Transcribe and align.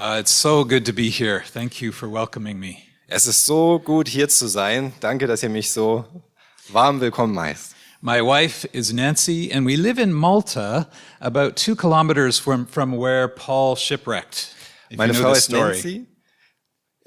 Uh, 0.00 0.16
it's 0.18 0.30
so 0.30 0.64
good 0.64 0.86
to 0.86 0.94
be 0.94 1.10
here. 1.10 1.42
Thank 1.44 1.82
you 1.82 1.92
for 1.92 2.08
welcoming 2.08 2.58
me. 2.58 2.78
Es 3.06 3.26
ist 3.26 3.44
so 3.44 3.78
gut 3.78 4.08
hier 4.08 4.30
zu 4.30 4.48
sein. 4.48 4.94
Danke, 5.00 5.26
dass 5.26 5.42
ihr 5.42 5.50
mich 5.50 5.70
so 5.70 6.06
warm 6.70 7.02
willkommen 7.02 7.38
heißt. 7.38 7.74
My 8.00 8.22
wife 8.22 8.66
is 8.72 8.94
Nancy, 8.94 9.52
and 9.52 9.66
we 9.66 9.76
live 9.76 9.98
in 9.98 10.10
Malta, 10.14 10.88
about 11.20 11.54
two 11.54 11.76
kilometers 11.76 12.38
from, 12.38 12.66
from 12.66 12.96
where 12.96 13.28
Paul 13.28 13.76
shipwrecked. 13.76 14.54
If 14.90 14.96
Meine 14.96 15.12
you 15.12 15.18
know 15.18 15.22
Frau 15.22 15.34
the 15.34 15.38
ist 15.38 15.44
story. 15.44 15.74
Nancy 15.74 16.06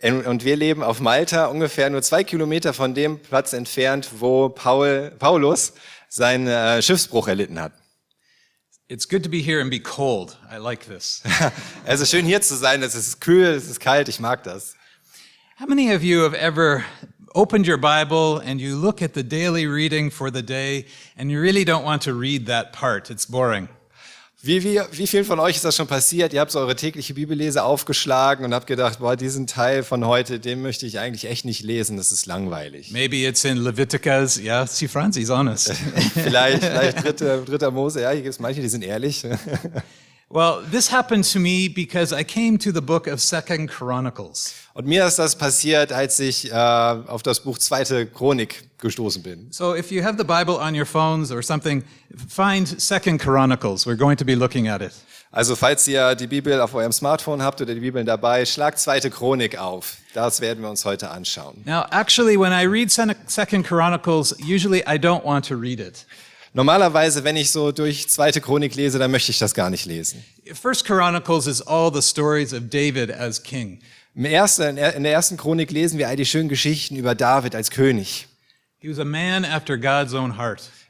und 0.04 0.28
und 0.28 0.46
wir 0.46 0.55
leben 0.55 0.84
auf 0.84 1.00
Malta, 1.00 1.48
ungefähr 1.48 1.89
nur 1.89 2.04
zwei 2.04 2.23
Kilometer 2.23 2.73
von 2.73 2.94
dem 2.94 3.18
Platz 3.18 3.54
entfernt, 3.54 4.10
wo 4.20 4.50
Paul, 4.50 5.12
Paulus 5.18 5.73
seinen 6.10 6.46
äh, 6.46 6.80
Schiffsbruch 6.84 7.28
erlitten 7.28 7.60
hat. 7.60 7.71
It's 8.89 9.05
good 9.05 9.23
to 9.23 9.29
be 9.29 9.41
here 9.41 9.61
and 9.61 9.71
be 9.71 9.79
cold. 9.79 10.36
I 10.52 10.57
like 10.57 10.86
this. 10.86 11.21
Es 11.86 12.02
ist 12.02 12.11
schön 12.11 12.25
hier 12.25 12.41
zu 12.41 12.55
sein. 12.55 12.84
Es 12.84 12.95
ist 12.95 13.21
kühl, 13.21 13.55
es 13.55 13.70
ist 13.70 13.79
kalt. 13.79 14.09
Ich 14.09 14.20
mag 14.20 14.43
das. 14.43 14.75
How 15.58 15.66
many 15.66 15.94
of 15.94 16.03
you 16.03 16.23
have 16.23 16.34
ever 16.34 16.84
opened 17.34 17.66
your 17.66 17.77
Bible 17.77 18.39
and 18.39 18.59
you 18.59 18.75
look 18.75 19.02
at 19.02 19.13
the 19.13 19.23
daily 19.23 19.67
reading 19.67 20.09
for 20.09 20.30
the 20.30 20.41
day 20.41 20.85
and 21.17 21.31
you 21.31 21.39
really 21.39 21.63
don't 21.63 21.85
want 21.85 22.02
to 22.03 22.13
read 22.13 22.45
that 22.48 22.73
part? 22.73 23.09
It's 23.09 23.25
boring. 23.25 23.70
Wie, 24.45 24.61
wie, 24.61 24.81
wie 24.91 25.07
vielen 25.07 25.23
von 25.23 25.39
euch 25.39 25.55
ist 25.55 25.63
das 25.63 25.77
schon 25.77 25.88
passiert? 25.88 26.33
Ihr 26.33 26.41
habt 26.41 26.52
so 26.52 26.59
eure 26.59 26.75
tägliche 26.75 27.13
Bibellese 27.13 27.63
aufgeschlagen 27.63 28.43
und 28.43 28.53
habt 28.53 28.67
gedacht, 28.67 28.99
boah, 28.99 29.16
diesen 29.16 29.47
Teil 29.47 29.83
von 29.83 30.05
heute, 30.05 30.38
den 30.38 30.61
möchte 30.61 30.85
ich 30.85 30.99
eigentlich 30.99 31.31
echt 31.31 31.45
nicht 31.45 31.63
lesen. 31.63 31.95
Das 31.95 32.11
ist 32.11 32.25
langweilig. 32.25 32.91
Maybe 32.91 33.25
it's 33.25 33.45
in 33.45 33.55
Leviticus. 33.55 34.38
Yeah, 34.38 34.67
see, 34.67 34.89
Franzi's 34.89 35.29
honest. 35.29 35.71
vielleicht, 36.13 36.61
vielleicht 36.66 37.05
dritter, 37.05 37.38
dritter 37.38 37.71
Mose. 37.71 38.02
Ja, 38.02 38.11
hier 38.11 38.21
gibt 38.21 38.33
es 38.33 38.41
manche, 38.41 38.59
die 38.59 38.67
sind 38.67 38.83
ehrlich. 38.83 39.23
well, 40.29 40.57
this 40.69 40.91
happened 40.91 41.31
to 41.31 41.39
me 41.39 41.69
because 41.73 42.13
I 42.13 42.25
came 42.25 42.57
to 42.57 42.73
the 42.73 42.81
book 42.81 43.07
of 43.07 43.21
Second 43.21 43.71
Chronicles. 43.71 44.55
Und 44.73 44.88
mir 44.88 45.07
ist 45.07 45.19
das 45.19 45.38
passiert, 45.38 45.94
als 45.94 46.19
ich 46.19 46.52
äh, 46.52 46.53
auf 46.53 47.23
das 47.23 47.39
Buch 47.39 47.59
Zweite 47.59 48.07
Chronik 48.07 48.66
gestoßen 48.84 49.23
bin. 49.23 49.48
So 49.52 49.76
if 49.76 49.92
you 49.92 50.03
have 50.03 50.17
the 50.20 50.23
Bible 50.23 50.58
on 50.62 50.76
your 50.76 50.86
phones 50.86 51.31
or 51.31 51.42
something, 51.42 51.84
find 52.30 52.67
Second 52.80 53.20
Chronicles. 53.20 53.88
We're 53.88 53.98
going 53.98 54.17
to 54.17 54.25
be 54.25 54.36
looking 54.36 54.67
at 54.67 54.84
it. 54.84 54.92
Also 55.31 55.56
falls 55.56 55.88
ihr 55.88 56.14
die 56.14 56.28
Bibel 56.28 56.62
auf 56.62 56.75
eurem 56.75 56.92
Smartphone 56.92 57.42
habt 57.42 57.59
oder 57.59 57.73
die 57.73 57.80
Bibeln 57.80 58.06
dabei, 58.06 58.45
schlagt 58.45 58.78
Zweite 58.78 59.09
Chronik 59.09 59.58
auf. 59.58 59.98
Das 60.14 60.42
werden 60.42 60.62
wir 60.62 60.70
uns 60.70 60.86
heute 60.86 61.09
anschauen. 61.09 61.64
Now, 61.66 61.86
actually, 61.90 62.40
when 62.40 62.53
I 62.53 62.67
read 62.67 62.92
Second 62.92 63.66
Chronicles, 63.66 64.36
usually 64.40 64.81
I 64.81 65.00
don't 65.00 65.25
want 65.25 65.47
to 65.47 65.56
read 65.56 65.80
it. 65.80 66.06
Normalerweise, 66.53 67.23
wenn 67.23 67.36
ich 67.36 67.50
so 67.50 67.72
durch 67.72 68.08
Zweite 68.09 68.42
Chronik 68.42 68.75
lese, 68.75 69.00
dann 69.00 69.09
möchte 69.09 69.31
ich 69.31 69.40
das 69.40 69.56
gar 69.56 69.72
nicht 69.72 69.88
lesen. 69.88 70.23
First 70.53 70.86
Chronicles 70.86 71.47
is 71.47 71.64
all 71.64 71.92
the 71.92 72.03
stories 72.03 72.53
of 72.53 72.70
David 72.70 73.12
as 73.12 73.42
king. 73.42 73.80
Im 74.14 74.25
ersten, 74.25 74.78
in 74.78 75.02
der 75.02 75.14
ersten 75.14 75.38
Chronik 75.38 75.72
lesen 75.72 75.97
wir 75.97 76.09
all 76.09 76.16
die 76.16 76.28
schönen 76.28 76.47
Geschichten 76.47 76.95
über 76.95 77.16
David 77.16 77.56
als 77.56 77.72
König. 77.72 78.28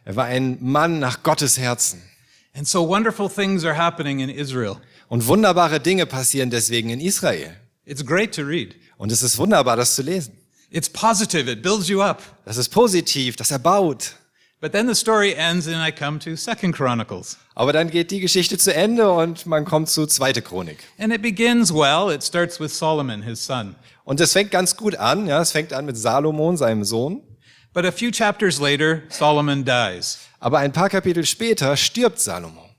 Er 0.06 0.16
war 0.16 0.26
ein 0.26 0.58
Mann 0.62 1.00
nach 1.00 1.24
Gottes 1.24 1.60
Herzen. 1.60 2.02
And 2.56 2.68
so 2.68 2.88
wonderful 2.88 3.30
things 3.30 3.64
are 3.66 3.78
happening 3.78 4.20
in 4.20 4.30
Israel. 4.30 4.78
Und 5.10 5.28
wunderbare 5.28 5.80
Dinge 5.80 6.06
passieren 6.06 6.50
deswegen 6.50 6.90
in 6.90 7.00
Israel. 7.00 7.56
It's 7.86 8.04
great 8.04 8.34
to 8.36 8.42
read. 8.42 8.76
Und 8.98 9.12
es 9.12 9.22
ist 9.22 9.38
wunderbar, 9.38 9.76
das 9.76 9.96
zu 9.96 10.02
lesen. 10.02 10.38
It's 10.70 10.90
positive, 10.90 11.52
it 11.52 11.62
builds 11.62 11.88
you 11.88 12.02
up. 12.02 12.24
Das 12.46 12.58
ist 12.58 12.70
positiv, 12.70 13.36
das 13.36 13.52
erbaut. 13.52 14.14
But 14.60 14.72
then 14.72 14.88
the 14.88 14.96
story 14.96 15.34
ends 15.34 15.68
and 15.68 15.76
I 15.76 15.92
come 15.92 16.18
to 16.20 16.36
Second 16.36 16.76
Chronicles. 16.76 17.38
Aber 17.54 17.74
dann 17.74 17.90
geht 17.90 18.10
die 18.12 18.22
Geschichte 18.22 18.58
zu 18.58 18.74
Ende 18.74 19.12
und 19.12 19.46
man 19.46 19.66
kommt 19.66 19.90
zu 19.90 20.08
Zweite 20.08 20.42
Chronik. 20.42 20.80
And 20.98 21.14
it 21.14 21.22
begins 21.22 21.72
well. 21.72 22.12
It 22.12 22.24
starts 22.24 22.60
with 22.60 22.76
Solomon, 22.76 23.22
his 23.22 23.44
son. 23.44 23.76
Und 24.04 24.20
es 24.22 24.32
fängt 24.32 24.52
ganz 24.52 24.78
gut 24.78 24.96
an. 24.96 25.28
Ja, 25.28 25.42
es 25.42 25.52
fängt 25.52 25.74
an 25.74 25.86
mit 25.86 25.98
Salomon, 25.98 26.58
seinem 26.58 26.86
Sohn. 26.86 27.22
But 27.74 27.86
a 27.86 27.92
few 27.92 28.12
chapters 28.12 28.60
later, 28.60 29.04
Solomon 29.10 29.66
dies. 29.66 30.20
Aber 30.40 30.60
ein 30.60 30.72
paar 30.72 30.90
Kapitel 30.90 31.26
später 31.26 31.76
stirbt 31.76 32.20
Salomo. 32.20 32.70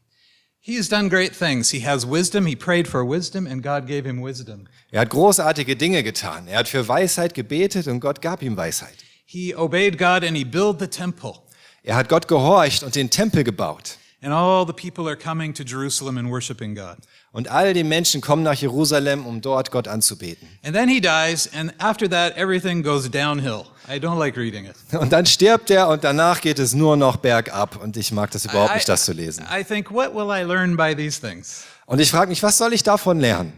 He 0.60 0.78
has 0.78 0.88
done 0.88 1.10
great 1.10 1.34
things. 1.36 1.70
He 1.70 1.84
has 1.84 2.06
wisdom. 2.06 2.46
He 2.46 2.56
prayed 2.56 2.88
for 2.88 3.04
wisdom 3.04 3.46
and 3.46 3.62
God 3.62 3.86
gave 3.86 4.06
him 4.06 4.22
wisdom. 4.22 4.66
Er 4.90 5.00
hat 5.00 5.10
großartige 5.10 5.76
Dinge 5.76 6.02
getan. 6.02 6.46
Er 6.48 6.60
hat 6.60 6.68
für 6.68 6.86
Weisheit 6.88 7.34
gebetet 7.34 7.86
und 7.86 8.00
Gott 8.00 8.22
gab 8.22 8.40
ihm 8.40 8.56
Weisheit. 8.56 8.96
He 9.26 9.54
obeyed 9.54 9.98
God 9.98 10.24
and 10.24 10.36
he 10.36 10.44
built 10.44 10.78
the 10.78 10.86
temple. 10.86 11.34
Er 11.82 11.96
hat 11.96 12.08
Gott 12.08 12.28
gehorcht 12.28 12.82
und 12.82 12.94
den 12.94 13.10
Tempel 13.10 13.44
gebaut. 13.44 13.98
And 14.24 14.32
all 14.32 14.66
the 14.66 14.72
people 14.72 15.06
are 15.06 15.16
coming 15.16 15.52
to 15.52 15.62
Jerusalem 15.62 16.16
and 16.16 16.30
worshiping 16.30 16.74
God. 16.74 16.96
Und 17.30 17.50
all 17.50 17.74
die 17.74 17.84
Menschen 17.84 18.22
kommen 18.22 18.42
nach 18.42 18.54
Jerusalem, 18.54 19.26
um 19.26 19.42
dort 19.42 19.70
Gott 19.70 19.86
anzubeten. 19.86 20.48
And 20.62 20.74
then 20.74 20.88
he 20.88 20.98
dies, 20.98 21.46
and 21.52 21.74
after 21.78 22.08
that, 22.08 22.34
everything 22.38 22.82
goes 22.82 23.10
downhill. 23.10 23.66
I 23.86 23.98
don't 23.98 24.18
like 24.18 24.38
reading 24.38 24.64
it. 24.64 24.76
Und 24.98 25.12
dann 25.12 25.26
stirbt 25.26 25.68
er 25.70 25.88
und 25.88 26.04
danach 26.04 26.40
geht 26.40 26.58
es 26.58 26.72
nur 26.72 26.96
noch 26.96 27.18
bergab. 27.18 27.76
Und 27.82 27.98
ich 27.98 28.12
mag 28.12 28.30
das 28.30 28.46
überhaupt 28.46 28.74
nicht, 28.74 28.88
das 28.88 29.04
zu 29.04 29.12
lesen. 29.12 29.44
I 29.54 29.62
think, 29.62 29.90
what 29.90 30.14
will 30.14 30.30
I 30.30 30.42
learn 30.42 30.74
by 30.74 30.96
these 30.96 31.20
things? 31.20 31.64
Und 31.84 32.00
ich 32.00 32.10
frage 32.10 32.30
mich, 32.30 32.42
was 32.42 32.56
soll 32.56 32.72
ich 32.72 32.82
davon 32.82 33.20
lernen? 33.20 33.52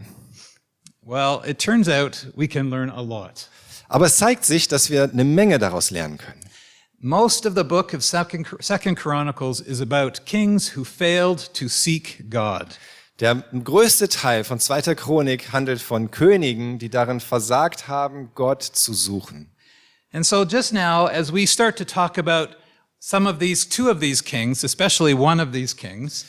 Well, 1.01 1.39
it 1.47 1.59
turns 1.59 1.87
out 1.87 2.27
we 2.35 2.45
can 2.45 2.69
learn 2.69 2.89
a 2.89 3.01
lot. 3.01 3.47
Aber 3.87 4.07
es 4.07 4.17
zeigt 4.17 4.43
sich, 4.43 4.67
dass 4.67 4.89
wir 4.89 5.03
eine 5.03 5.23
Menge 5.23 5.59
daraus 5.59 5.91
lernen 5.91 6.17
können. 6.17 6.41
Most 7.07 7.45
of 7.45 7.55
the 7.55 7.63
book 7.63 7.93
of 7.93 8.03
Second, 8.03 8.47
Second 8.59 8.97
Chronicles 8.97 9.61
is 9.61 9.79
about 9.79 10.25
kings 10.25 10.75
who 10.75 10.83
failed 10.83 11.39
to 11.53 11.69
seek 11.69 12.29
God. 12.29 12.75
Der 13.21 13.45
größte 13.53 14.09
Teil 14.09 14.43
von 14.43 14.59
zweiter 14.59 14.93
Chronik 14.93 15.53
handelt 15.53 15.81
von 15.81 16.11
Königen, 16.11 16.79
die 16.79 16.89
darin 16.89 17.21
versagt 17.21 17.87
haben, 17.87 18.31
Gott 18.35 18.61
zu 18.61 18.91
suchen. 18.93 19.47
And 20.11 20.25
so 20.25 20.43
just 20.43 20.73
now, 20.73 21.07
as 21.07 21.31
we 21.31 21.45
start 21.47 21.77
to 21.77 21.85
talk 21.85 22.17
about 22.17 22.57
some 22.99 23.25
of 23.25 23.39
these, 23.39 23.65
two 23.65 23.89
of 23.89 24.01
these 24.01 24.21
kings, 24.21 24.65
especially 24.65 25.13
one 25.13 25.39
of 25.39 25.53
these 25.53 25.73
kings, 25.73 26.25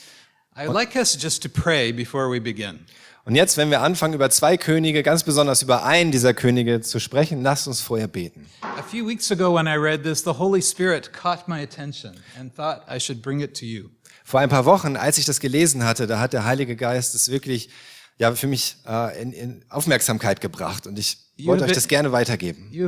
I'd 0.55 0.69
like 0.69 0.95
us 0.95 1.17
just 1.17 1.43
to 1.43 1.49
pray 1.49 1.91
before 1.91 2.29
we 2.29 2.39
begin. 2.39 2.87
Und 3.29 3.35
jetzt, 3.35 3.59
wenn 3.59 3.71
wir 3.71 3.83
anfangen, 3.83 4.15
über 4.15 4.31
zwei 4.31 4.57
Könige, 4.57 5.03
ganz 5.03 5.23
besonders 5.23 5.61
über 5.61 5.85
einen 5.85 6.11
dieser 6.11 6.33
Könige 6.33 6.81
zu 6.81 6.99
sprechen, 6.99 7.43
lasst 7.43 7.69
uns 7.69 7.83
vorher 7.83 8.09
beten. 8.09 8.47
A 8.63 8.83
few 8.83 9.07
weeks 9.07 9.31
ago, 9.31 9.55
when 9.55 9.67
I 9.67 9.77
read 9.77 10.03
this, 10.03 10.25
the 10.25 10.31
Holy 10.31 10.63
Spirit 10.63 11.13
caught 11.13 11.47
my 11.47 11.63
attention 11.63 12.15
and 12.41 12.57
thought 12.57 12.85
I 12.91 12.99
should 12.99 13.21
bring 13.21 13.41
it 13.41 13.55
to 13.59 13.67
you. 13.67 13.91
Vor 14.25 14.41
ein 14.41 14.49
paar 14.49 14.65
Wochen, 14.65 14.97
als 14.97 15.19
ich 15.19 15.27
das 15.27 15.41
gelesen 15.41 15.85
hatte, 15.85 16.07
da 16.07 16.21
hat 16.21 16.33
der 16.33 16.47
Heilige 16.47 16.75
Geist 16.75 17.15
es 17.15 17.31
wirklich 17.31 17.69
ja, 18.17 18.35
für 18.35 18.47
mich 18.47 18.77
äh, 18.89 19.21
in, 19.21 19.35
in 19.35 19.63
Aufmerksamkeit 19.69 20.41
gebracht 20.41 20.87
und 20.87 20.99
ich 20.99 21.19
wollte 21.45 21.65
euch 21.65 21.73
das 21.73 21.87
gerne 21.87 22.13
weitergeben. 22.13 22.71
Ihr 22.73 22.87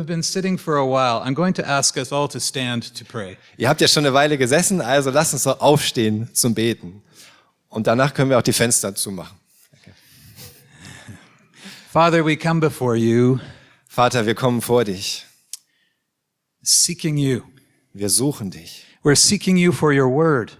habt 3.68 3.80
ja 3.82 3.88
schon 3.88 4.06
eine 4.06 4.14
Weile 4.14 4.38
gesessen, 4.38 4.80
also 4.80 5.10
lasst 5.10 5.34
uns 5.34 5.42
doch 5.42 5.60
aufstehen 5.60 6.30
zum 6.32 6.54
Beten. 6.54 7.02
Und 7.68 7.86
danach 7.86 8.14
können 8.14 8.30
wir 8.30 8.38
auch 8.38 8.42
die 8.42 8.54
Fenster 8.54 8.94
zumachen. 8.94 9.39
Father, 11.92 12.22
we 12.22 12.36
come 12.36 12.60
before 12.60 12.94
you 12.94 13.40
Vater, 13.88 14.24
wir 14.24 14.36
kommen 14.36 14.60
vor 14.60 14.84
dich. 14.84 15.26
seeking 16.62 17.16
you. 17.16 17.42
Wir 17.92 18.08
suchen 18.08 18.48
dich. 18.48 18.84
We're 19.02 19.16
seeking 19.16 19.56
you 19.56 19.72
for 19.72 19.92
your 19.92 20.08
word. 20.08 20.56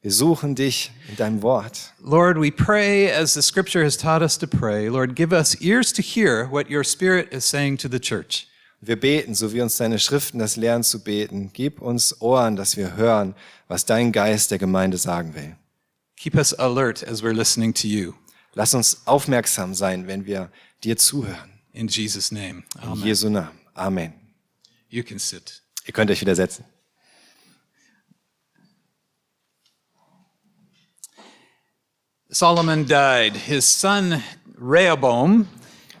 Wir 0.00 0.10
suchen 0.10 0.56
dich 0.56 0.90
in 1.08 1.14
deinem 1.14 1.40
Wort. 1.40 1.92
Lord, 2.00 2.36
we 2.36 2.50
pray 2.50 3.08
as 3.12 3.32
the 3.34 3.42
scripture 3.42 3.84
has 3.84 3.96
taught 3.96 4.22
us 4.22 4.36
to 4.38 4.48
pray. 4.48 4.88
Lord, 4.88 5.14
give 5.14 5.32
us 5.32 5.54
ears 5.60 5.92
to 5.92 6.02
hear 6.02 6.48
what 6.50 6.68
your 6.68 6.82
spirit 6.82 7.32
is 7.32 7.44
saying 7.44 7.76
to 7.76 7.88
the 7.88 8.00
church. 8.00 8.48
Wir 8.80 8.96
beten, 8.96 9.36
so 9.36 9.52
wie 9.52 9.60
uns 9.60 9.76
deine 9.76 10.00
Schriften 10.00 10.40
das 10.40 10.56
lernen 10.56 10.82
zu 10.82 11.04
beten. 11.04 11.52
Gib 11.52 11.80
uns 11.80 12.20
Ohren, 12.20 12.56
dass 12.56 12.76
wir 12.76 12.96
hören, 12.96 13.36
was 13.68 13.84
dein 13.86 14.10
Geist 14.10 14.50
der 14.50 14.58
Gemeinde 14.58 14.98
sagen 14.98 15.36
will. 15.36 15.54
Keep 16.16 16.34
us 16.34 16.52
alert 16.52 17.06
as 17.06 17.22
we're 17.22 17.32
listening 17.32 17.72
to 17.72 17.86
you. 17.86 18.14
Lass 18.54 18.74
uns 18.74 19.06
aufmerksam 19.06 19.74
sein, 19.74 20.08
wenn 20.08 20.26
wir 20.26 20.50
dir 20.84 20.96
zuhören. 20.96 21.50
In 21.72 21.88
Jesus' 21.88 22.30
name. 22.32 22.64
In 22.82 22.88
Amen. 22.88 23.04
Jesu 23.06 23.28
Namen. 23.30 23.58
Amen. 23.74 24.12
You 24.88 25.02
can 25.02 25.18
sit. 25.18 25.62
Ihr 25.86 25.92
könnt 25.92 26.10
euch 26.10 26.20
wieder 26.20 26.34
setzen. 26.34 26.64
Solomon 32.28 32.86
died. 32.86 33.36
His 33.36 33.64
son 33.64 34.22
Rehoboam 34.58 35.46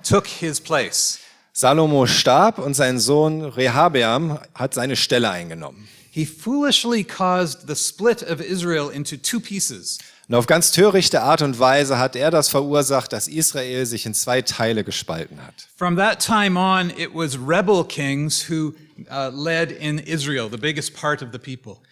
took 0.02 0.26
his 0.26 0.60
place. 0.60 1.18
Salomo 1.52 2.06
starb 2.06 2.58
und 2.58 2.74
sein 2.74 2.98
Sohn 2.98 3.44
Rehabeam 3.44 4.38
hat 4.54 4.72
seine 4.72 4.96
Stelle 4.96 5.30
eingenommen. 5.30 5.86
He 6.10 6.24
foolishly 6.24 7.04
caused 7.04 7.66
the 7.66 7.74
split 7.74 8.22
of 8.22 8.40
Israel 8.40 8.88
into 8.88 9.16
two 9.16 9.40
pieces. 9.40 9.98
Und 10.32 10.38
auf 10.38 10.46
ganz 10.46 10.70
törichte 10.72 11.20
Art 11.20 11.42
und 11.42 11.58
Weise 11.58 11.98
hat 11.98 12.16
er 12.16 12.30
das 12.30 12.48
verursacht, 12.48 13.12
dass 13.12 13.28
Israel 13.28 13.84
sich 13.84 14.06
in 14.06 14.14
zwei 14.14 14.40
Teile 14.40 14.82
gespalten 14.82 15.36
hat. 15.46 15.68
From 15.76 15.94
that 15.96 16.24
time 16.24 16.58
on, 16.58 16.88
it 16.88 17.10
was 17.12 17.36
rebel 17.36 17.84
kings 17.84 18.48
who 18.48 18.72
uh, 19.10 19.28
led 19.30 19.70
in 19.70 19.98
Israel, 19.98 20.48
the 20.50 20.56
biggest 20.56 20.94
part 20.98 21.22
of 21.22 21.28
the 21.32 21.38
people. 21.38 21.82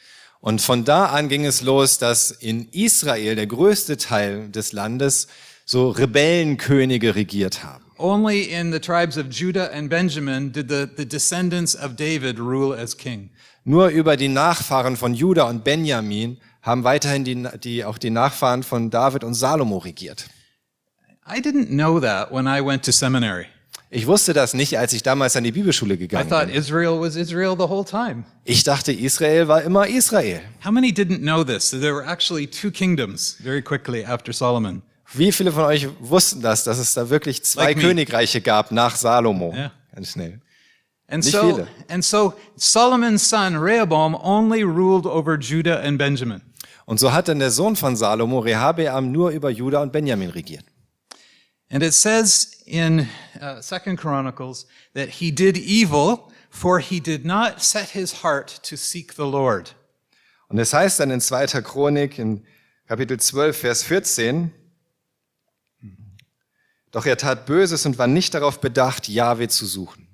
Und 0.41 0.63
von 0.63 0.87
da 0.87 1.11
an 1.11 1.29
ging 1.29 1.45
es 1.45 1.61
los, 1.61 1.99
dass 1.99 2.31
in 2.31 2.67
Israel 2.73 3.37
der 3.37 3.47
größte 3.47 3.99
Teil 3.99 4.49
des 4.49 4.73
Landes 4.73 5.29
so 5.67 5.91
Rebellenkönige 5.91 7.15
regiert 7.15 7.63
haben. 7.63 7.85
Only 7.99 8.45
in 8.45 8.73
the 8.73 8.81
tribes 8.81 9.19
of 9.19 9.27
Judah 9.29 9.71
and 9.71 9.91
Benjamin 9.91 10.51
did 10.51 10.71
the, 10.71 10.87
the 10.97 11.07
descendants 11.07 11.77
of 11.77 11.97
David 11.97 12.39
rule 12.39 12.75
as 12.75 12.97
king. 12.97 13.29
Nur 13.65 13.89
über 13.89 14.17
die 14.17 14.29
Nachfahren 14.29 14.97
von 14.97 15.13
Juda 15.13 15.43
und 15.43 15.63
Benjamin 15.63 16.39
haben 16.63 16.85
weiterhin 16.85 17.25
die, 17.25 17.47
die, 17.63 17.85
auch 17.85 17.99
die 17.99 18.11
Nachfahren 18.11 18.63
von 18.63 18.91
David 18.91 19.25
und 19.25 19.35
Salomo 19.35 19.79
regiert. 19.79 20.27
I 21.27 21.41
didn't 21.41 21.69
know 21.69 22.01
that 22.01 22.33
when 22.33 22.47
I 22.47 22.65
went 22.65 22.85
to 22.85 22.93
seminary. 22.93 23.47
Ich 23.93 24.07
wusste 24.07 24.33
das 24.33 24.55
nicht, 24.55 24.79
als 24.79 24.93
ich 24.93 25.03
damals 25.03 25.35
an 25.35 25.43
die 25.43 25.51
Bibelschule 25.51 25.95
I 25.95 25.99
gegangen 25.99 26.29
thought 26.29 26.47
bin. 26.47 26.55
Israel 26.55 27.01
was 27.01 27.17
Israel 27.17 27.57
the 27.59 27.65
whole 27.69 27.85
time. 27.85 28.25
Ich 28.45 28.63
dachte, 28.63 28.93
Israel 28.93 29.49
war 29.49 29.63
immer 29.63 29.89
Israel. 29.89 30.43
How 30.65 30.71
many 30.71 30.91
didn't 30.93 31.19
know 31.21 31.43
this? 31.43 31.71
There 31.71 31.95
were 31.95 32.07
actually 32.07 32.47
two 32.47 32.71
kingdoms 32.71 33.37
very 33.43 33.61
quickly 33.63 34.05
after 34.05 34.33
Solomon. 34.33 34.83
Wie 35.13 35.33
viele 35.33 35.51
von 35.51 35.65
euch 35.65 35.89
wussten 35.99 36.41
das, 36.41 36.63
dass 36.63 36.79
es 36.79 36.95
da 36.95 37.11
wirklich 37.11 37.43
zwei 37.43 37.65
Like 37.65 37.79
me. 37.79 37.83
Königreiche 37.83 38.41
gab 38.41 38.71
nach 38.71 38.95
Salomo? 38.95 39.53
Ja. 39.57 39.73
Ganz 39.93 40.11
schnell. 40.13 40.41
And 41.09 41.25
Nicht 41.25 41.33
so, 41.33 41.41
viele. 41.43 41.67
and 41.89 42.05
so 42.05 42.35
Solomon's 42.55 43.29
son 43.29 43.57
Rehoboam 43.57 44.15
only 44.15 44.63
ruled 44.63 45.05
over 45.07 45.37
Judah 45.37 45.81
and 45.83 45.99
Benjamin. 45.99 46.43
Und 46.87 46.99
so 46.99 47.13
hat 47.13 47.29
dann 47.29 47.39
der 47.39 47.51
Sohn 47.51 47.77
von 47.77 47.97
Salomo, 47.97 48.41
Rehabeam, 48.41 49.13
nur 49.13 49.31
über 49.31 49.51
Juda 49.51 49.83
und 49.83 49.93
Benjamin 49.93 50.31
regiert. 50.31 50.65
And 51.71 51.85
it 51.85 51.95
says 51.95 52.63
in 52.67 53.09
uh, 53.41 53.61
Second 53.61 53.99
Chronicles 53.99 54.67
that 54.95 55.09
he 55.09 55.31
did 55.31 55.57
evil, 55.57 56.33
for 56.51 56.81
he 56.81 57.01
did 57.01 57.25
not 57.25 57.63
set 57.63 57.91
his 57.91 58.25
heart 58.25 58.61
to 58.65 58.77
seek 58.77 59.15
the 59.15 59.23
Lord. 59.23 59.75
Und 60.49 60.59
es 60.59 60.73
heißt 60.73 60.99
dann 60.99 61.13
in 61.13 61.21
2. 61.21 61.63
Chronik 61.63 62.19
in 62.19 62.45
Kapitel 62.89 63.21
12, 63.21 63.57
Vers 63.57 63.85
14, 63.85 64.51
doch 66.91 67.07
er 67.07 67.17
tat 67.17 67.47
Böses 67.47 67.87
und 67.87 67.99
war 67.99 68.09
nicht 68.09 68.35
darauf 68.35 68.61
bedacht, 68.61 69.09
Jahwe 69.09 69.47
zu 69.47 69.65
suchen. 69.65 70.09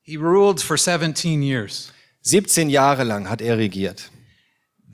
He 0.00 0.16
ruled 0.16 0.60
for 0.60 0.78
17 0.78 1.42
years. 1.42 1.92
17 2.22 2.70
Jahre 2.70 3.04
lang 3.04 3.28
hat 3.28 3.42
er 3.42 3.58
regiert. 3.58 4.10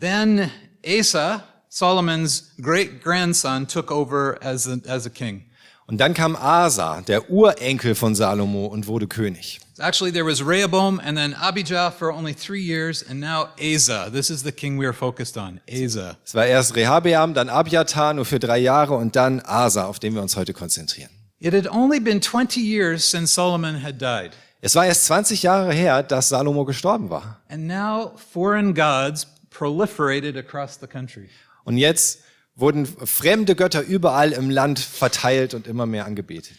Then 0.00 0.50
Asa, 0.86 1.44
Solomon's 1.68 2.52
great 2.60 3.02
grandson, 3.02 3.66
took 3.66 3.90
over 3.90 4.38
as 4.42 4.66
a, 4.66 4.80
as 4.88 5.06
a 5.06 5.10
king. 5.10 5.44
Und 5.86 5.98
dann 5.98 6.14
kam 6.14 6.36
Asa, 6.36 7.00
der 7.02 7.30
Urenkel 7.30 7.94
von 7.96 8.14
Salomo, 8.14 8.66
und 8.66 8.86
wurde 8.86 9.06
König. 9.08 9.60
Actually, 9.78 10.12
there 10.12 10.24
was 10.24 10.40
Rehoboam 10.40 11.00
and 11.00 11.16
then 11.18 11.34
Abijah 11.34 11.90
for 11.90 12.12
only 12.12 12.32
three 12.32 12.62
years, 12.62 13.02
and 13.02 13.18
now 13.18 13.48
Asa. 13.58 14.08
This 14.10 14.30
is 14.30 14.42
the 14.42 14.52
king 14.52 14.78
we 14.78 14.86
are 14.86 14.92
focused 14.92 15.36
on, 15.36 15.60
Asa. 15.68 16.16
Es 16.24 16.34
war 16.34 16.46
erst 16.46 16.76
Rehabeam, 16.76 17.34
dann 17.34 17.48
Abiathar, 17.48 18.14
nur 18.14 18.24
für 18.24 18.38
drei 18.38 18.58
Jahre, 18.58 18.94
und 18.94 19.16
dann 19.16 19.40
Asa, 19.40 19.86
auf 19.86 19.98
den 19.98 20.14
wir 20.14 20.22
uns 20.22 20.36
heute 20.36 20.52
konzentrieren. 20.52 21.10
It 21.40 21.54
had 21.54 21.66
only 21.70 21.98
been 21.98 22.20
20 22.20 22.60
years 22.60 23.02
since 23.10 23.34
Solomon 23.34 23.82
had 23.82 24.00
died, 24.00 24.32
Es 24.60 24.74
war 24.76 24.84
erst 24.86 25.06
20 25.06 25.42
Jahre 25.42 25.72
her, 25.72 26.02
dass 26.02 26.28
Salomo 26.28 26.64
gestorben 26.64 27.10
war. 27.10 27.40
and 27.48 27.66
now 27.66 28.12
foreign 28.32 28.74
gods 28.74 29.26
proliferated 29.50 30.36
across 30.36 30.78
the 30.80 30.86
country. 30.86 31.28
Und 31.64 31.76
jetzt 31.76 32.20
wurden 32.56 32.86
fremde 32.86 33.54
Götter 33.54 33.82
überall 33.82 34.32
im 34.32 34.50
Land 34.50 34.78
verteilt 34.78 35.54
und 35.54 35.66
immer 35.66 35.86
mehr 35.86 36.04
angebetet. 36.06 36.56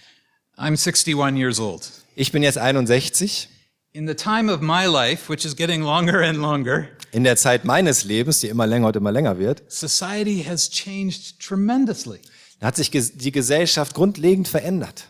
I'm 0.58 0.78
61 0.78 1.38
years 1.38 1.60
old. 1.60 1.90
Ich 2.16 2.32
bin 2.32 2.44
jetzt 2.44 2.58
61. 2.58 3.50
In 3.94 4.08
the 4.08 4.14
time 4.16 4.52
of 4.54 4.62
my 4.62 4.86
life, 4.86 5.30
which 5.32 5.44
is 5.46 5.56
getting 5.56 5.82
longer 5.82 6.22
and 6.22 6.38
longer, 6.38 6.88
In 7.12 7.24
der 7.26 7.36
Zeit 7.36 7.66
meines 7.66 8.06
Lebens, 8.06 8.40
die 8.40 8.48
immer 8.48 8.66
länger 8.66 8.88
und 8.88 8.96
immer 8.96 9.12
länger 9.12 9.38
wird, 9.38 9.64
society 9.70 10.44
has 10.48 10.70
changed 10.70 11.40
tremendously. 11.40 12.20
hat 12.62 12.76
sich 12.78 12.90
die 12.92 13.32
Gesellschaft 13.32 13.94
grundlegend 13.94 14.48
verändert. 14.48 15.08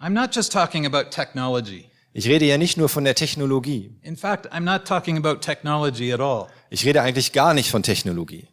I'm 0.00 0.10
not 0.10 0.34
just 0.34 0.52
talking 0.52 0.86
about 0.86 1.10
technology. 1.10 1.90
Ich 2.16 2.28
rede 2.28 2.44
ja 2.44 2.58
nicht 2.58 2.76
nur 2.76 2.88
von 2.88 3.02
der 3.02 3.16
Technologie. 3.16 3.90
In 4.02 4.16
fact, 4.16 4.52
I'm 4.52 4.60
not 4.60 4.86
talking 4.86 5.16
about 5.18 5.40
technology 5.40 6.12
at 6.12 6.20
all. 6.20 6.46
Ich 6.70 6.84
rede 6.84 7.02
eigentlich 7.02 7.32
gar 7.32 7.54
nicht 7.54 7.72
von 7.72 7.82
Technologie. 7.82 8.46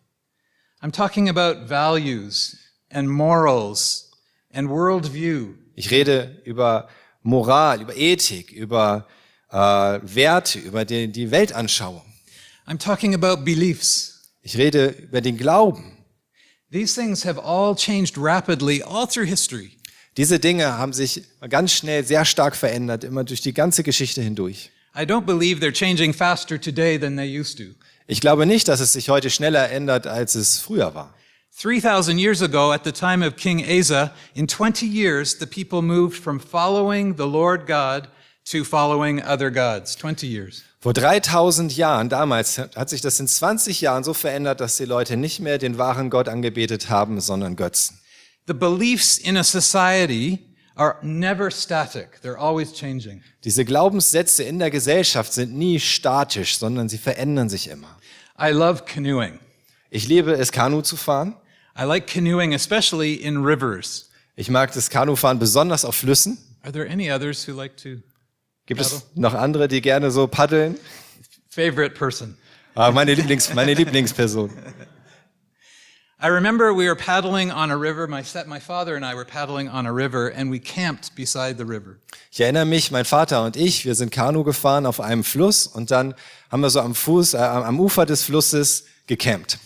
I'm 0.82 0.92
talking 0.92 1.30
about 1.30 1.70
values 1.70 2.58
and 2.90 3.08
morals 3.08 4.10
and 4.52 4.68
worldview. 4.68 5.54
Ich 5.76 5.92
rede 5.92 6.42
über 6.44 6.90
Moral, 7.22 7.82
über 7.82 7.96
Ethik, 7.96 8.52
über 8.52 9.06
äh, 9.52 9.56
Werte, 9.56 10.58
über 10.58 10.84
die, 10.84 11.12
die 11.12 11.30
Weltanschauung. 11.30 12.02
I'm 12.66 12.80
talking 12.80 13.14
about 13.14 13.44
beliefs. 13.44 14.32
Ich 14.42 14.58
rede 14.58 14.88
über 14.88 15.22
den 15.22 15.38
Glauben. 15.38 16.04
These 16.72 17.00
things 17.00 17.24
have 17.26 17.40
all 17.40 17.76
changed 17.76 18.18
rapidly 18.18 18.82
all 18.82 19.06
through 19.08 19.28
history. 19.28 19.78
Diese 20.18 20.40
Dinge 20.40 20.78
haben 20.78 20.92
sich 20.92 21.24
ganz 21.50 21.72
schnell 21.72 22.04
sehr 22.04 22.26
stark 22.26 22.56
verändert, 22.56 23.04
immer 23.04 23.24
durch 23.24 23.42
die 23.42 23.54
ganze 23.54 23.84
Geschichte 23.84 24.22
hindurch. 24.22 24.70
I 24.94 25.04
don't 25.04 25.26
believe 25.26 25.66
they're 25.66 25.72
changing 25.72 26.14
faster 26.14 26.60
today 26.60 27.00
than 27.00 27.16
they 27.16 27.40
used 27.40 27.58
to. 27.58 27.64
Ich 28.08 28.20
glaube 28.20 28.46
nicht, 28.46 28.68
dass 28.68 28.82
es 28.82 28.92
sich 28.92 29.08
heute 29.08 29.30
schneller 29.30 29.70
ändert, 29.70 30.08
als 30.08 30.36
es 30.36 30.60
früher 30.60 30.94
war. 30.96 31.14
3,000 31.62 32.18
years 32.18 32.42
ago, 32.42 32.72
at 32.74 32.84
the 32.84 32.92
time 32.92 33.26
of 33.26 33.38
King 33.38 33.64
Asa, 33.66 34.12
in 34.34 34.48
20 34.48 34.86
years, 34.86 35.38
the 35.40 35.46
people 35.46 35.82
moved 35.82 36.22
from 36.22 36.42
following 36.42 37.16
the 37.18 37.24
Lord 37.24 37.66
God 37.68 38.10
to 38.52 38.66
following 38.66 39.22
other 39.22 39.50
gods. 39.50 39.96
20 39.96 40.28
years. 40.28 40.64
Vor 40.80 40.94
3000 40.94 41.78
Jahren, 41.78 42.10
damals, 42.10 42.58
hat 42.58 42.90
sich 42.90 43.00
das 43.00 43.20
in 43.20 43.28
20 43.28 43.80
Jahren 43.80 44.04
so 44.04 44.14
verändert, 44.14 44.60
dass 44.60 44.76
die 44.76 44.86
Leute 44.86 45.16
nicht 45.16 45.40
mehr 45.40 45.58
den 45.58 45.78
wahren 45.78 46.10
Gott 46.10 46.28
angebetet 46.28 46.90
haben, 46.90 47.22
sondern 47.22 47.56
Götzen. 47.56 48.01
The 48.48 48.54
beliefs 48.54 49.18
in 49.18 49.38
a 49.38 49.44
society 49.44 50.40
are 50.76 50.98
never 51.04 51.52
static. 51.52 52.22
They're 52.22 52.38
always 52.38 52.74
changing. 52.74 53.22
Diese 53.44 53.66
Glaubenssätze 53.66 54.44
in 54.44 54.60
der 54.60 54.72
Gesellschaft 54.72 55.34
sind 55.34 55.54
nie 55.54 55.80
statisch, 55.80 56.58
sondern 56.58 56.90
sie 56.90 56.98
verändern 56.98 57.50
sich 57.50 57.70
immer. 57.70 57.98
I 58.40 58.52
love 58.52 58.84
canoeing. 58.86 59.40
Ich 59.90 60.08
liebe 60.08 60.34
es, 60.34 60.52
Kanu 60.52 60.82
zu 60.82 60.96
fahren. 60.96 61.36
I 61.78 61.84
like 61.84 62.08
canoeing, 62.08 62.54
especially 62.54 63.14
in 63.14 63.44
rivers. 63.44 64.10
Ich 64.36 64.50
mag 64.50 64.74
das 64.74 64.90
Kanufahren 64.90 65.40
besonders 65.40 65.86
auf 65.86 65.96
Flüssen. 65.96 66.38
Are 66.64 66.72
there 66.72 66.90
any 66.90 67.12
others 67.12 67.48
who 67.48 67.54
like 67.54 67.78
to? 67.78 68.02
Gibt 68.66 68.82
es 68.82 69.06
noch 69.16 69.34
andere, 69.34 69.68
die 69.68 69.82
gerne 69.82 70.12
so 70.12 70.28
paddeln? 70.28 70.78
Favorite 71.50 71.96
person. 71.96 72.38
Ah, 72.74 72.92
meine, 72.92 73.14
Lieblings, 73.14 73.54
meine 73.54 73.74
Lieblingsperson. 73.74 74.50
I 76.24 76.28
remember 76.28 76.72
we 76.72 76.88
were 76.88 76.96
paddling 76.96 77.50
on 77.50 77.72
a 77.72 77.78
river. 77.78 78.06
My, 78.08 78.24
my 78.46 78.60
father 78.60 78.96
and 78.96 79.04
I 79.04 79.16
were 79.16 79.26
paddling 79.26 79.68
on 79.68 79.88
a 79.88 79.92
river, 79.92 80.28
and 80.28 80.52
we 80.52 80.60
camped 80.60 81.16
beside 81.16 81.58
the 81.58 81.66
river. 81.66 81.98
Ich 82.32 82.40
erinnere 82.40 82.66
mich, 82.66 82.92
mein 82.92 83.06
Vater 83.06 83.44
und 83.44 83.58
ich, 83.58 83.86
wir 83.86 83.96
sind 83.96 84.12
Kanu 84.12 84.44
gefahren 84.44 84.86
auf 84.86 85.00
einem 85.00 85.24
Fluss 85.24 85.66
und 85.66 85.90
dann 85.90 86.14
haben 86.52 86.62
wir 86.62 86.70
so 86.70 86.80
am 86.80 86.94
Fuß, 86.94 87.34
äh, 87.34 87.38
am 87.38 87.80
Ufer 87.80 88.06
des 88.06 88.22
Flusses 88.22 88.86
gecampt. 89.08 89.58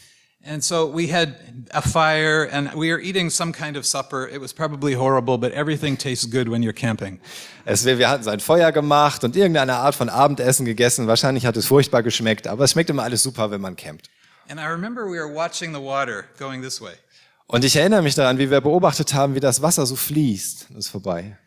And 0.48 0.64
so 0.64 0.88
we 0.88 1.12
had 1.12 1.36
a 1.72 1.82
fire, 1.82 2.48
and 2.50 2.70
we 2.74 2.90
were 2.90 3.02
eating 3.02 3.30
some 3.30 3.52
kind 3.52 3.76
of 3.76 3.86
supper. 3.86 4.26
It 4.26 4.40
was 4.40 4.54
probably 4.54 4.96
horrible, 4.96 5.38
but 5.38 5.52
everything 5.52 5.98
tastes 5.98 6.30
good 6.30 6.48
when 6.48 6.64
you're 6.64 6.72
camping. 6.72 7.20
Es, 7.66 7.84
wir, 7.84 7.98
wir 7.98 8.08
hatten 8.08 8.24
so 8.24 8.30
ein 8.30 8.40
Feuer 8.40 8.72
gemacht 8.72 9.26
und 9.26 9.36
irgendeine 9.36 9.74
Art 9.74 9.96
von 9.96 10.08
Abendessen 10.08 10.66
gegessen. 10.66 11.06
Wahrscheinlich 11.08 11.46
hat 11.46 11.58
es 11.58 11.66
furchtbar 11.66 12.02
geschmeckt, 12.02 12.48
aber 12.48 12.64
es 12.64 12.72
schmeckt 12.72 12.90
immer 12.90 13.04
alles 13.04 13.24
super, 13.24 13.52
wenn 13.52 13.60
man 13.60 13.76
campt. 13.76 14.10
And 14.48 14.60
I 14.60 14.66
remember 14.68 15.06
we 15.06 15.18
were 15.18 15.34
watching 15.34 15.74
the 15.74 15.82
water 15.82 16.26
going 16.38 16.62
this 16.62 16.80
way. 16.82 16.94
Und 17.48 17.64
ich 17.64 17.76
erinnere 17.76 18.02
mich 18.02 18.16
daran, 18.16 18.38
wie 18.40 18.50
wir 18.50 18.62
beobachtet 18.62 19.14
haben, 19.14 19.36
wie 19.36 19.40
das 19.40 19.62
Wasser 19.62 19.86
so 19.86 19.96
fließt. 19.96 20.68
Das 20.70 20.78
ist 20.86 20.88
vorbei. 20.90 21.38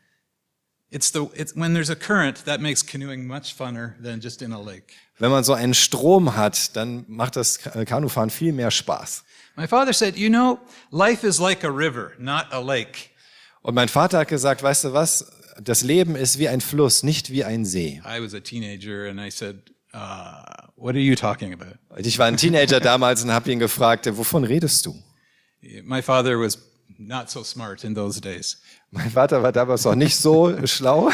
It's 0.90 1.12
the 1.12 1.28
it's 1.34 1.54
when 1.54 1.74
there's 1.74 1.90
a 1.90 1.94
current 1.94 2.44
that 2.46 2.60
makes 2.60 2.84
canoeing 2.84 3.26
much 3.26 3.54
funner 3.54 3.94
than 4.02 4.20
just 4.20 4.40
in 4.40 4.52
a 4.52 4.60
lake. 4.60 4.94
Wenn 5.18 5.30
man 5.30 5.44
so 5.44 5.52
einen 5.52 5.74
Strom 5.74 6.34
hat, 6.36 6.74
dann 6.76 7.04
macht 7.08 7.36
das 7.36 7.58
Ka- 7.58 7.84
Kanufahren 7.84 8.30
viel 8.30 8.52
mehr 8.52 8.70
Spaß. 8.70 9.22
My 9.56 9.66
father 9.66 9.92
said, 9.92 10.16
"You 10.16 10.28
know, 10.30 10.58
life 10.90 11.26
is 11.26 11.38
like 11.40 11.62
a 11.64 11.68
river, 11.68 12.12
not 12.18 12.46
a 12.52 12.60
lake." 12.60 13.10
Und 13.60 13.74
mein 13.74 13.88
Vater 13.88 14.18
hat 14.20 14.28
gesagt, 14.28 14.62
weißt 14.62 14.84
du 14.84 14.92
was? 14.94 15.30
Das 15.60 15.82
Leben 15.82 16.14
ist 16.16 16.38
wie 16.38 16.48
ein 16.48 16.60
Fluss, 16.60 17.02
nicht 17.02 17.30
wie 17.30 17.44
ein 17.44 17.64
See. 17.66 18.00
I 18.06 18.22
was 18.22 18.32
a 18.32 18.40
teenager, 18.40 19.10
and 19.10 19.20
I 19.20 19.30
said, 19.30 19.56
uh, 19.98 20.70
"What 20.76 20.94
are 20.94 21.00
you 21.00 21.14
talking 21.14 21.52
about?" 21.52 21.76
Ich 21.96 22.18
war 22.18 22.26
ein 22.26 22.36
Teenager 22.36 22.80
damals 22.80 23.24
und 23.24 23.32
habe 23.32 23.50
ihn 23.50 23.58
gefragt, 23.58 24.06
wovon 24.16 24.44
redest 24.44 24.86
du? 24.86 24.94
My 25.82 26.00
father 26.00 26.38
was 26.38 26.58
not 26.98 27.30
so 27.30 27.42
smart 27.44 27.84
in 27.84 27.94
those 27.94 28.20
days. 28.20 28.58
Mein 28.90 29.10
Vater 29.10 29.42
war 29.42 29.52
damals 29.52 29.84
noch 29.84 29.94
nicht 29.94 30.16
so 30.16 30.54
schlau. 30.66 31.10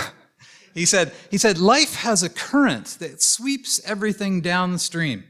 He 0.75 0.87
said, 0.87 1.13
he 1.31 1.39
said, 1.39 1.59
life 1.59 2.05
has 2.05 2.23
a 2.25 2.29
current 2.29 2.99
that 2.99 3.23
sweeps 3.23 3.81
everything 3.85 4.43
downstream. 4.43 5.25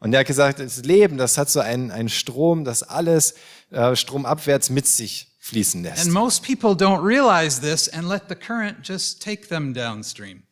Und 0.00 0.12
er 0.12 0.20
hat 0.20 0.26
gesagt, 0.26 0.58
das 0.58 0.84
Leben, 0.84 1.16
das 1.16 1.38
hat 1.38 1.48
so 1.48 1.60
einen, 1.60 1.90
einen 1.90 2.08
Strom, 2.08 2.64
das 2.64 2.82
alles 2.82 3.34
äh, 3.70 3.94
stromabwärts 3.94 4.68
mit 4.68 4.86
sich 4.86 5.28
fließen 5.38 5.82
lässt. 5.82 6.02
And 6.04 6.12
most 6.12 6.44
people 6.44 6.70
don't 6.70 7.02
realize 7.04 7.60
this 7.60 7.88
and 7.88 8.08
let 8.08 8.24
the 8.28 8.34
current 8.34 8.86
just 8.86 9.22
take 9.22 9.48
them 9.48 9.72
downstream. 9.72 10.42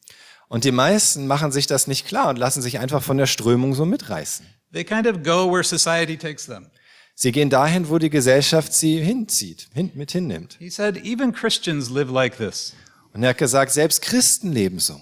Und 0.50 0.64
die 0.64 0.72
meisten 0.72 1.28
machen 1.28 1.52
sich 1.52 1.68
das 1.68 1.86
nicht 1.86 2.08
klar 2.08 2.28
und 2.28 2.36
lassen 2.36 2.60
sich 2.60 2.80
einfach 2.80 3.04
von 3.04 3.16
der 3.16 3.26
Strömung 3.26 3.76
so 3.76 3.84
mitreißen. 3.84 4.44
They 4.72 4.82
kind 4.82 5.06
of 5.06 5.22
go 5.22 5.48
where 5.48 5.62
society 5.62 6.16
takes 6.16 6.46
them. 6.46 6.66
Sie 7.14 7.30
gehen 7.30 7.50
dahin, 7.50 7.88
wo 7.88 7.98
die 7.98 8.10
Gesellschaft 8.10 8.74
sie 8.74 9.00
hinzieht, 9.00 9.68
hin, 9.72 9.92
mit 9.94 10.10
hinnimmt. 10.10 10.56
He 10.58 10.68
said, 10.68 10.96
even 11.04 11.32
Christians 11.32 11.88
live 11.88 12.10
like 12.10 12.36
this. 12.36 12.74
Und 13.12 13.22
er 13.22 13.30
hat 13.30 13.38
gesagt, 13.38 13.70
selbst 13.70 14.02
Christen 14.02 14.52
leben 14.52 14.80
so. 14.80 15.00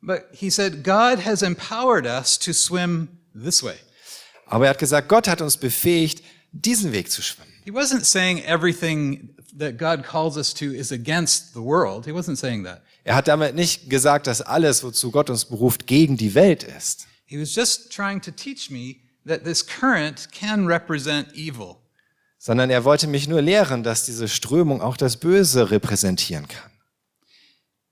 But 0.00 0.22
he 0.32 0.50
said, 0.50 0.84
God 0.84 1.24
has 1.24 1.42
empowered 1.42 2.06
us 2.06 2.38
to 2.38 2.52
swim 2.52 3.08
this 3.34 3.60
way. 3.60 3.76
Aber 4.46 4.66
er 4.66 4.70
hat 4.70 4.78
gesagt, 4.78 5.08
Gott 5.08 5.26
hat 5.26 5.40
uns 5.40 5.56
befähigt, 5.56 6.22
diesen 6.52 6.92
Weg 6.92 7.10
zu 7.10 7.22
schwimmen. 7.22 7.52
He 7.64 7.72
wasn't 7.72 8.04
saying 8.04 8.44
everything 8.44 9.34
that 9.58 9.78
God 9.78 10.04
calls 10.04 10.36
us 10.36 10.54
to 10.54 10.66
is 10.66 10.92
against 10.92 11.54
the 11.54 11.60
world. 11.60 12.04
He 12.04 12.12
wasn't 12.12 12.36
saying 12.36 12.62
that. 12.64 12.82
Er 13.04 13.14
hat 13.14 13.28
damit 13.28 13.54
nicht 13.54 13.90
gesagt, 13.90 14.26
dass 14.26 14.40
alles, 14.40 14.82
wozu 14.82 15.10
Gott 15.10 15.28
uns 15.28 15.44
beruft, 15.44 15.86
gegen 15.86 16.16
die 16.16 16.34
Welt 16.34 16.62
ist. 16.62 17.06
He 17.26 17.38
was 17.40 17.54
just 17.54 17.92
trying 17.92 18.20
to 18.22 18.30
teach 18.30 18.70
me 18.70 18.96
that 19.26 19.44
this 19.44 19.64
current 19.64 20.28
can 20.32 20.66
represent 20.66 21.34
evil. 21.34 21.76
Sondern 22.38 22.70
er 22.70 22.84
wollte 22.84 23.06
mich 23.06 23.28
nur 23.28 23.42
lehren, 23.42 23.82
dass 23.82 24.04
diese 24.04 24.28
Strömung 24.28 24.80
auch 24.80 24.96
das 24.96 25.18
Böse 25.18 25.70
repräsentieren 25.70 26.48
kann. 26.48 26.70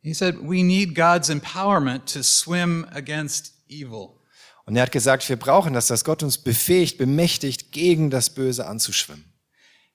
He 0.00 0.14
said, 0.14 0.36
we 0.42 0.64
need 0.64 0.94
God's 0.94 1.28
empowerment 1.28 2.12
to 2.12 2.22
swim 2.22 2.86
against 2.92 3.52
evil. 3.68 4.18
Und 4.64 4.76
er 4.76 4.82
hat 4.82 4.92
gesagt, 4.92 5.28
wir 5.28 5.36
brauchen 5.36 5.74
das, 5.74 5.86
dass 5.88 6.04
Gott 6.04 6.22
uns 6.22 6.38
befähigt, 6.38 6.98
bemächtigt, 6.98 7.72
gegen 7.72 8.10
das 8.10 8.30
Böse 8.30 8.66
anzuschwimmen. 8.66 9.24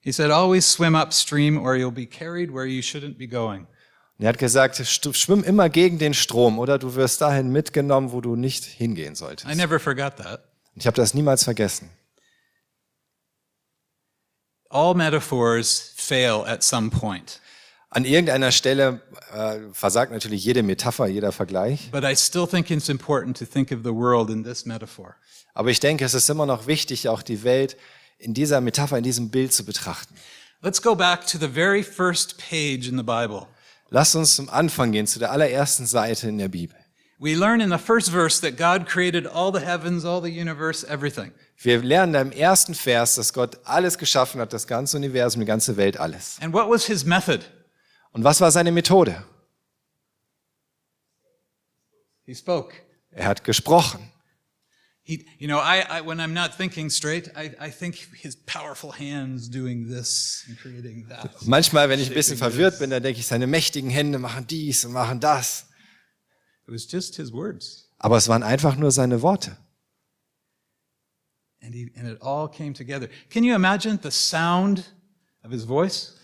He 0.00 0.12
said, 0.12 0.30
always 0.30 0.70
swim 0.70 0.94
upstream 0.94 1.58
or 1.58 1.74
you'll 1.74 1.90
be 1.90 2.06
carried 2.06 2.52
where 2.52 2.66
you 2.66 2.80
shouldn't 2.80 3.18
be 3.18 3.26
going. 3.26 3.66
Und 4.18 4.24
er 4.24 4.30
hat 4.30 4.38
gesagt, 4.38 4.76
schwimm 4.84 5.44
immer 5.44 5.68
gegen 5.68 5.98
den 5.98 6.12
Strom 6.12 6.58
oder 6.58 6.78
du 6.78 6.94
wirst 6.96 7.20
dahin 7.20 7.50
mitgenommen, 7.52 8.10
wo 8.12 8.20
du 8.20 8.34
nicht 8.34 8.64
hingehen 8.64 9.14
solltest. 9.14 9.48
I 9.50 9.54
never 9.54 9.78
forgot 9.78 10.16
that. 10.16 10.40
Und 10.74 10.80
ich 10.82 10.86
habe 10.86 10.96
das 10.96 11.14
niemals 11.14 11.44
vergessen. 11.44 11.90
All 14.70 14.94
metaphors 14.94 15.92
fail 15.96 16.44
at 16.46 16.62
some 16.62 16.90
point, 16.90 17.40
An 17.90 18.04
irgendeiner 18.04 18.52
Stelle 18.52 19.00
äh, 19.32 19.60
versagt 19.72 20.12
natürlich 20.12 20.44
jede 20.44 20.62
Metapher, 20.62 21.06
jeder 21.06 21.32
Vergleich. 21.32 21.90
but 21.90 22.04
I 22.04 22.14
still 22.14 22.46
think 22.46 22.70
it's 22.70 22.90
important 22.90 23.38
to 23.38 23.46
think 23.46 23.72
of 23.72 23.78
the 23.82 23.94
world 23.94 24.28
in 24.28 24.44
this 24.44 24.66
metaphor. 24.66 25.16
Aber 25.54 25.70
ich 25.70 25.80
denke, 25.80 26.04
es 26.04 26.12
ist 26.12 26.28
immer 26.28 26.44
noch 26.44 26.66
wichtig, 26.66 27.08
auch 27.08 27.22
die 27.22 27.44
Welt 27.44 27.76
in 28.18 28.34
dieser 28.34 28.60
Metapher, 28.60 28.98
in 28.98 29.04
diesem 29.04 29.30
Bild 29.30 29.54
zu 29.54 29.64
betrachten. 29.64 30.14
Let's 30.60 30.82
go 30.82 30.94
back 30.94 31.26
to 31.28 31.38
the 31.38 31.48
very 31.48 31.82
first 31.82 32.36
page 32.36 32.88
in 32.88 32.96
the 32.98 33.02
Bible. 33.04 33.46
Lasst 33.90 34.14
uns 34.16 34.36
zum 34.36 34.48
Anfang 34.50 34.92
gehen, 34.92 35.06
zu 35.06 35.18
der 35.18 35.32
allerersten 35.32 35.86
Seite 35.86 36.28
in 36.28 36.38
der 36.38 36.48
Bibel. 36.48 36.76
We 37.20 37.34
learn 37.34 37.60
in 37.60 37.70
the 37.70 37.78
first 37.78 38.10
verse 38.10 38.40
that 38.42 38.56
God 38.56 38.86
created 38.86 39.26
all 39.26 39.52
the 39.52 39.64
heavens, 39.64 40.04
all 40.04 40.22
the 40.22 40.30
universe, 40.30 40.86
everything. 40.86 41.32
Wir 41.56 41.82
lernen 41.82 42.14
im 42.14 42.32
ersten 42.32 42.74
Vers, 42.74 43.16
dass 43.16 43.32
Gott 43.32 43.58
alles 43.64 43.98
geschaffen 43.98 44.40
hat, 44.40 44.52
das 44.52 44.68
ganze 44.68 44.96
Universum, 44.96 45.40
die 45.40 45.46
ganze 45.46 45.76
Welt, 45.76 45.98
alles. 45.98 46.38
And 46.40 46.52
what 46.52 46.68
was 46.68 46.86
his 46.86 47.04
method? 47.04 47.40
Und 48.12 48.22
was 48.22 48.40
war 48.40 48.52
seine 48.52 48.70
Methode? 48.70 49.24
He 52.24 52.34
spoke. 52.34 52.74
Er 53.10 53.26
hat 53.26 53.42
gesprochen. 53.42 54.12
He, 55.08 55.24
you 55.38 55.48
know, 55.48 55.58
I, 55.58 55.86
I, 55.88 56.00
when 56.02 56.20
I'm 56.20 56.34
not 56.34 56.54
thinking 56.54 56.90
straight, 56.90 57.30
I, 57.34 57.54
I 57.58 57.70
think 57.70 57.94
his 58.12 58.36
powerful 58.36 58.92
hands 58.92 59.48
doing 59.48 59.88
this 59.88 60.44
and 60.46 60.58
creating 60.58 61.06
that. 61.08 61.30
Manchmal, 61.46 61.88
wenn 61.88 61.98
ich 61.98 62.08
ein 62.08 62.14
bisschen 62.14 62.36
verwirrt 62.36 62.78
bin, 62.78 62.90
dann 62.90 63.02
denke 63.02 63.18
ich, 63.18 63.26
seine 63.26 63.46
mächtigen 63.46 63.88
Hände 63.88 64.18
machen 64.18 64.46
dies 64.46 64.84
und 64.84 64.92
machen 64.92 65.18
das. 65.18 65.64
It 66.66 66.74
was 66.74 66.86
just 66.92 67.16
his 67.16 67.32
words. 67.32 67.88
Aber 67.98 68.18
es 68.18 68.28
waren 68.28 68.42
einfach 68.42 68.76
nur 68.76 68.90
seine 68.90 69.22
Worte. 69.22 69.56
And, 71.62 71.74
he, 71.74 71.90
and 71.96 72.06
it 72.06 72.20
all 72.20 72.46
came 72.46 72.74
together. 72.74 73.08
Can 73.30 73.44
you 73.44 73.54
imagine 73.54 73.98
the 74.02 74.10
sound 74.10 74.94
of 75.42 75.50
his 75.50 75.64
voice? 75.64 76.16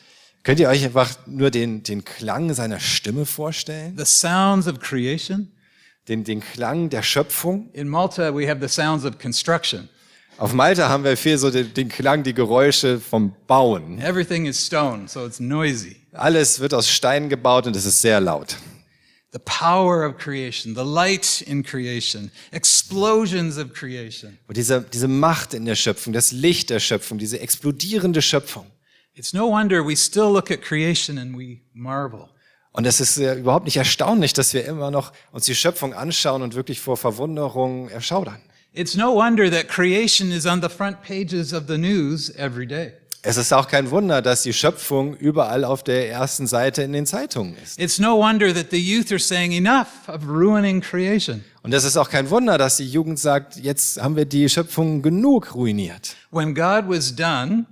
Könnt 0.43 0.61
ihr 0.61 0.69
euch 0.69 0.85
einfach 0.85 1.27
nur 1.27 1.51
den, 1.51 1.85
den 1.85 2.05
Klang 2.05 2.53
seiner 2.53 2.81
Stimme 2.81 3.25
vorstellen? 3.25 3.97
The 3.97 4.05
sounds 4.05 4.69
of 4.69 4.79
creation? 4.79 5.51
Den, 6.09 6.25
den 6.25 6.41
Klang 6.41 6.91
der 6.91 7.03
Schöpfung? 7.03 7.71
In 7.73 7.89
Malta, 7.89 8.35
we 8.35 8.49
have 8.49 8.61
the 8.61 8.69
sounds 8.69 9.05
of 9.05 9.19
construction. 9.19 9.89
Auf 10.37 10.53
Malta 10.53 10.89
haben 10.89 11.05
wir 11.05 11.17
viel 11.17 11.39
so 11.39 11.51
den, 11.51 11.73
den 11.75 11.89
Klang, 11.89 12.25
die 12.25 12.35
Geräusche 12.35 12.99
vom 12.99 13.35
Bauen. 13.47 14.01
Everything 14.01 14.47
is 14.47 14.67
stone, 14.67 15.07
so 15.07 15.25
it's 15.25 15.39
noisy. 15.39 15.97
Alles 16.13 16.59
wird 16.59 16.75
aus 16.75 16.89
Steinen 16.89 17.29
gebaut 17.29 17.67
und 17.67 17.77
es 17.77 17.87
ist 17.87 18.01
sehr 18.01 18.21
laut. 18.21 18.57
The 19.33 19.39
power 19.39 20.09
of 20.09 20.17
creation, 20.19 20.75
the 20.75 20.85
light 20.85 21.41
in 21.41 21.63
creation, 21.63 22.31
explosions 22.51 23.59
of 23.59 23.73
creation. 23.73 24.39
Und 24.47 24.57
diese, 24.57 24.83
diese 24.83 25.09
Macht 25.09 25.55
in 25.55 25.65
der 25.65 25.75
Schöpfung, 25.75 26.13
das 26.13 26.33
Licht 26.33 26.71
der 26.71 26.81
Schöpfung, 26.81 27.19
diese 27.19 27.41
explodierende 27.41 28.21
Schöpfung. 28.21 28.67
It's 29.15 29.33
no 29.33 29.49
wonder 29.49 29.87
we 29.87 29.97
still 29.97 30.33
look 30.33 30.51
at 30.51 30.63
creation 30.63 31.19
and 31.19 31.37
we 31.39 31.61
marvel. 31.73 32.29
Und 32.77 32.87
es 32.87 32.99
ist 32.99 33.19
äh, 33.19 33.35
überhaupt 33.37 33.67
nicht 33.67 33.77
erstaunlich, 33.77 34.33
dass 34.33 34.53
wir 34.53 34.65
immer 34.65 34.91
noch 34.91 35.13
uns 35.31 35.45
die 35.45 35.55
Schöpfung 35.55 35.95
anschauen 35.95 36.43
und 36.43 36.57
wirklich 36.57 36.81
vor 36.81 36.97
Verwunderung 36.97 37.89
erschaudern. 37.89 38.41
It's 38.73 38.97
no 38.97 39.15
wonder 39.15 39.49
that 39.49 39.69
creation 39.69 40.33
is 40.33 40.45
on 40.45 40.61
the 40.61 40.69
front 40.69 41.01
pages 41.03 41.53
of 41.53 41.65
the 41.69 41.79
news 41.79 42.31
every 42.31 42.67
day. 42.67 42.93
Es 43.23 43.37
ist 43.37 43.53
auch 43.53 43.69
kein 43.69 43.91
Wunder, 43.93 44.21
dass 44.21 44.43
die 44.43 44.53
Schöpfung 44.53 45.17
überall 45.17 45.65
auf 45.65 45.85
der 45.85 46.11
ersten 46.11 46.49
Seite 46.49 46.83
in 46.83 46.93
den 46.93 47.07
Zeitungen 47.07 47.57
ist. 47.63 47.79
It's 47.79 48.01
no 48.01 48.19
wonder 48.19 48.53
that 48.53 48.67
the 48.73 48.77
youth 48.77 49.13
are 49.13 49.21
saying 49.21 49.53
enough 49.53 49.87
of 50.09 50.27
ruining 50.27 50.81
creation. 50.81 51.45
Und 51.63 51.73
es 51.73 51.85
ist 51.85 51.97
auch 51.97 52.11
kein 52.11 52.29
Wunder, 52.29 52.59
dass 52.59 52.79
die 52.79 52.91
Jugend 52.91 53.21
sagt, 53.21 53.57
jetzt 53.57 54.03
haben 54.03 54.17
wir 54.17 54.25
die 54.25 54.49
Schöpfung 54.49 55.01
genug 55.01 55.55
ruiniert. 55.55 56.17
When 56.33 56.57
God 56.57 56.89
was 56.89 57.15
done, 57.15 57.67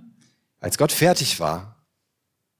Als 0.61 0.77
Gott 0.77 0.93
fertig 0.93 1.41
war, 1.41 1.75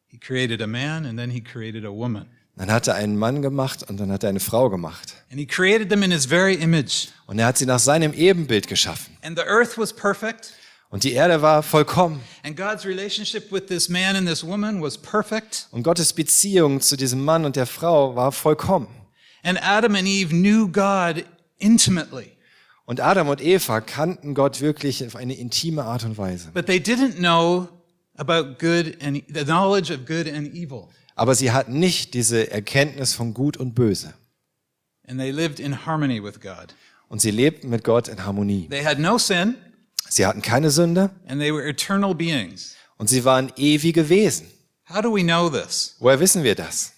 he 0.08 0.18
created 0.20 0.62
a 0.62 0.68
man 0.68 1.06
and 1.06 1.18
then 1.18 1.32
he 1.32 1.40
created 1.40 1.86
a 1.86 1.92
woman. 1.92 2.28
Dann 2.56 2.72
hat 2.72 2.88
er 2.88 2.96
einen 2.96 3.18
Mann 3.18 3.42
gemacht 3.42 3.84
und 3.90 4.00
dann 4.00 4.12
hat 4.12 4.24
er 4.24 4.30
eine 4.30 4.40
Frau 4.40 4.70
gemacht. 4.70 5.16
And 5.32 5.40
he 5.40 5.46
created 5.46 5.90
them 5.90 6.04
in 6.04 6.12
his 6.12 6.26
very 6.26 6.54
image. 6.54 7.08
Und 7.26 7.40
er 7.40 7.48
hat 7.48 7.58
sie 7.58 7.66
nach 7.66 7.80
seinem 7.80 8.14
Ebenbild 8.14 8.68
geschaffen. 8.68 9.18
And 9.24 9.38
the 9.38 9.46
earth 9.46 9.78
was 9.78 9.94
perfect. 9.94 10.54
Und 10.90 11.04
die 11.04 11.14
Erde 11.14 11.42
war 11.42 11.64
vollkommen. 11.64 12.22
And 12.44 12.56
God's 12.56 12.86
relationship 12.86 13.52
with 13.52 13.66
this 13.66 13.90
man 13.90 14.16
and 14.16 14.28
this 14.28 14.46
woman 14.46 14.80
was 14.82 14.96
perfect. 14.96 15.68
Und 15.72 15.82
Gottes 15.82 16.14
Beziehung 16.14 16.82
zu 16.82 16.96
diesem 16.96 17.26
Mann 17.26 17.46
und 17.46 17.56
der 17.56 17.66
Frau 17.66 18.16
war 18.16 18.32
vollkommen. 18.32 18.88
And 19.42 19.60
Adam 19.62 19.96
and 19.96 20.08
Eve 20.08 20.30
knew 20.30 20.68
God 20.68 21.26
intimately. 21.58 22.34
Und 22.86 23.00
Adam 23.00 23.30
und 23.30 23.42
Eva 23.42 23.82
kannten 23.82 24.36
Gott 24.36 24.62
wirklich 24.62 25.04
auf 25.04 25.16
eine 25.16 25.34
intime 25.34 25.84
Art 25.84 26.04
und 26.04 26.20
Weise. 26.20 26.52
But 26.54 26.68
they 26.68 26.78
didn't 26.78 27.16
know 27.16 27.68
about 28.16 28.60
good 28.60 28.98
and 29.02 29.24
the 29.34 29.44
knowledge 29.44 29.92
of 29.92 30.06
good 30.06 30.28
and 30.28 30.54
evil. 30.54 30.90
Aber 31.16 31.36
sie 31.36 31.52
hatten 31.52 31.80
nicht 31.80 32.14
diese 32.14 32.50
Erkenntnis 32.52 33.14
von 33.14 33.34
Gut 33.34 33.58
und 33.58 33.76
Böse. 33.76 34.14
And 35.08 35.20
they 35.20 35.32
lived 35.32 35.60
in 35.60 35.86
harmony 35.86 36.24
with 36.24 36.40
God. 36.40 36.74
Und 37.10 37.22
sie 37.22 37.32
lebten 37.32 37.70
mit 37.70 37.84
Gott 37.84 38.08
in 38.08 38.26
Harmonie. 38.26 38.68
They 38.70 38.84
had 38.84 39.00
no 39.00 39.18
sin 39.18 39.56
Sie 40.10 40.26
hatten 40.26 40.42
keine 40.42 40.70
Sünde 40.70 41.10
and 41.28 41.40
they 41.40 41.52
were 41.54 41.68
eternal 41.68 42.14
beings. 42.16 42.76
und 42.98 43.10
sie 43.10 43.24
waren 43.26 43.52
ewige 43.58 44.10
Wesen. 44.10 44.48
How 44.90 45.02
do 45.02 45.14
we 45.14 45.24
know 45.24 45.50
this? 45.50 45.96
Woher 46.00 46.20
wissen 46.20 46.44
wir 46.44 46.56
das? 46.56 46.94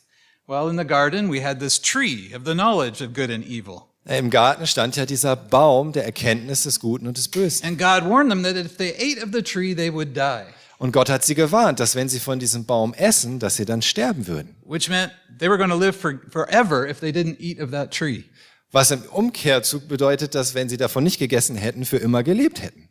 Well, 0.48 0.70
in 0.70 0.78
the 0.78 0.86
garden, 0.86 1.32
we 1.32 1.44
had 1.44 1.60
this 1.60 1.82
tree 1.82 2.34
of 2.36 2.44
the 2.46 2.54
knowledge 2.54 3.04
of 3.04 3.14
good 3.14 3.32
and 3.32 3.46
evil. 3.46 3.84
Im 4.06 4.30
Garten 4.30 4.68
stand 4.68 4.96
ja 4.96 5.06
dieser 5.08 5.36
Baum 5.36 5.92
der 5.92 6.06
Erkenntnis 6.06 6.64
des 6.64 6.80
Guten 6.80 7.08
und 7.08 7.18
des 7.18 7.28
Bösen. 7.28 7.66
And 7.66 7.80
God 7.80 8.08
warned 8.10 8.30
them 8.30 8.44
that 8.44 8.56
if 8.56 8.78
they 8.78 8.94
ate 8.94 9.24
of 9.24 9.32
the 9.34 9.42
tree, 9.42 9.74
they 9.76 9.92
would 9.92 10.16
die, 10.16 10.46
Und 10.78 10.92
Gott 10.92 11.10
hat 11.10 11.24
sie 11.24 11.36
gewarnt, 11.36 11.80
dass 11.80 11.96
wenn 11.96 12.10
sie 12.10 12.20
von 12.20 12.38
diesem 12.38 12.66
Baum 12.66 12.94
essen, 12.94 13.40
dass 13.40 13.56
sie 13.56 13.66
dann 13.66 13.82
sterben 13.82 14.28
würden. 14.28 14.56
which 14.66 14.90
meant 14.90 15.12
they 15.40 15.50
were 15.50 15.58
going 15.58 15.70
to 15.70 15.78
live 15.78 15.96
for, 15.96 16.20
forever 16.30 16.88
if 16.88 17.00
they 17.00 17.12
didn't 17.12 17.40
eat 17.40 17.60
of 17.60 17.72
that 17.72 17.92
tree. 17.92 18.24
Was 18.72 18.92
im 18.92 19.02
Umkehrzug 19.04 19.88
bedeutet, 19.88 20.36
dass 20.36 20.54
wenn 20.54 20.68
sie 20.68 20.78
davon 20.78 21.04
nicht 21.06 21.18
gegessen 21.18 21.56
hätten, 21.56 21.86
für 21.86 21.98
immer 21.98 22.24
gelebt 22.24 22.62
hätten. 22.62 22.90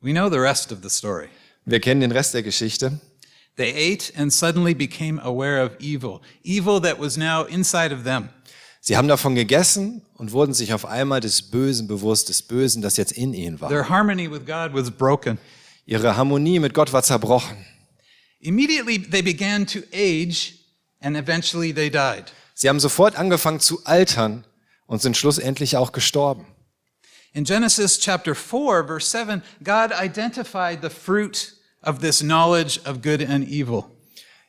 We 0.00 0.12
know 0.12 0.30
the 0.30 0.38
rest 0.38 0.70
of 0.70 0.78
the 0.82 0.90
story. 0.90 1.28
Wir 1.64 1.80
kennen 1.80 2.00
den 2.00 2.12
Rest 2.12 2.34
der 2.34 2.44
Geschichte. 2.44 3.00
They 3.56 3.72
ate 3.72 4.12
and 4.16 4.32
suddenly 4.32 4.72
became 4.72 5.20
aware 5.20 5.64
of 5.64 5.72
evil, 5.80 6.20
evil 6.44 6.80
that 6.80 7.00
was 7.00 7.16
now 7.16 7.44
inside 7.44 7.92
of 7.92 8.04
them. 8.04 8.28
Sie 8.80 8.96
haben 8.96 9.08
davon 9.08 9.34
gegessen 9.34 10.02
und 10.14 10.32
wurden 10.32 10.54
sich 10.54 10.72
auf 10.72 10.86
einmal 10.86 11.20
des 11.20 11.42
Bösen 11.42 11.88
bewusst, 11.88 12.28
des 12.28 12.42
Bösen, 12.42 12.80
das 12.82 12.96
jetzt 12.96 13.12
in 13.12 13.34
ihnen 13.34 13.60
war. 13.60 13.68
Their 13.68 13.88
harmony 13.88 14.30
with 14.30 14.46
God 14.46 14.72
was 14.72 14.90
broken. 14.90 15.38
Ihre 15.84 16.16
Harmonie 16.16 16.58
mit 16.58 16.74
Gott 16.74 16.92
war 16.92 17.02
zerbrochen. 17.02 17.56
Immediately, 18.40 18.98
they 18.98 19.22
began 19.22 19.66
to 19.66 19.80
age 19.92 20.54
and 21.00 21.16
eventually 21.16 21.72
they 21.72 21.90
died. 21.90 22.32
Sie 22.54 22.68
haben 22.68 22.80
sofort 22.80 23.16
angefangen 23.16 23.60
zu 23.60 23.84
altern 23.84 24.44
und 24.86 25.02
sind 25.02 25.16
schlussendlich 25.16 25.76
auch 25.76 25.92
gestorben. 25.92 26.46
In 27.32 27.44
Genesis 27.44 27.98
chapter 27.98 28.34
4, 28.34 28.84
verse 28.86 29.10
7, 29.10 29.42
God 29.62 29.92
identified 29.92 30.80
the 30.82 30.90
fruit 30.90 31.54
of 31.82 32.00
this 32.00 32.20
knowledge 32.20 32.80
of 32.84 33.02
good 33.02 33.22
and 33.22 33.46
evil. 33.48 33.84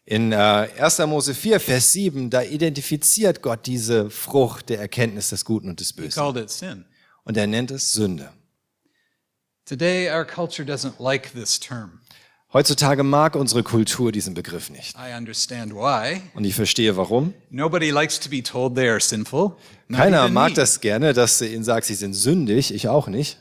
In 0.09 0.31
äh, 0.31 0.35
1. 0.35 0.97
Mose 1.05 1.35
4, 1.35 1.59
Vers 1.59 1.91
7, 1.91 2.31
da 2.31 2.41
identifiziert 2.41 3.43
Gott 3.43 3.67
diese 3.67 4.09
Frucht 4.09 4.69
der 4.69 4.79
Erkenntnis 4.79 5.29
des 5.29 5.45
Guten 5.45 5.69
und 5.69 5.79
des 5.79 5.93
Bösen. 5.93 6.85
Und 7.25 7.37
er 7.37 7.45
nennt 7.45 7.69
es 7.69 7.93
Sünde. 7.93 8.31
Today, 9.65 10.09
our 10.09 10.25
culture 10.25 10.67
doesn't 10.67 10.93
like 10.97 11.31
this 11.33 11.59
term. 11.59 11.99
Heutzutage 12.51 13.03
mag 13.03 13.35
unsere 13.35 13.61
Kultur 13.61 14.11
diesen 14.11 14.33
Begriff 14.33 14.71
nicht. 14.71 14.95
I 14.95 15.15
understand 15.15 15.75
why. 15.75 16.23
Und 16.33 16.43
ich 16.43 16.55
verstehe 16.55 16.97
warum. 16.97 17.35
Nobody 17.51 17.91
likes 17.91 18.19
to 18.19 18.31
be 18.31 18.41
told 18.41 18.73
they 18.73 18.89
are 18.89 18.99
sinful. 18.99 19.57
not 19.89 19.99
Keiner 19.99 20.27
mag 20.29 20.55
das 20.55 20.81
gerne, 20.81 21.13
dass 21.13 21.37
du 21.37 21.47
ihnen 21.47 21.63
sagst, 21.63 21.87
sie 21.87 21.93
sind 21.93 22.15
sündig. 22.15 22.73
Ich 22.73 22.87
auch 22.87 23.09
nicht. 23.09 23.37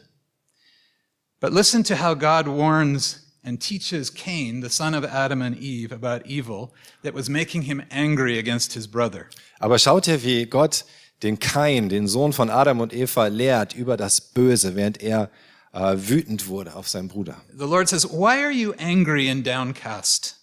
But 1.40 1.54
listen 1.54 1.82
to 1.84 1.94
how 1.94 2.14
God 2.14 2.46
warns 2.46 3.27
and 3.44 3.60
teaches 3.60 4.12
Cain, 4.12 4.62
the 4.62 4.70
son 4.70 4.94
of 4.94 5.04
Adam 5.04 5.42
and 5.42 5.56
Eve, 5.56 5.92
about 5.92 6.26
evil 6.26 6.72
that 7.02 7.14
was 7.14 7.28
making 7.28 7.62
him 7.62 7.82
angry 7.90 8.38
against 8.38 8.74
his 8.74 8.86
brother. 8.86 9.26
Aber 9.60 9.78
schaut 9.78 10.06
ihr, 10.08 10.22
wie 10.22 10.46
Gott 10.46 10.84
den 11.22 11.38
Kain, 11.38 11.88
den 11.88 12.06
Sohn 12.06 12.32
von 12.32 12.50
Adam 12.50 12.80
und 12.80 12.92
Eva, 12.92 13.26
lehrt 13.26 13.74
über 13.74 13.96
das 13.96 14.20
Böse, 14.20 14.76
während 14.76 15.02
er 15.02 15.30
äh, 15.72 15.96
wütend 15.96 16.48
wurde 16.48 16.74
auf 16.74 16.88
seinen 16.88 17.08
Bruder. 17.08 17.36
The 17.56 17.64
Lord 17.64 17.88
says, 17.88 18.04
Why 18.04 18.42
are 18.42 18.52
you 18.52 18.72
angry 18.78 19.28
and 19.30 19.46
downcast? 19.46 20.36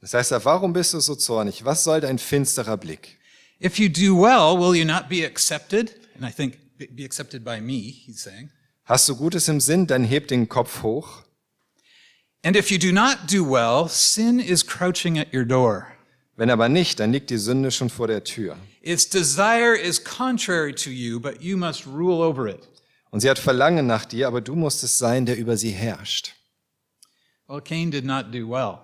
Das 0.00 0.14
heißt, 0.14 0.30
warum 0.44 0.72
bist 0.72 0.94
du 0.94 1.00
so 1.00 1.16
zornig? 1.16 1.64
Was 1.64 1.82
soll 1.82 2.00
dein 2.00 2.18
finsterer 2.18 2.76
Blick? 2.76 3.18
If 3.60 3.78
you 3.78 3.88
do 3.88 4.14
well, 4.16 4.56
will 4.56 4.76
you 4.76 4.84
not 4.84 5.08
be 5.08 5.24
accepted? 5.26 5.96
And 6.14 6.28
I 6.28 6.32
think 6.32 6.58
be- 6.78 6.86
be 6.86 7.04
accepted 7.04 7.44
by 7.44 7.60
me, 7.60 7.90
he's 8.06 8.22
saying. 8.22 8.50
Hast 8.84 9.08
du 9.08 9.16
Gutes 9.16 9.48
im 9.48 9.60
Sinn, 9.60 9.86
dann 9.86 10.04
heb 10.04 10.28
den 10.28 10.48
Kopf 10.48 10.82
hoch. 10.82 11.24
And 12.44 12.56
if 12.56 12.70
you 12.70 12.78
do 12.78 12.92
not 12.92 13.26
do 13.26 13.44
well, 13.44 13.88
sin 13.88 14.40
is 14.40 14.64
crouching 14.64 15.18
at 15.18 15.32
your 15.34 15.44
door. 15.44 15.88
Wenn 16.36 16.50
aber 16.50 16.68
nicht, 16.68 17.00
dann 17.00 17.12
liegt 17.12 17.30
die 17.30 17.38
Sünde 17.38 17.72
schon 17.72 17.90
vor 17.90 18.06
der 18.06 18.22
Tür. 18.22 18.56
Its 18.80 19.08
desire 19.08 19.76
is 19.76 20.02
contrary 20.02 20.72
to 20.72 20.90
you, 20.90 21.18
but 21.18 21.42
you 21.42 21.56
must 21.56 21.84
rule 21.84 22.24
over 22.24 22.46
it. 22.46 22.68
Und 23.10 23.20
sie 23.20 23.28
hat 23.28 23.38
Verlangen 23.38 23.86
nach 23.86 24.04
dir, 24.04 24.28
aber 24.28 24.40
du 24.40 24.54
musst 24.54 24.84
es 24.84 24.98
sein, 24.98 25.26
der 25.26 25.36
über 25.36 25.56
sie 25.56 25.70
herrscht. 25.70 26.34
Well, 27.48 27.60
Cain 27.60 27.90
did 27.90 28.04
not 28.04 28.32
do 28.32 28.48
well. 28.48 28.78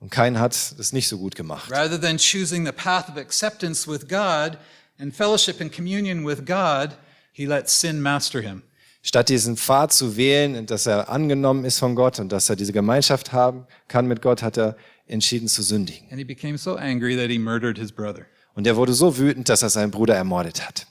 Und 0.00 0.10
Kain 0.10 0.38
hat 0.38 0.52
es 0.52 0.92
nicht 0.92 1.08
so 1.08 1.18
gut 1.18 1.34
gemacht. 1.34 1.70
Rather 1.70 1.98
than 2.00 2.18
choosing 2.18 2.66
the 2.66 2.72
path 2.72 3.08
of 3.08 3.16
acceptance 3.16 3.90
with 3.90 4.06
God 4.06 4.58
and 4.98 5.14
fellowship 5.14 5.60
and 5.60 5.72
communion 5.72 6.26
with 6.26 6.44
God, 6.44 6.96
he 7.32 7.46
let 7.46 7.70
sin 7.70 8.02
master 8.02 8.42
him. 8.42 8.62
Statt 9.02 9.28
diesen 9.28 9.56
Pfad 9.56 9.92
zu 9.92 10.16
wählen, 10.16 10.66
dass 10.66 10.86
er 10.86 11.08
angenommen 11.08 11.64
ist 11.64 11.78
von 11.78 11.94
Gott 11.94 12.18
und 12.18 12.30
dass 12.30 12.50
er 12.50 12.56
diese 12.56 12.72
Gemeinschaft 12.72 13.32
haben 13.32 13.66
kann 13.86 14.06
mit 14.06 14.22
Gott, 14.22 14.42
hat 14.42 14.58
er 14.58 14.76
entschieden 15.06 15.48
zu 15.48 15.62
sündigen. 15.62 16.08
And 16.10 16.18
he 16.18 16.24
became 16.24 16.58
so 16.58 16.76
angry 16.76 17.16
that 17.16 17.30
he 17.30 17.38
murdered 17.38 17.78
his 17.78 17.92
brother. 17.92 18.26
Und 18.54 18.66
er 18.66 18.76
wurde 18.76 18.92
so 18.92 19.16
wütend, 19.16 19.48
dass 19.48 19.62
er 19.62 19.70
seinen 19.70 19.90
Bruder 19.90 20.16
ermordet 20.16 20.66
hat. 20.66 20.86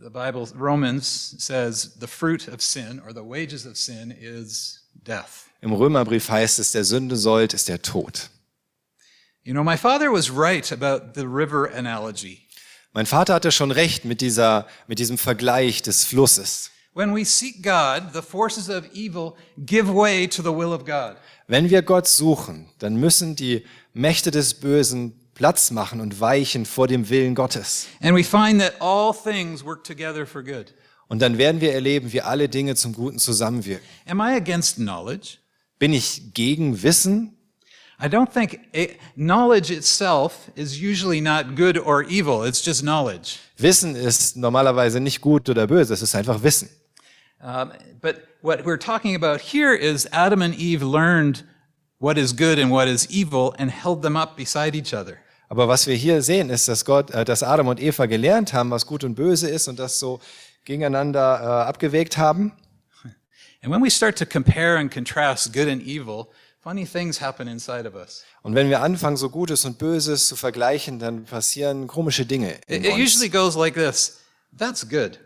The 0.00 0.10
Bible, 0.10 0.46
Romans 0.56 1.34
says 1.38 1.96
the 2.00 2.06
fruit 2.06 2.48
of 2.48 2.62
sin 2.62 3.00
or 3.00 3.12
the 3.12 3.22
wages 3.22 3.66
of 3.66 3.76
sin 3.76 4.10
is 4.10 4.88
death. 4.94 5.46
Im 5.60 5.72
Römerbrief 5.72 6.28
heißt 6.28 6.58
es, 6.60 6.72
der 6.72 6.84
Sünde 6.84 7.16
sollt 7.16 7.52
ist 7.52 7.68
der 7.68 7.82
Tod. 7.82 8.30
You 9.42 9.52
know, 9.52 9.64
my 9.64 9.76
father 9.76 10.12
was 10.12 10.30
right 10.30 10.70
about 10.72 11.14
the 11.14 11.26
river 11.26 11.70
analogy. 11.74 12.46
Mein 12.92 13.06
Vater 13.06 13.34
hatte 13.34 13.52
schon 13.52 13.70
recht 13.70 14.04
mit, 14.04 14.20
dieser, 14.20 14.66
mit 14.86 14.98
diesem 14.98 15.18
Vergleich 15.18 15.82
des 15.82 16.04
Flusses. 16.04 16.70
When 16.98 17.14
we 17.14 17.24
seek 17.24 17.62
God, 17.62 18.12
the 18.12 18.22
forces 18.22 18.68
of 18.68 18.84
evil 18.92 19.36
give 19.64 19.88
way 19.88 20.26
to 20.26 20.42
the 20.42 20.50
will 20.50 20.72
of 20.72 20.84
God. 20.84 21.14
Wenn 21.46 21.70
wir 21.70 21.82
Gott 21.82 22.08
suchen, 22.08 22.66
dann 22.80 22.96
müssen 22.96 23.36
die 23.36 23.64
Mächte 23.94 24.32
des 24.32 24.54
Bösen 24.54 25.12
Platz 25.32 25.70
machen 25.70 26.00
und 26.00 26.18
weichen 26.18 26.66
vor 26.66 26.88
dem 26.88 27.08
Willen 27.08 27.36
Gottes. 27.36 27.86
And 28.00 28.16
we 28.16 28.24
find 28.24 28.60
that 28.60 28.80
all 28.80 29.14
things 29.14 29.64
work 29.64 29.84
together 29.84 30.26
for 30.26 30.42
good. 30.42 30.74
Und 31.06 31.22
dann 31.22 31.38
werden 31.38 31.60
wir 31.60 31.72
erleben, 31.72 32.12
wie 32.12 32.20
alle 32.20 32.48
Dinge 32.48 32.74
zum 32.74 32.94
Guten 32.94 33.20
zusammenwirken. 33.20 33.86
Am 34.04 34.18
I 34.18 34.34
against 34.34 34.74
knowledge? 34.74 35.38
Bin 35.78 35.92
ich 35.92 36.34
gegen 36.34 36.82
Wissen? 36.82 37.38
I 38.02 38.06
don't 38.06 38.32
think 38.32 38.58
knowledge 39.14 39.72
itself 39.72 40.50
is 40.56 40.80
usually 40.80 41.20
not 41.20 41.54
good 41.54 41.78
or 41.78 42.02
evil. 42.02 42.44
It's 42.44 42.64
just 42.64 42.82
knowledge. 42.82 43.36
Wissen 43.56 43.94
ist 43.94 44.36
normalerweise 44.36 44.98
nicht 44.98 45.20
gut 45.20 45.48
oder 45.48 45.68
böse, 45.68 45.94
es 45.94 46.02
ist 46.02 46.16
einfach 46.16 46.42
Wissen. 46.42 46.68
Um, 47.40 47.72
but 48.00 48.16
what 48.42 48.64
we're 48.64 48.78
talking 48.78 49.14
about 49.14 49.40
here 49.40 49.72
is 49.72 50.08
Adam 50.12 50.42
and 50.42 50.54
Eve 50.54 50.82
learned 50.82 51.44
what 51.98 52.18
is 52.18 52.32
good 52.32 52.58
and 52.58 52.70
what 52.70 52.88
is 52.88 53.08
evil 53.10 53.54
and 53.58 53.70
held 53.70 54.02
them 54.02 54.16
up 54.16 54.36
beside 54.36 54.74
each 54.74 54.92
other. 54.92 55.18
Aber 55.48 55.66
was 55.66 55.86
wir 55.86 55.94
hier 55.94 56.20
sehen, 56.22 56.50
ist, 56.50 56.68
dass 56.68 56.84
Gott, 56.84 57.10
äh, 57.10 57.24
dass 57.24 57.42
Adam 57.42 57.68
und 57.68 57.80
Eva 57.80 58.06
gelernt 58.06 58.52
haben, 58.52 58.70
was 58.70 58.86
gut 58.86 59.04
und 59.04 59.14
böse 59.14 59.48
ist 59.48 59.68
und 59.68 59.78
das 59.78 59.98
so 59.98 60.20
gegeneinander 60.64 61.40
äh, 61.40 61.68
abgewägt 61.68 62.18
haben. 62.18 62.52
And 63.62 63.72
when 63.72 63.82
we 63.82 63.90
start 63.90 64.18
to 64.18 64.26
compare 64.26 64.76
and 64.78 64.92
contrast 64.92 65.52
good 65.52 65.68
and 65.68 65.82
evil, 65.82 66.28
funny 66.60 66.84
things 66.84 67.20
happen 67.20 67.48
inside 67.48 67.88
of 67.88 67.94
us. 67.94 68.24
Und 68.42 68.54
wenn 68.54 68.68
wir 68.68 68.82
anfangen, 68.82 69.16
so 69.16 69.30
Gutes 69.30 69.64
und 69.64 69.78
Böses 69.78 70.28
zu 70.28 70.36
vergleichen, 70.36 70.98
dann 70.98 71.24
passieren 71.24 71.86
komische 71.86 72.26
Dinge. 72.26 72.58
In 72.66 72.84
It, 72.84 72.92
it 72.92 72.98
usually 72.98 73.28
goes 73.28 73.56
like 73.56 73.74
this 73.74 74.18
That's 74.56 74.88
good. 74.88 75.18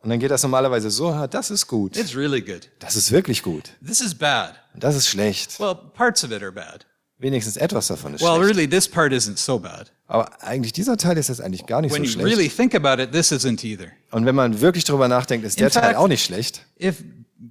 Und 0.00 0.10
dann 0.10 0.18
geht 0.20 0.30
das 0.30 0.42
normalerweise 0.42 0.90
so, 0.90 1.08
"Ah, 1.08 1.26
das 1.26 1.50
ist 1.50 1.66
gut, 1.66 1.96
It's 1.96 2.14
really 2.14 2.40
good. 2.40 2.68
das 2.78 2.94
ist 2.96 3.10
wirklich 3.10 3.42
gut, 3.42 3.70
This 3.84 4.00
is 4.00 4.14
bad. 4.14 4.54
das 4.74 4.94
ist 4.94 5.08
schlecht. 5.08 5.58
Well, 5.58 5.74
parts 5.94 6.22
of 6.24 6.30
it 6.30 6.42
are 6.42 6.52
bad. 6.52 6.86
Wenigstens 7.18 7.56
etwas 7.56 7.88
davon 7.88 8.14
ist 8.14 8.20
Well, 8.22 8.36
schlecht. 8.36 8.50
really, 8.56 8.68
this 8.70 8.86
part 8.88 9.12
isn't 9.12 9.38
so 9.38 9.58
bad. 9.58 9.90
Aber 10.06 10.40
eigentlich 10.42 10.72
dieser 10.72 10.96
Teil 10.96 11.18
ist 11.18 11.28
jetzt 11.28 11.40
eigentlich 11.40 11.66
gar 11.66 11.82
nicht 11.82 11.92
When 11.92 12.02
so 12.02 12.06
you 12.06 12.12
schlecht. 12.12 12.26
really 12.26 12.48
think 12.48 12.74
about 12.76 13.02
it, 13.02 13.10
this 13.10 13.32
isn't 13.32 13.64
either. 13.64 13.88
Und 14.12 14.24
wenn 14.24 14.36
man 14.36 14.60
wirklich 14.60 14.84
drüber 14.84 15.08
nachdenkt, 15.08 15.44
ist 15.44 15.58
der 15.58 15.66
In 15.66 15.72
Teil 15.72 15.82
fact- 15.82 15.96
auch 15.96 16.06
nicht 16.08 16.24
schlecht. 16.24 16.64
If 16.80 17.02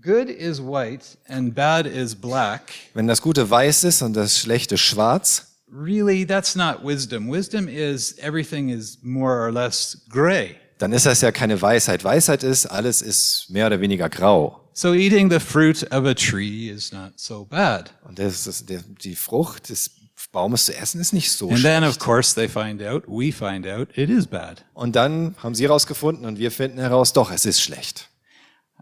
good 0.01 0.29
is 0.29 0.61
white 0.61 1.03
and 1.27 1.53
bad 1.53 1.85
is 1.85 2.15
black, 2.15 2.61
Wenn 2.93 3.07
das 3.07 3.21
Gute 3.21 3.49
weiß 3.49 3.83
ist 3.83 4.01
und 4.01 4.13
das 4.13 4.37
Schlechte 4.37 4.77
schwarz, 4.77 5.47
really, 5.69 6.25
that's 6.25 6.55
not 6.55 6.77
wisdom. 6.81 7.29
Wisdom 7.29 7.67
is 7.67 8.17
everything 8.19 8.69
is 8.69 8.99
more 9.01 9.35
or 9.35 9.51
less 9.51 9.97
gray. 10.09 10.55
Dann 10.77 10.91
ist 10.93 11.05
das 11.05 11.21
ja 11.21 11.31
keine 11.31 11.61
Weisheit. 11.61 12.03
Weisheit 12.03 12.43
ist, 12.43 12.65
alles 12.65 13.01
ist 13.01 13.49
mehr 13.49 13.67
oder 13.67 13.79
weniger 13.81 14.09
grau. 14.09 14.69
So 14.73 14.93
eating 14.93 15.31
the 15.31 15.39
fruit 15.39 15.83
of 15.91 16.05
a 16.05 16.13
tree 16.13 16.69
is 16.69 16.91
not 16.91 17.13
so 17.15 17.45
bad. 17.45 17.93
Und 18.03 18.19
das 18.19 18.65
der, 18.65 18.81
die 19.01 19.15
Frucht 19.15 19.69
des 19.69 19.91
Baumes 20.31 20.65
zu 20.65 20.75
essen 20.75 20.99
ist 21.01 21.13
nicht 21.13 21.31
so 21.31 21.49
And 21.49 21.61
then, 21.63 21.83
of 21.83 21.93
schlecht. 21.93 21.99
course, 21.99 22.35
they 22.35 22.47
find 22.47 22.83
out, 22.83 23.03
we 23.07 23.31
find 23.31 23.65
out, 23.67 23.89
it 23.97 24.09
is 24.09 24.27
bad. 24.27 24.65
Und 24.73 24.95
dann 24.95 25.35
haben 25.41 25.55
sie 25.55 25.63
herausgefunden 25.63 26.25
und 26.25 26.37
wir 26.37 26.51
finden 26.51 26.79
heraus, 26.79 27.13
doch, 27.13 27.31
es 27.31 27.45
ist 27.45 27.61
schlecht. 27.61 28.09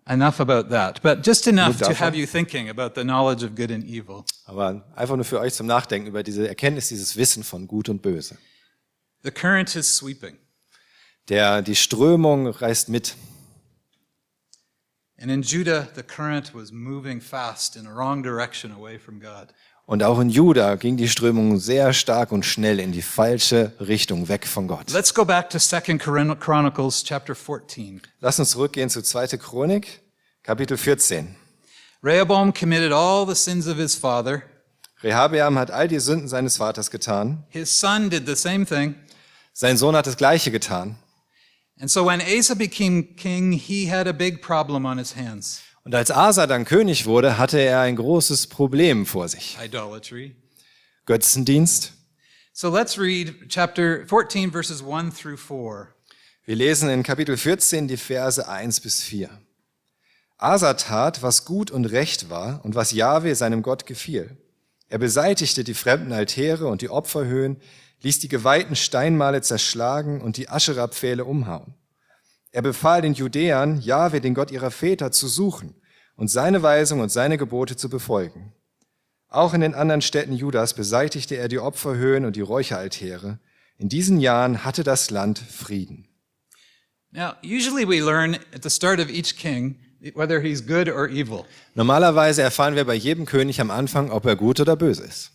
Enough 0.08 0.40
about 0.40 0.70
that. 0.70 1.02
But 1.02 1.26
just 1.26 1.48
enough 1.48 1.78
to 1.80 1.94
have 2.00 2.16
you 2.16 2.28
thinking 2.28 2.70
about 2.70 2.92
the 2.96 3.02
knowledge 3.02 3.44
of 3.44 3.56
good 3.56 3.72
and 3.72 3.84
evil. 3.86 4.24
Aber 4.46 4.86
einfach 4.96 5.16
nur 5.16 5.26
für 5.26 5.40
euch 5.40 5.54
zum 5.54 5.66
Nachdenken 5.66 6.08
über 6.08 6.24
diese 6.24 6.48
Erkenntnis, 6.48 6.90
dieses 6.90 7.16
Wissen 7.16 7.44
von 7.44 7.68
Gut 7.68 7.90
und 7.90 8.02
Böse. 8.02 8.38
The 9.24 9.32
current 9.32 9.76
is 9.76 9.96
sweeping. 9.96 10.38
Der, 11.30 11.62
die 11.62 11.76
Strömung 11.76 12.48
reißt 12.48 12.90
mit. 12.90 13.16
And 15.20 15.32
in 15.32 15.42
Judah, 15.42 15.88
the 15.96 16.04
current 16.04 16.54
was 16.54 16.72
moving 16.72 17.22
fast 17.22 17.76
in 17.76 17.88
a 17.88 17.92
wrong 17.96 18.22
direction 18.22 18.72
away 18.72 19.00
from 19.00 19.20
God. 19.20 19.48
Und 19.88 20.02
auch 20.04 20.20
in 20.20 20.30
Juda 20.30 20.76
ging 20.76 20.98
die 20.98 21.08
Strömung 21.08 21.60
sehr 21.60 21.94
stark 21.94 22.32
und 22.32 22.44
schnell 22.44 22.80
in 22.80 22.92
die 22.92 23.04
falsche 23.04 23.72
Richtung, 23.80 24.28
weg 24.30 24.46
von 24.48 24.68
Gott. 24.68 24.92
Let's 24.92 25.14
go 25.14 25.24
back 25.26 25.50
to 25.52 25.60
2 25.60 25.98
Chron- 26.00 26.40
Chronicles 26.40 27.04
chapter 27.04 27.36
14. 27.36 28.02
Lass 28.20 28.40
uns 28.40 28.50
zurückgehen 28.52 28.90
zu 28.90 29.02
2. 29.04 29.38
Chronik, 29.38 30.02
Kapitel 30.44 30.76
14. 30.78 31.36
Rehoboam 32.04 32.52
committed 32.54 32.92
all 32.92 33.26
the 33.28 33.36
sins 33.36 33.68
of 33.68 33.78
his 33.78 33.96
father. 33.96 34.44
Rehabeam 35.04 35.58
hat 35.58 35.70
all 35.72 35.88
die 35.88 36.00
Sünden 36.00 36.28
seines 36.28 36.58
Vaters 36.58 36.90
getan. 36.90 37.44
His 37.50 37.80
son 37.80 38.10
did 38.10 38.28
the 38.28 38.36
same 38.36 38.66
thing. 38.66 38.96
Sein 39.54 39.78
Sohn 39.78 39.96
hat 39.96 40.08
das 40.08 40.18
Gleiche 40.18 40.52
getan. 40.52 40.98
And 41.80 41.90
so 41.92 42.06
when 42.06 42.22
Asa 42.22 42.56
became 42.56 43.04
king, 43.16 43.52
he 43.52 43.90
had 43.90 44.08
a 44.08 44.14
big 44.14 44.42
problem 44.42 44.86
on 44.86 44.98
his 44.98 45.16
hands 45.16 45.62
Und 45.84 45.94
als 45.94 46.10
Asa 46.10 46.48
dann 46.48 46.66
König 46.66 47.06
wurde, 47.06 47.38
hatte 47.38 47.60
er 47.60 47.82
ein 47.82 47.96
großes 47.96 48.48
Problem 48.48 49.06
vor 49.06 49.28
sich. 49.28 49.58
idolatry. 49.64 50.36
Götzendienst. 51.06 51.94
So 52.54 52.70
let's 52.70 52.98
read 52.98 53.50
chapter 53.50 54.06
14, 54.08 54.52
verses 54.52 54.82
1 54.82 55.16
through 55.16 55.38
4. 55.38 55.94
Wir 56.46 56.56
lesen 56.56 56.90
in 56.90 57.04
Kapitel 57.04 57.38
14 57.38 57.88
die 57.88 57.98
Verse 57.98 58.48
1 58.48 58.80
bis 58.80 59.04
4. 59.04 59.30
Asa 60.38 60.74
tat, 60.74 61.22
was 61.22 61.46
gut 61.46 61.70
und 61.70 61.86
recht 61.86 62.30
war 62.30 62.64
und 62.64 62.74
was 62.74 62.92
Jahwe 62.92 63.36
seinem 63.36 63.62
Gott 63.62 63.86
gefiel. 63.86 64.38
Er 64.90 64.98
beseitigte 64.98 65.64
die 65.64 65.74
fremden 65.74 66.14
Altäre 66.14 66.68
und 66.68 66.82
die 66.82 66.90
Opferhöhen, 66.90 67.58
ließ 68.02 68.20
die 68.20 68.28
geweihten 68.28 68.76
Steinmale 68.76 69.42
zerschlagen 69.42 70.22
und 70.22 70.38
die 70.38 70.50
Aschera-Pfähle 70.50 71.26
umhauen. 71.26 71.74
Er 72.52 72.62
befahl 72.62 73.02
den 73.02 73.14
Judäern, 73.14 73.82
Jahwe, 73.82 74.22
den 74.22 74.34
Gott 74.34 74.52
ihrer 74.52 74.72
Väter, 74.72 75.12
zu 75.12 75.28
suchen 75.28 75.76
und 76.16 76.30
seine 76.30 76.64
Weisung 76.64 77.02
und 77.02 77.12
seine 77.12 77.38
Gebote 77.38 77.76
zu 77.76 77.90
befolgen. 77.90 78.54
Auch 79.28 79.54
in 79.54 79.62
den 79.62 79.76
anderen 79.76 80.02
Städten 80.02 80.34
Judas 80.34 80.74
beseitigte 80.74 81.36
er 81.36 81.50
die 81.50 81.60
Opferhöhen 81.60 82.24
und 82.24 82.36
die 82.38 82.42
Räucheraltäre. 82.42 83.40
In 83.78 83.90
diesen 83.90 84.20
Jahren 84.20 84.64
hatte 84.64 84.84
das 84.84 85.10
Land 85.10 85.40
Frieden. 85.40 86.08
Now, 87.12 87.34
usually 87.44 87.88
we 87.88 88.00
learn 88.00 88.36
at 88.54 88.64
the 88.64 88.70
start 88.70 89.00
of 89.00 89.10
each 89.10 89.36
king 89.36 89.78
whether 90.14 90.40
he's 90.40 90.66
good 90.66 90.88
or 90.88 91.10
evil. 91.10 91.46
Normalerweise 91.74 92.42
erfahren 92.42 92.76
wir 92.76 92.86
bei 92.86 92.96
jedem 92.96 93.26
König 93.26 93.60
am 93.60 93.72
Anfang, 93.72 94.12
ob 94.12 94.26
er 94.26 94.36
gut 94.36 94.60
oder 94.60 94.76
böse 94.76 95.04
ist. 95.04 95.32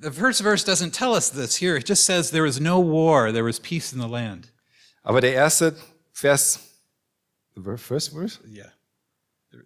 The 0.00 0.12
first 0.12 0.40
verse 0.42 0.62
doesn't 0.64 0.92
tell 0.94 1.14
us 1.14 1.28
this 1.30 1.56
here. 1.56 1.76
It 1.76 1.84
just 1.84 2.04
says 2.04 2.30
there 2.30 2.44
was 2.44 2.60
no 2.60 2.78
war, 2.78 3.32
there 3.32 3.44
was 3.44 3.58
peace 3.58 3.92
in 3.92 3.98
the 3.98 4.06
land. 4.08 4.50
Aber 5.04 5.20
der 5.20 5.34
erste 5.34 5.74
Vers, 6.14 6.58
the 7.56 7.76
first 7.76 8.12
verse? 8.12 8.38
Yeah. 8.46 8.70
There, 9.50 9.64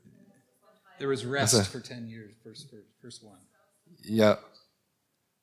there 0.98 1.08
was 1.08 1.24
rest 1.26 1.54
Also- 1.54 1.70
for 1.70 1.80
10 1.80 2.06
years, 2.08 2.32
first, 2.42 2.72
first 3.00 3.22
one. 3.22 3.38
Ja. 4.04 4.36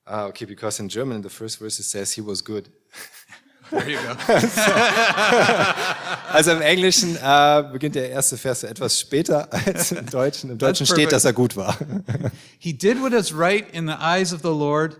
Ah, 0.07 0.23
okay, 0.25 0.45
because 0.45 0.79
in 0.79 0.89
German 0.89 1.21
the 1.21 1.29
first 1.29 1.59
verse 1.59 1.79
it 1.79 1.83
says 1.83 2.13
he 2.13 2.21
was 2.21 2.41
good. 2.41 2.69
Also 6.31 6.51
im 6.51 6.61
Englischen 6.61 7.15
äh, 7.15 7.63
beginnt 7.71 7.95
der 7.95 8.11
erste 8.11 8.37
Vers 8.37 8.63
etwas 8.63 8.99
später 8.99 9.51
als 9.51 9.91
im 9.91 10.05
Deutschen. 10.05 10.51
Im 10.51 10.57
Deutschen 10.59 10.85
steht, 10.85 11.11
dass 11.11 11.25
er 11.25 11.33
gut 11.33 11.55
war. 11.55 11.75
he 12.59 12.71
did 12.71 13.01
what 13.01 13.13
is 13.13 13.35
right 13.35 13.65
in 13.73 13.87
the 13.87 13.95
eyes 13.99 14.31
of 14.31 14.41
the 14.41 14.49
Lord, 14.49 14.97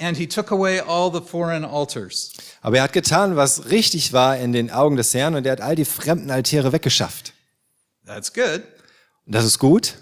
and 0.00 0.16
he 0.16 0.26
took 0.26 0.50
away 0.50 0.80
all 0.80 1.12
the 1.12 1.20
foreign 1.20 1.64
altars. 1.64 2.32
Aber 2.62 2.78
er 2.78 2.84
hat 2.84 2.94
getan, 2.94 3.36
was 3.36 3.70
richtig 3.70 4.14
war 4.14 4.38
in 4.38 4.52
den 4.52 4.70
Augen 4.70 4.96
des 4.96 5.12
Herrn 5.12 5.34
und 5.34 5.44
er 5.46 5.52
hat 5.52 5.60
all 5.60 5.76
die 5.76 5.84
fremden 5.84 6.30
Altäre 6.30 6.72
weggeschafft. 6.72 7.34
That's 8.06 8.32
good. 8.32 8.62
Und 9.26 9.34
das 9.34 9.44
ist 9.44 9.58
gut. 9.58 9.94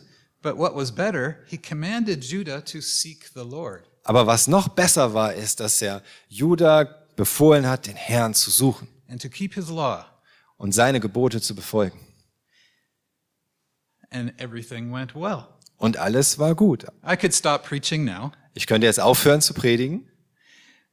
But 0.42 0.56
what 0.56 0.76
was 0.76 0.92
better, 0.92 1.36
he 1.46 1.58
commanded 1.58 2.24
Judah 2.24 2.64
to 2.64 2.80
seek 2.80 3.30
the 3.34 3.42
Lord. 3.42 3.82
Aber 4.04 4.26
was 4.26 4.46
noch 4.46 4.68
besser 4.68 5.12
war, 5.12 5.34
ist, 5.34 5.60
dass 5.60 5.82
er 5.82 6.02
Juda 6.28 6.88
befohlen 7.18 7.66
hat, 7.66 7.86
den 7.86 7.96
Herrn 7.96 8.32
zu 8.32 8.50
suchen 8.50 8.88
and 9.10 9.20
to 9.20 9.28
keep 9.28 9.54
his 9.54 9.68
law, 9.68 10.06
und 10.56 10.72
seine 10.72 11.00
Gebote 11.00 11.40
zu 11.42 11.54
befolgen. 11.54 11.98
and 14.10 14.32
everything 14.40 14.90
went 14.92 15.14
well. 15.14 15.44
Und 15.76 15.96
alles 15.98 16.38
war 16.38 16.54
gut. 16.54 16.84
I 17.04 17.16
could 17.16 17.34
stop 17.34 17.64
preaching 17.64 18.04
now, 18.04 18.32
Ich 18.54 18.66
könnte 18.66 18.86
jetzt 18.86 19.00
aufhören 19.00 19.40
zu 19.42 19.52
predigen, 19.54 20.08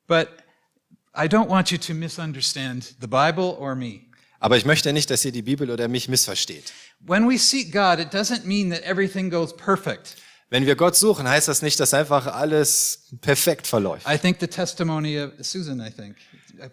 but 0.07 0.27
I 1.15 1.27
don't 1.27 1.47
want 1.49 1.71
you 1.71 1.77
to 1.77 1.93
misunderstand 1.93 2.95
the 2.99 3.07
Bible 3.07 3.55
or 3.57 3.75
me. 3.75 4.01
aber 4.39 4.57
ich 4.57 4.65
möchte 4.65 4.91
nicht, 4.93 5.09
dass 5.09 5.23
ihr 5.25 5.31
die 5.31 5.41
Bibel 5.43 5.69
oder 5.71 5.87
mich 5.87 6.09
missversteht. 6.09 6.73
When 6.99 7.29
we 7.29 7.37
seek 7.37 7.71
God, 7.71 7.99
it 7.99 8.13
doesn't 8.13 8.43
mean 8.45 8.69
that 8.71 8.81
everything 8.83 9.29
goes 9.29 9.55
perfect. 9.55 10.15
Wenn 10.49 10.65
wir 10.65 10.75
Gott 10.75 10.95
suchen, 10.95 11.27
heißt 11.27 11.47
das 11.47 11.61
nicht, 11.61 11.79
dass 11.79 11.93
einfach 11.93 12.27
alles 12.27 13.07
perfekt 13.21 13.65
verläuft. 13.67 14.07
I 14.07 14.17
think 14.17 14.37
the 14.39 14.47
testimony 14.47 15.19
of 15.19 15.31
Susan, 15.41 15.79
I 15.79 15.89
think, 15.89 16.15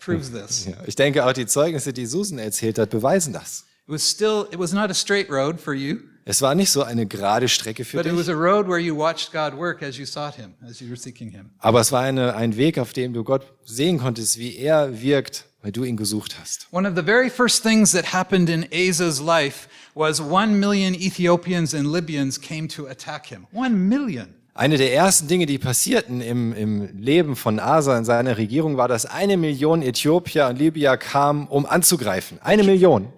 proves 0.01 0.31
this. 0.31 0.67
Ja, 0.67 0.75
ich 0.87 0.95
denke, 0.95 1.25
auch 1.25 1.33
die 1.33 1.47
Zeugnisse, 1.47 1.93
die 1.93 2.07
Susan 2.07 2.39
erzählt 2.39 2.79
hat, 2.79 2.91
beweisen 2.91 3.33
das. 3.33 3.65
It 3.87 3.95
was 3.95 4.09
still, 4.09 4.47
it 4.53 4.59
was 4.59 4.73
not 4.73 4.91
a 4.91 4.95
straight 4.95 5.29
road 5.31 5.59
for 5.61 5.73
you, 5.75 5.97
Es 6.25 6.41
war 6.41 6.55
nicht 6.55 6.71
so 6.71 6.85
eine 6.85 7.05
gerade 7.07 7.49
Strecke 7.49 7.85
für 7.85 7.97
but 7.97 8.07
it 8.07 8.13
was 8.13 8.27
dich, 8.27 8.35
a 8.35 8.39
road 8.39 8.69
where 8.69 8.79
you 8.79 8.97
watched 8.97 9.33
God 9.33 9.59
work 9.59 9.83
as 9.83 9.97
you 9.97 10.05
sought 10.07 10.37
Him, 10.37 10.55
as 10.69 10.79
you 10.81 10.87
were 10.89 10.97
seeking 10.97 11.31
Him. 11.31 11.51
aber 11.59 11.81
es 11.81 11.91
war 11.91 12.03
eine, 12.03 12.37
ein 12.37 12.57
Weg, 12.57 12.79
auf 12.79 12.93
dem 12.93 13.13
du 13.13 13.25
Gott 13.25 13.45
sehen 13.65 13.99
konntest, 13.99 14.39
wie 14.39 14.57
er 14.57 15.01
wirkt, 15.03 15.47
weil 15.63 15.73
du 15.73 15.85
ihn 15.85 15.97
gesucht 15.97 16.39
hast. 16.39 16.67
One 16.73 16.89
of 16.89 16.95
the 16.97 17.03
very 17.03 17.31
first 17.31 17.63
things 17.63 17.93
that 17.93 18.13
happened 18.13 18.51
in 18.51 18.67
Asa's 18.73 19.21
life 19.21 19.69
was 19.95 20.21
one 20.21 20.59
million 20.59 20.95
Ethiopians 20.95 21.73
and 21.75 21.87
Libyans 21.87 22.41
came 22.41 22.69
to 22.69 22.87
attack 22.89 23.27
him. 23.27 23.47
One 23.53 23.77
million. 23.77 24.35
Eine 24.55 24.77
der 24.77 24.93
ersten 24.93 25.29
Dinge, 25.29 25.47
die 25.47 25.59
passierten 25.59 26.21
im, 26.21 26.53
im 26.53 26.99
Leben 27.01 27.37
von 27.37 27.59
Asa 27.59 27.97
in 27.97 28.05
seiner 28.05 28.37
Regierung, 28.37 28.77
war, 28.77 28.87
dass 28.87 29.07
eine 29.07 29.39
Million 29.39 29.81
Äthiopier 29.81 30.49
und 30.49 30.59
Libyer 30.59 30.99
kamen, 30.99 31.47
um 31.47 31.65
anzugreifen. 31.65 32.39
Eine 32.43 32.63
Million. 32.63 33.09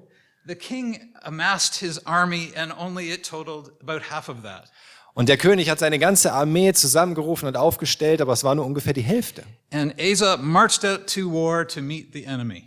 The 0.46 0.54
king 0.54 1.12
amassed 1.22 1.76
his 1.76 2.07
army 2.07 2.52
and 2.54 2.72
only 2.78 3.11
it 3.11 3.24
totaled 3.28 3.72
about 3.80 4.02
half 4.11 4.28
of 4.28 4.42
that. 4.42 4.70
Und 5.14 5.29
der 5.29 5.37
König 5.37 5.70
hat 5.70 5.79
seine 5.79 6.00
ganze 6.00 6.33
Armee 6.33 6.72
zusammengerufen 6.72 7.46
und 7.46 7.57
aufgestellt, 7.57 8.20
aber 8.20 8.33
es 8.33 8.42
war 8.42 8.55
nur 8.57 8.66
ungefähr 8.66 8.92
die 8.92 9.03
Hälfte. 9.03 9.44
And 9.72 9.94
Asa 10.00 10.37
marched 10.37 10.85
out 10.85 11.07
to 11.07 11.33
war 11.33 11.66
to 11.68 11.81
meet 11.81 12.12
the 12.12 12.24
enemy. 12.24 12.64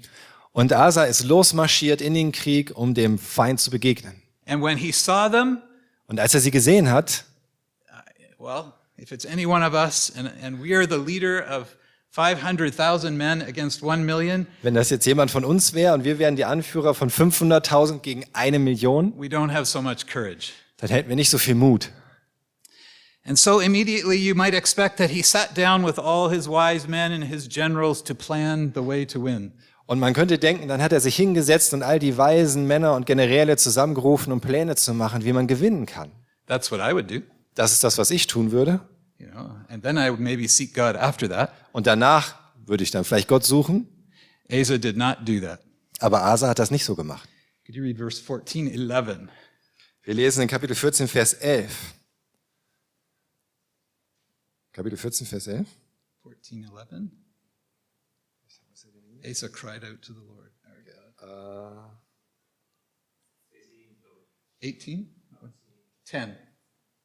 Und 0.53 0.71
Asa 0.71 1.03
ist 1.03 1.23
losmarschiert 1.25 2.01
in 2.01 2.13
den 2.13 2.31
Krieg, 2.31 2.71
um 2.75 2.93
dem 2.93 3.19
Feind 3.19 3.59
zu 3.59 3.69
begegnen. 3.69 4.21
And 4.45 4.63
when 4.63 4.77
he 4.77 4.91
saw 4.93 5.29
them, 5.29 5.59
Und 6.07 6.21
als 6.21 6.33
er 6.33 6.39
sie 6.39 6.51
gesehen 6.51 6.89
hat, 6.89 7.25
well, 8.39 8.71
if 8.97 9.11
it's 9.11 9.25
any 9.25 9.45
one 9.45 9.65
of 9.65 9.73
us 9.73 10.11
and, 10.17 10.31
and 10.41 10.63
we 10.63 10.73
are 10.73 10.87
the 10.87 10.95
leader 10.95 11.45
of 11.49 11.75
500,000 12.11 13.15
men 13.17 13.41
against 13.41 13.83
1 13.83 14.05
million, 14.05 14.47
wenn 14.63 14.73
das 14.73 14.89
jetzt 14.89 15.05
jemand 15.05 15.31
von 15.31 15.43
uns 15.43 15.73
wäre 15.73 15.93
und 15.93 16.05
wir 16.05 16.17
wären 16.17 16.37
die 16.37 16.45
Anführer 16.45 16.93
von 16.93 17.09
500.000 17.09 17.99
gegen 17.99 18.23
eine 18.31 18.57
Million, 18.57 19.13
we 19.17 19.27
don't 19.27 19.51
have 19.51 19.65
so 19.65 19.81
much 19.81 20.07
courage. 20.07 20.53
dann 20.77 20.89
hätten 20.89 21.09
wir 21.09 21.17
nicht 21.17 21.29
so 21.29 21.37
viel 21.37 21.55
Mut. 21.55 21.91
And 23.27 23.37
so 23.37 23.59
immediately 23.59 24.15
you 24.15 24.33
might 24.35 24.53
expect 24.53 24.97
that 24.97 25.09
he 25.09 25.21
sat 25.21 25.53
down 25.57 25.83
with 25.85 25.99
all 25.99 26.29
his 26.31 26.47
wise 26.47 26.87
men 26.87 27.11
and 27.11 27.23
his 27.25 27.47
generals 27.49 28.01
to 28.05 28.13
plan 28.15 28.71
the 28.73 28.85
way 28.85 29.05
to 29.05 29.21
win. 29.23 29.51
Und 29.85 29.99
man 29.99 30.13
könnte 30.13 30.37
denken, 30.37 30.67
dann 30.67 30.81
hat 30.81 30.91
er 30.91 30.99
sich 31.01 31.15
hingesetzt 31.15 31.73
und 31.73 31.83
all 31.83 31.99
die 31.99 32.17
weisen 32.17 32.67
Männer 32.67 32.93
und 32.95 33.05
Generäle 33.05 33.55
zusammengerufen, 33.57 34.31
um 34.33 34.41
Pläne 34.41 34.75
zu 34.75 34.93
machen, 34.93 35.23
wie 35.23 35.33
man 35.33 35.47
gewinnen 35.47 35.85
kann. 35.85 36.11
That's 36.45 36.71
what 36.71 36.79
I 36.79 36.93
would 36.93 37.09
do, 37.11 37.21
Das 37.55 37.73
ist 37.73 37.83
das, 37.83 37.97
was 37.97 38.11
ich 38.11 38.27
tun 38.27 38.51
würde. 38.51 38.79
you 39.17 39.27
know. 39.27 39.49
And 39.69 39.83
then 39.83 39.97
I 39.97 40.09
would 40.09 40.19
maybe 40.19 40.47
seek 40.47 40.73
God 40.73 40.95
after 40.95 41.27
that. 41.29 41.51
Und 41.73 41.87
danach 41.87 42.35
würde 42.65 42.83
ich 42.83 42.91
dann 42.91 43.03
vielleicht 43.03 43.27
Gott 43.27 43.43
suchen. 43.45 43.87
Asa 44.51 44.77
did 44.77 44.95
not 44.97 45.17
do 45.25 45.39
that. 45.41 45.59
Aber 45.99 46.23
Asa 46.23 46.47
hat 46.49 46.59
das 46.59 46.71
nicht 46.71 46.85
so 46.85 46.95
gemacht. 46.95 47.27
Could 47.65 47.75
you 47.75 47.83
read 47.83 47.97
verse 47.97 48.21
14, 48.21 48.67
11? 48.67 49.27
Wir 50.03 50.13
lesen 50.13 50.43
in 50.43 50.47
Kapitel 50.47 50.75
14, 50.75 51.07
Vers 51.09 51.33
11. 51.33 51.69
Kapitel 54.77 54.95
14, 54.95 55.25
Vers 55.25 55.47
11. 55.47 55.65
14, 56.21 56.63
11. 56.65 57.11
Asa 59.25 59.49
cried 59.49 59.83
out 59.83 60.03
to 60.03 60.13
the 60.13 60.19
Lord. 60.19 60.51
our 61.19 61.73
God. 61.73 61.97
18? 64.61 65.09
10. 66.05 66.35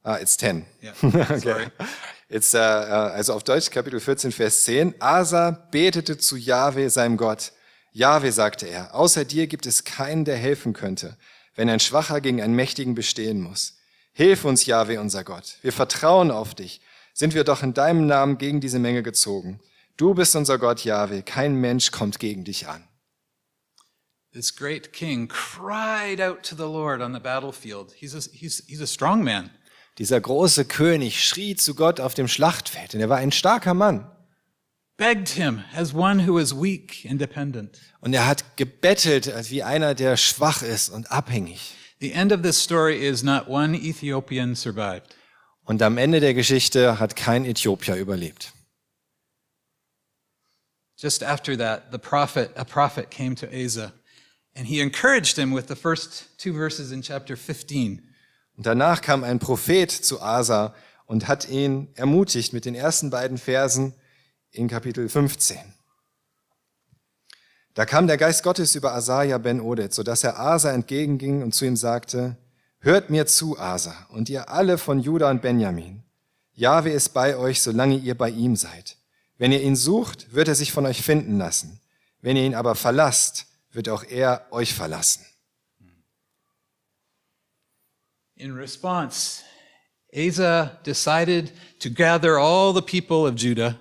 Ah, 0.04 0.18
it's 0.20 0.36
10. 0.36 0.66
Yeah. 0.82 0.92
Okay. 1.02 1.38
Sorry. 1.38 1.66
It's, 2.28 2.52
äh, 2.52 2.58
äh, 2.58 2.60
also 2.60 3.32
auf 3.32 3.42
Deutsch 3.42 3.70
Kapitel 3.70 4.00
14, 4.00 4.32
Vers 4.32 4.64
10. 4.64 5.00
Asa 5.00 5.52
betete 5.70 6.18
zu 6.18 6.36
Jahwe, 6.36 6.90
seinem 6.90 7.16
Gott. 7.16 7.52
Jahwe, 7.92 8.32
sagte 8.32 8.66
er, 8.66 8.94
außer 8.94 9.24
dir 9.24 9.46
gibt 9.46 9.64
es 9.64 9.84
keinen, 9.84 10.26
der 10.26 10.36
helfen 10.36 10.74
könnte, 10.74 11.16
wenn 11.54 11.70
ein 11.70 11.80
Schwacher 11.80 12.20
gegen 12.20 12.42
einen 12.42 12.54
Mächtigen 12.54 12.94
bestehen 12.94 13.40
muss. 13.40 13.78
Hilf 14.12 14.44
uns, 14.44 14.66
Jahwe, 14.66 15.00
unser 15.00 15.24
Gott. 15.24 15.56
Wir 15.62 15.72
vertrauen 15.72 16.30
auf 16.30 16.54
dich. 16.54 16.82
Sind 17.12 17.34
wir 17.34 17.44
doch 17.44 17.62
in 17.62 17.74
deinem 17.74 18.06
Namen 18.06 18.38
gegen 18.38 18.60
diese 18.60 18.78
Menge 18.78 19.02
gezogen. 19.02 19.60
Du 19.96 20.14
bist 20.14 20.34
unser 20.34 20.58
Gott, 20.58 20.84
Jahwe. 20.84 21.22
Kein 21.22 21.56
Mensch 21.56 21.90
kommt 21.90 22.18
gegen 22.18 22.44
dich 22.44 22.68
an. 22.68 22.84
This 24.32 24.56
great 24.56 24.92
king 24.92 25.28
cried 25.28 26.20
out 26.20 26.42
to 26.42 26.56
the 26.56 26.62
Lord 26.62 27.02
on 27.02 27.12
the 27.12 27.20
battlefield. 27.20 27.92
He's 27.92 28.14
a, 28.14 28.20
he's, 28.32 28.64
he's 28.66 28.80
a 28.80 28.86
strong 28.86 29.22
man. 29.22 29.50
Dieser 29.98 30.20
große 30.20 30.64
König 30.64 31.22
schrie 31.26 31.54
zu 31.54 31.74
Gott 31.74 32.00
auf 32.00 32.14
dem 32.14 32.28
Schlachtfeld, 32.28 32.94
und 32.94 33.00
er 33.00 33.10
war 33.10 33.18
ein 33.18 33.30
starker 33.30 33.74
Mann. 33.74 34.10
begged 35.02 35.30
him 35.30 35.64
as 35.74 35.92
one 35.92 36.20
who 36.20 36.38
is 36.38 36.54
weak 36.54 37.04
and 37.08 37.18
dependent. 37.20 37.80
Und 38.00 38.14
er 38.14 38.26
hat 38.26 38.56
gebettelt 38.56 39.32
wie 39.50 39.62
einer, 39.62 39.94
der 39.94 40.16
schwach 40.16 40.62
ist 40.62 40.90
und 40.90 41.10
abhängig. 41.10 41.74
The 42.00 42.12
end 42.12 42.32
of 42.32 42.42
this 42.42 42.56
story 42.56 43.04
is 43.04 43.22
not 43.22 43.48
one 43.48 43.74
Ethiopian 43.74 44.54
survived. 44.54 45.14
Und 45.64 45.82
am 45.82 45.98
Ende 45.98 46.20
der 46.20 46.34
Geschichte 46.34 46.98
hat 46.98 47.16
kein 47.16 47.44
Äthiopier 47.44 47.96
überlebt. 47.96 48.52
Just 50.96 51.22
after 51.24 51.56
that, 51.56 51.90
the 51.90 51.98
prophet, 51.98 52.50
a 52.56 52.64
prophet 52.64 53.10
came 53.10 53.34
to 53.34 53.46
Asa, 53.46 53.92
and 54.54 54.66
he 54.66 54.80
encouraged 54.80 55.36
him 55.36 55.52
with 55.52 55.66
the 55.68 55.74
first 55.74 56.28
two 56.38 56.52
verses 56.52 56.92
in 56.92 57.02
chapter 57.02 57.36
15. 57.36 58.02
Und 58.56 58.66
danach 58.66 59.00
kam 59.00 59.24
ein 59.24 59.38
Prophet 59.38 59.90
zu 59.90 60.20
Asa 60.20 60.74
und 61.06 61.26
hat 61.26 61.48
ihn 61.48 61.88
ermutigt 61.94 62.52
mit 62.52 62.64
den 62.64 62.74
ersten 62.74 63.10
beiden 63.10 63.38
Versen 63.38 63.94
in 64.50 64.68
Kapitel 64.68 65.08
15. 65.08 65.58
Da 67.74 67.86
kam 67.86 68.06
der 68.06 68.18
Geist 68.18 68.42
Gottes 68.42 68.74
über 68.74 68.92
Asaja 68.94 69.38
ben 69.38 69.60
Odet, 69.60 69.94
so 69.94 70.02
dass 70.02 70.24
er 70.24 70.38
Asa 70.38 70.70
entgegenging 70.70 71.42
und 71.42 71.54
zu 71.54 71.64
ihm 71.64 71.76
sagte, 71.76 72.36
Hört 72.84 73.10
mir 73.10 73.26
zu, 73.26 73.58
Asa, 73.58 74.06
und 74.10 74.28
ihr 74.28 74.50
alle 74.50 74.76
von 74.76 74.98
Juda 74.98 75.30
und 75.30 75.40
Benjamin. 75.40 76.02
Jahwe 76.54 76.90
ist 76.90 77.10
bei 77.10 77.36
euch, 77.36 77.62
solange 77.62 77.96
ihr 77.96 78.16
bei 78.16 78.28
ihm 78.28 78.56
seid. 78.56 78.96
Wenn 79.38 79.52
ihr 79.52 79.62
ihn 79.62 79.76
sucht, 79.76 80.34
wird 80.34 80.48
er 80.48 80.56
sich 80.56 80.72
von 80.72 80.84
euch 80.86 81.00
finden 81.00 81.38
lassen. 81.38 81.80
Wenn 82.20 82.36
ihr 82.36 82.44
ihn 82.44 82.56
aber 82.56 82.74
verlasst, 82.74 83.46
wird 83.70 83.88
auch 83.88 84.02
er 84.02 84.46
euch 84.50 84.74
verlassen. 84.74 85.24
In 88.34 88.52
response, 88.52 89.42
Asa 90.12 90.78
decided 90.84 91.52
to 91.78 91.88
gather 91.88 92.36
all 92.36 92.74
the 92.74 92.82
people 92.82 93.30
of 93.30 93.36
Judah 93.36 93.78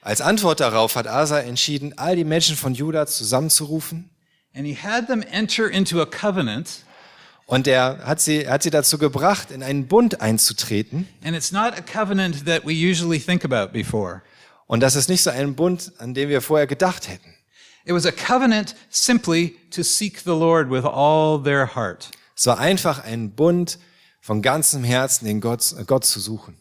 Als 0.00 0.22
Antwort 0.22 0.60
darauf 0.60 0.96
hat 0.96 1.06
Asa 1.06 1.40
entschieden, 1.40 1.98
all 1.98 2.16
die 2.16 2.24
Menschen 2.24 2.56
von 2.56 2.72
Juda 2.72 3.06
zusammenzurufen 3.06 4.08
and 4.54 4.66
he 4.66 4.74
had 4.74 5.06
them 5.06 5.22
enter 5.30 5.68
into 5.68 6.00
a 6.00 6.06
covenant 6.06 6.84
Und 7.50 7.66
er 7.66 7.98
hat 8.06 8.20
sie, 8.20 8.48
hat 8.48 8.62
sie 8.62 8.70
dazu 8.70 8.96
gebracht, 8.96 9.50
in 9.50 9.64
einen 9.64 9.88
Bund 9.88 10.20
einzutreten. 10.20 11.08
And 11.24 11.34
it's 11.34 11.50
not 11.50 11.72
a 11.76 11.80
covenant 11.80 12.46
that 12.46 12.64
we 12.64 12.70
usually 12.70 13.18
think 13.18 13.44
about 13.44 13.72
before. 13.72 14.22
Und 14.68 14.84
das 14.84 14.94
ist 14.94 15.08
nicht 15.08 15.20
so 15.20 15.30
ein 15.30 15.56
Bund, 15.56 15.90
an 15.98 16.14
den 16.14 16.28
wir 16.28 16.42
vorher 16.42 16.68
gedacht 16.68 17.08
hätten. 17.08 17.34
It 17.84 17.92
was 17.92 18.06
a 18.06 18.12
covenant 18.12 18.76
simply 18.88 19.56
to 19.72 19.82
seek 19.82 20.20
the 20.20 20.30
Lord 20.30 20.70
with 20.70 20.84
all 20.84 21.42
their 21.42 21.74
heart. 21.74 22.12
Es 22.36 22.46
war 22.46 22.60
einfach 22.60 23.02
ein 23.02 23.32
Bund 23.32 23.80
von 24.20 24.42
ganzem 24.42 24.84
Herzen, 24.84 25.24
den 25.24 25.40
Gott, 25.40 25.74
Gott 25.88 26.04
zu 26.04 26.20
suchen. 26.20 26.56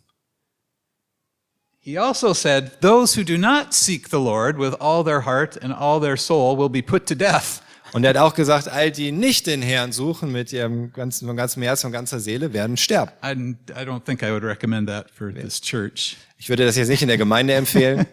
He 1.78 2.00
also 2.00 2.34
said, 2.34 2.82
Those 2.82 3.16
who 3.16 3.24
do 3.24 3.38
not 3.38 3.76
seek 3.76 4.10
the 4.10 4.18
Lord 4.18 4.58
with 4.58 4.74
all 4.82 5.04
their 5.04 5.24
heart 5.24 5.56
and 5.56 5.72
all 5.72 6.02
their 6.02 6.18
soul 6.18 6.58
will 6.58 6.68
be 6.68 6.82
put 6.82 7.06
to 7.06 7.14
death. 7.14 7.62
Und 7.92 8.04
er 8.04 8.10
hat 8.12 8.18
auch 8.18 8.34
gesagt, 8.34 8.68
all 8.68 8.92
die 8.92 9.12
nicht 9.12 9.48
den 9.48 9.62
Herrn 9.62 9.92
suchen 9.92 10.32
mit 10.32 10.54
ihrem 10.54 10.94
ganzen, 10.94 11.28
von 11.28 11.36
ganzem 11.36 11.64
Herzen, 11.64 11.84
von 11.84 11.92
ganzer 11.92 12.20
Seele, 12.20 12.54
werden 12.54 12.78
sterben. 12.78 13.12
I, 13.24 13.56
I 13.72 13.86
don't 13.86 14.04
think 14.04 14.22
I 14.22 14.32
would 14.32 14.44
recommend 14.44 14.88
that 14.88 15.10
for 15.12 15.34
this 15.34 15.60
church. 15.60 16.18
Ich 16.38 16.50
würde 16.50 16.66
das 16.66 16.76
jetzt 16.76 16.90
nicht 16.90 17.02
in 17.02 17.08
der 17.08 17.18
Gemeinde 17.18 17.54
empfehlen. 17.54 18.06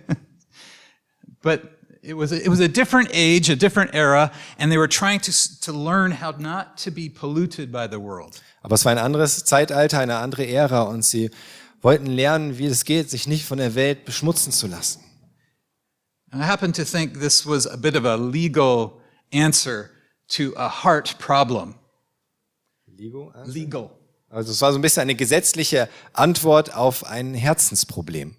But 1.42 1.62
it 2.02 2.16
was, 2.16 2.32
a, 2.32 2.36
it 2.36 2.48
was 2.48 2.60
a 2.60 2.68
different 2.68 3.10
age, 3.12 3.50
a 3.50 3.56
different 3.56 3.94
era, 3.94 4.32
and 4.58 4.70
they 4.70 4.78
were 4.78 4.88
trying 4.88 5.20
to, 5.20 5.32
to 5.60 5.72
learn 5.72 6.12
how 6.12 6.32
not 6.38 6.76
to 6.84 6.90
be 6.90 7.08
polluted 7.08 7.70
by 7.70 7.86
the 7.88 8.00
world. 8.00 8.42
Aber 8.62 8.74
es 8.74 8.84
war 8.84 8.92
ein 8.92 8.98
anderes 8.98 9.44
Zeitalter, 9.44 10.00
eine 10.00 10.16
andere 10.16 10.46
Ära 10.46 10.82
und 10.82 11.04
sie 11.04 11.30
wollten 11.82 12.06
lernen, 12.06 12.58
wie 12.58 12.66
es 12.66 12.84
geht, 12.84 13.10
sich 13.10 13.26
nicht 13.28 13.44
von 13.44 13.58
der 13.58 13.74
Welt 13.74 14.04
beschmutzen 14.04 14.52
zu 14.52 14.66
lassen. 14.66 15.04
And 16.30 16.42
I 16.42 16.46
happen 16.46 16.72
to 16.72 16.84
think 16.84 17.20
this 17.20 17.46
was 17.46 17.66
a 17.66 17.76
bit 17.76 17.96
of 17.96 18.04
a 18.04 18.16
legal 18.16 19.00
answer 19.32 19.90
to 20.28 20.52
a 20.56 20.68
heart 20.84 21.18
problem. 21.18 21.74
Legal. 23.46 23.90
Also 24.30 24.52
es 24.52 24.60
war 24.60 24.72
so 24.72 24.78
ein 24.78 24.82
bisschen 24.82 25.02
eine 25.02 25.14
gesetzliche 25.14 25.88
Antwort 26.12 26.74
auf 26.74 27.04
ein 27.04 27.34
Herzensproblem. 27.34 28.36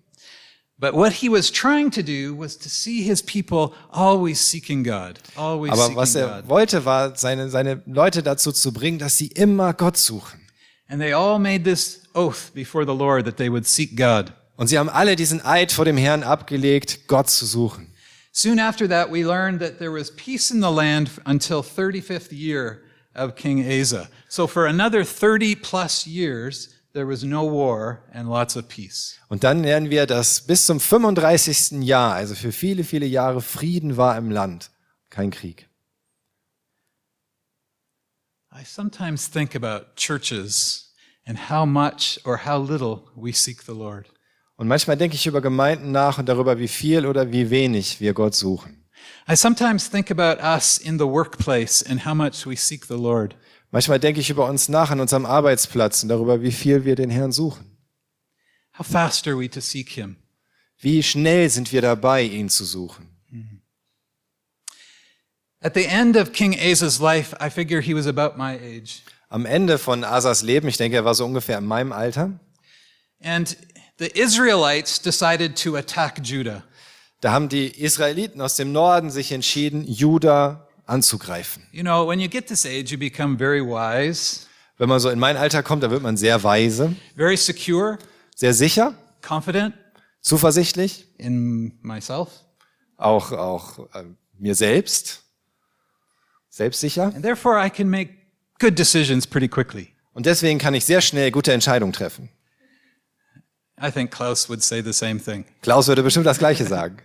But 0.79 0.93
what 0.93 1.11
he 1.11 1.29
was 1.29 1.51
trying 1.51 1.89
to 1.91 2.03
do 2.03 2.37
was 2.37 2.55
to 2.59 2.69
see 2.69 3.01
his 3.01 3.23
people 3.23 3.73
always 3.89 4.39
seeking 4.39 4.83
God, 4.83 5.19
always 5.35 5.71
Aber 5.71 5.83
seeking 5.83 5.95
was 5.95 6.15
er 6.15 6.41
God. 6.41 6.49
wollte, 6.49 6.85
war 6.85 7.15
seine, 7.15 7.49
seine 7.49 7.81
Leute 7.87 8.21
dazu 8.21 8.51
zu 8.51 8.71
bringen, 8.71 8.99
dass 8.99 9.17
sie 9.17 9.27
immer 9.27 9.73
Gott 9.73 9.97
suchen. 9.97 10.39
And 10.87 11.01
they 11.01 11.13
all 11.13 11.39
made 11.39 11.63
this 11.63 12.03
oath 12.13 12.53
before 12.53 12.85
the 12.85 12.93
Lord 12.93 13.25
that 13.25 13.37
they 13.37 13.49
would 13.51 13.67
seek 13.67 13.97
God. 13.97 14.33
Und 14.55 14.67
sie 14.67 14.77
haben 14.77 14.89
alle 14.89 15.15
diesen 15.15 15.43
Eid 15.43 15.71
vor 15.71 15.85
dem 15.85 15.97
Herrn 15.97 16.21
abgelegt, 16.23 17.07
Gott 17.07 17.29
zu 17.29 17.45
suchen. 17.45 17.91
Soon 18.37 18.59
after 18.59 18.85
that, 18.85 19.09
we 19.09 19.25
learned 19.25 19.59
that 19.61 19.79
there 19.79 19.91
was 19.91 20.11
peace 20.11 20.51
in 20.51 20.59
the 20.59 20.69
land 20.69 21.09
until 21.25 21.63
35th 21.63 22.31
year 22.31 22.83
of 23.15 23.35
King 23.35 23.65
Asa. 23.65 24.09
So 24.29 24.45
for 24.45 24.67
another 24.67 25.03
30 25.03 25.55
plus 25.55 26.05
years, 26.05 26.69
there 26.93 27.07
was 27.07 27.23
no 27.23 27.43
war 27.45 28.03
and 28.13 28.29
lots 28.29 28.55
of 28.55 28.69
peace. 28.69 29.17
Und 29.27 29.43
dann 29.43 29.63
lernen 29.63 29.89
wir, 29.89 30.05
dass 30.05 30.41
bis 30.41 30.67
zum 30.67 30.79
35. 30.79 31.81
Jahr, 31.81 32.13
also 32.13 32.35
für 32.35 32.51
viele, 32.51 32.83
viele 32.83 33.07
Jahre 33.07 33.41
Frieden 33.41 33.97
war 33.97 34.15
im 34.15 34.29
Land. 34.29 34.69
Kein 35.09 35.31
Krieg. 35.31 35.67
I 38.51 38.63
sometimes 38.63 39.27
think 39.27 39.55
about 39.55 39.95
churches 39.95 40.93
and 41.25 41.49
how 41.49 41.65
much 41.65 42.19
or 42.23 42.45
how 42.45 42.59
little 42.59 43.09
we 43.15 43.33
seek 43.33 43.63
the 43.63 43.73
Lord. 43.73 44.05
Und 44.57 44.67
manchmal 44.67 44.97
denke 44.97 45.15
ich 45.15 45.27
über 45.27 45.39
Gemeinden 45.39 45.91
nach 45.91 46.17
und 46.17 46.27
darüber, 46.27 46.57
wie 46.57 46.67
viel 46.67 47.05
oder 47.05 47.31
wie 47.31 47.51
wenig 47.51 48.01
wir 48.01 48.13
Gott 48.13 48.33
suchen. 48.33 48.83
I 49.29 49.35
sometimes 49.35 49.89
think 49.89 50.09
about 50.09 50.41
us 50.41 50.77
in 50.77 50.97
the 50.97 51.05
workplace 51.05 51.83
and 51.83 52.05
how 52.05 52.15
much 52.15 52.45
we 52.45 52.55
seek 52.55 52.85
the 52.85 52.95
Lord. 52.95 53.35
Manchmal 53.69 53.99
denke 53.99 54.19
ich 54.19 54.29
über 54.29 54.49
uns 54.49 54.67
nach 54.67 54.89
an 54.89 54.99
unserem 54.99 55.25
Arbeitsplatz 55.25 56.01
und 56.01 56.09
darüber, 56.09 56.41
wie 56.41 56.51
viel 56.51 56.85
wir 56.85 56.95
den 56.95 57.11
Herrn 57.11 57.31
suchen. 57.31 57.77
How 58.79 58.85
fast 58.85 59.27
are 59.27 59.37
we 59.37 59.49
to 59.49 59.59
seek 59.59 59.89
Him? 59.89 60.17
Wie 60.79 61.03
schnell 61.03 61.49
sind 61.49 61.71
wir 61.71 61.81
dabei, 61.81 62.23
ihn 62.23 62.49
zu 62.49 62.65
suchen. 62.65 63.09
At 65.59 65.73
the 65.73 65.85
end 65.85 66.15
of 66.15 66.31
King 66.31 66.57
Asa's 66.57 66.99
life, 66.99 67.35
I 67.41 67.49
figure 67.49 67.81
he 67.81 67.93
was 67.93 68.07
about 68.07 68.37
my 68.37 68.55
age. 68.55 69.01
Am 69.29 69.45
Ende 69.45 69.77
von 69.77 70.03
Asas 70.03 70.41
Leben, 70.41 70.67
ich 70.67 70.77
denke, 70.77 70.97
er 70.97 71.05
war 71.05 71.15
so 71.15 71.25
ungefähr 71.25 71.57
in 71.57 71.65
meinem 71.65 71.91
Alter, 71.91 72.39
And 73.19 73.57
the 73.99 74.07
Israelites 74.07 75.01
decided 75.01 75.61
to 75.63 75.75
attack 75.75 76.19
Judah. 76.23 76.63
da 77.21 77.31
haben 77.31 77.49
die 77.49 77.67
Israeliten 77.67 78.41
aus 78.41 78.55
dem 78.55 78.71
Norden 78.71 79.09
sich 79.09 79.31
entschieden, 79.31 79.83
Juda 79.85 80.67
anzugreifen. 80.85 81.63
You 81.71 81.81
know, 81.81 82.07
when 82.07 82.19
you 82.19 82.29
get 82.29 82.47
this 82.47 82.65
age, 82.65 82.91
you 82.91 82.97
become 82.97 83.37
very 83.37 83.61
wise, 83.61 84.45
Wenn 84.77 84.89
man 84.89 84.99
so 84.99 85.09
in 85.09 85.17
mein 85.17 85.37
Alter 85.37 85.63
kommt, 85.63 85.81
da 85.81 85.89
wird 85.89 86.03
man 86.03 86.17
sehr 86.17 86.43
weise, 86.43 86.95
very 87.15 87.35
secure, 87.35 87.97
sehr 88.35 88.53
sicher, 88.53 88.93
confident 89.27 89.73
zuversichtlich, 90.21 91.07
in 91.17 91.77
myself. 91.81 92.29
auch, 92.97 93.31
auch 93.31 93.79
äh, 93.95 94.03
mir 94.37 94.53
selbst, 94.53 95.23
selbstsicher. 96.49 97.05
And 97.15 97.23
therefore, 97.23 97.57
I 97.65 97.69
can 97.71 97.89
make 97.89 98.13
good 98.59 98.77
decisions 98.77 99.25
pretty 99.25 99.47
quickly. 99.47 99.93
Und 100.13 100.25
deswegen 100.27 100.59
kann 100.59 100.73
ich 100.75 100.85
sehr 100.85 101.01
schnell 101.01 101.31
gute 101.31 101.53
Entscheidungen 101.53 101.93
treffen. 101.93 102.29
I 103.79 103.91
think 103.91 104.11
Klaus 104.11 104.49
would 104.49 104.63
say 104.63 104.81
the 104.81 104.93
same 104.93 105.19
thing. 105.19 105.45
Klaus 105.61 105.87
würde 105.87 106.03
bestimmt 106.03 106.25
das 106.25 106.39
Gleiche 106.39 106.65
sagen. 106.65 106.97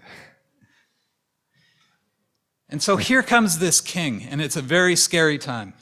And 2.70 2.82
so 2.82 2.96
here 2.96 3.22
comes 3.22 3.58
this 3.58 3.82
king, 3.82 4.26
and 4.30 4.40
it's 4.40 4.56
a 4.56 4.62
very 4.62 4.96
scary 4.96 5.38
time. 5.38 5.74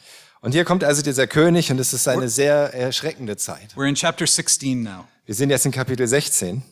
Und 0.43 0.53
hier 0.53 0.65
kommt 0.65 0.83
also 0.83 1.03
dieser 1.03 1.27
König 1.27 1.71
und 1.71 1.79
es 1.79 1.93
ist 1.93 2.09
eine 2.09 2.29
sehr 2.29 2.75
erschreckende 2.75 3.37
Zeit. 3.37 3.75
We're 3.77 3.89
in 3.89 3.95
chapter 3.95 4.27
16 4.27 4.83
now. 4.83 5.07
Wir 5.27 5.35
sind 5.37 5.51
jetzt 5.51 5.67
in 5.67 5.71
Kapitel 5.71 6.09
16. 6.09 6.63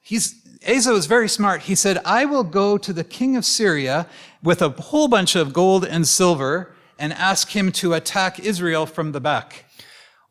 He's, 0.00 0.36
Asa 0.66 0.92
was 0.92 1.06
very 1.06 1.28
smart. 1.28 1.62
He 1.62 1.74
said, 1.74 1.98
I 2.06 2.24
will 2.24 2.44
go 2.44 2.78
to 2.78 2.94
the 2.94 3.04
king 3.04 3.36
of 3.36 3.44
Syria 3.44 4.06
with 4.42 4.62
a 4.62 4.70
whole 4.90 5.08
bunch 5.08 5.36
of 5.36 5.52
gold 5.52 5.84
and 5.84 6.06
silver 6.06 6.68
and 6.98 7.12
ask 7.12 7.54
him 7.54 7.72
to 7.72 7.92
attack 7.92 8.38
Israel 8.38 8.86
from 8.86 9.12
the 9.12 9.20
back. 9.20 9.66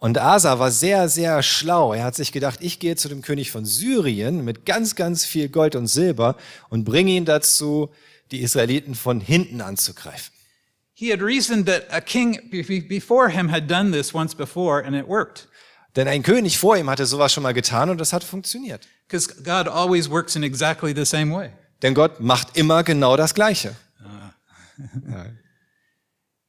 Und 0.03 0.17
Asa 0.17 0.59
war 0.59 0.69
sehr, 0.69 1.07
sehr 1.07 1.41
schlau. 1.43 1.93
Er 1.93 2.03
hat 2.03 2.13
sich 2.13 2.33
gedacht, 2.33 2.59
ich 2.61 2.79
gehe 2.79 2.97
zu 2.97 3.07
dem 3.07 3.21
König 3.21 3.51
von 3.51 3.63
Syrien 3.63 4.43
mit 4.43 4.65
ganz, 4.65 4.95
ganz 4.95 5.23
viel 5.23 5.47
Gold 5.47 5.77
und 5.77 5.87
Silber 5.87 6.35
und 6.67 6.83
bringe 6.83 7.11
ihn 7.11 7.23
dazu, 7.23 7.89
die 8.29 8.41
Israeliten 8.41 8.95
von 8.95 9.21
hinten 9.21 9.61
anzugreifen. 9.61 10.33
He 10.93 11.09
had 11.09 11.21
reasoned 11.21 11.67
that 11.67 11.85
a 11.89 12.01
king 12.01 12.49
be- 12.51 12.63
be- 12.63 12.81
before 12.81 13.29
him 13.29 13.49
had 13.49 13.71
done 13.71 13.93
this 13.93 14.13
once 14.13 14.35
before, 14.35 14.83
and 14.85 14.93
it 14.93 15.07
worked. 15.07 15.47
Denn 15.95 16.09
ein 16.09 16.21
König 16.21 16.57
vor 16.57 16.75
ihm 16.75 16.89
hatte 16.89 17.05
sowas 17.05 17.31
schon 17.31 17.43
mal 17.43 17.53
getan 17.53 17.89
und 17.89 17.97
das 17.97 18.11
hat 18.11 18.25
funktioniert. 18.25 18.85
Because 19.07 19.33
God 19.41 19.69
always 19.69 20.09
works 20.09 20.35
in 20.35 20.43
exactly 20.43 20.93
the 20.93 21.05
same 21.05 21.33
way. 21.33 21.51
Denn 21.81 21.93
Gott 21.93 22.19
macht 22.19 22.57
immer 22.57 22.83
genau 22.83 23.15
das 23.15 23.33
Gleiche. 23.33 23.73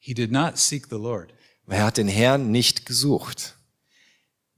He 0.00 0.12
did 0.12 0.32
not 0.32 0.58
seek 0.58 0.88
the 0.90 0.96
Lord. 0.96 1.34
Er 1.66 1.85
hat 1.85 1.96
den 1.96 2.09
Herrn 2.09 2.50
nicht 2.50 2.87
gesucht. 2.87 3.55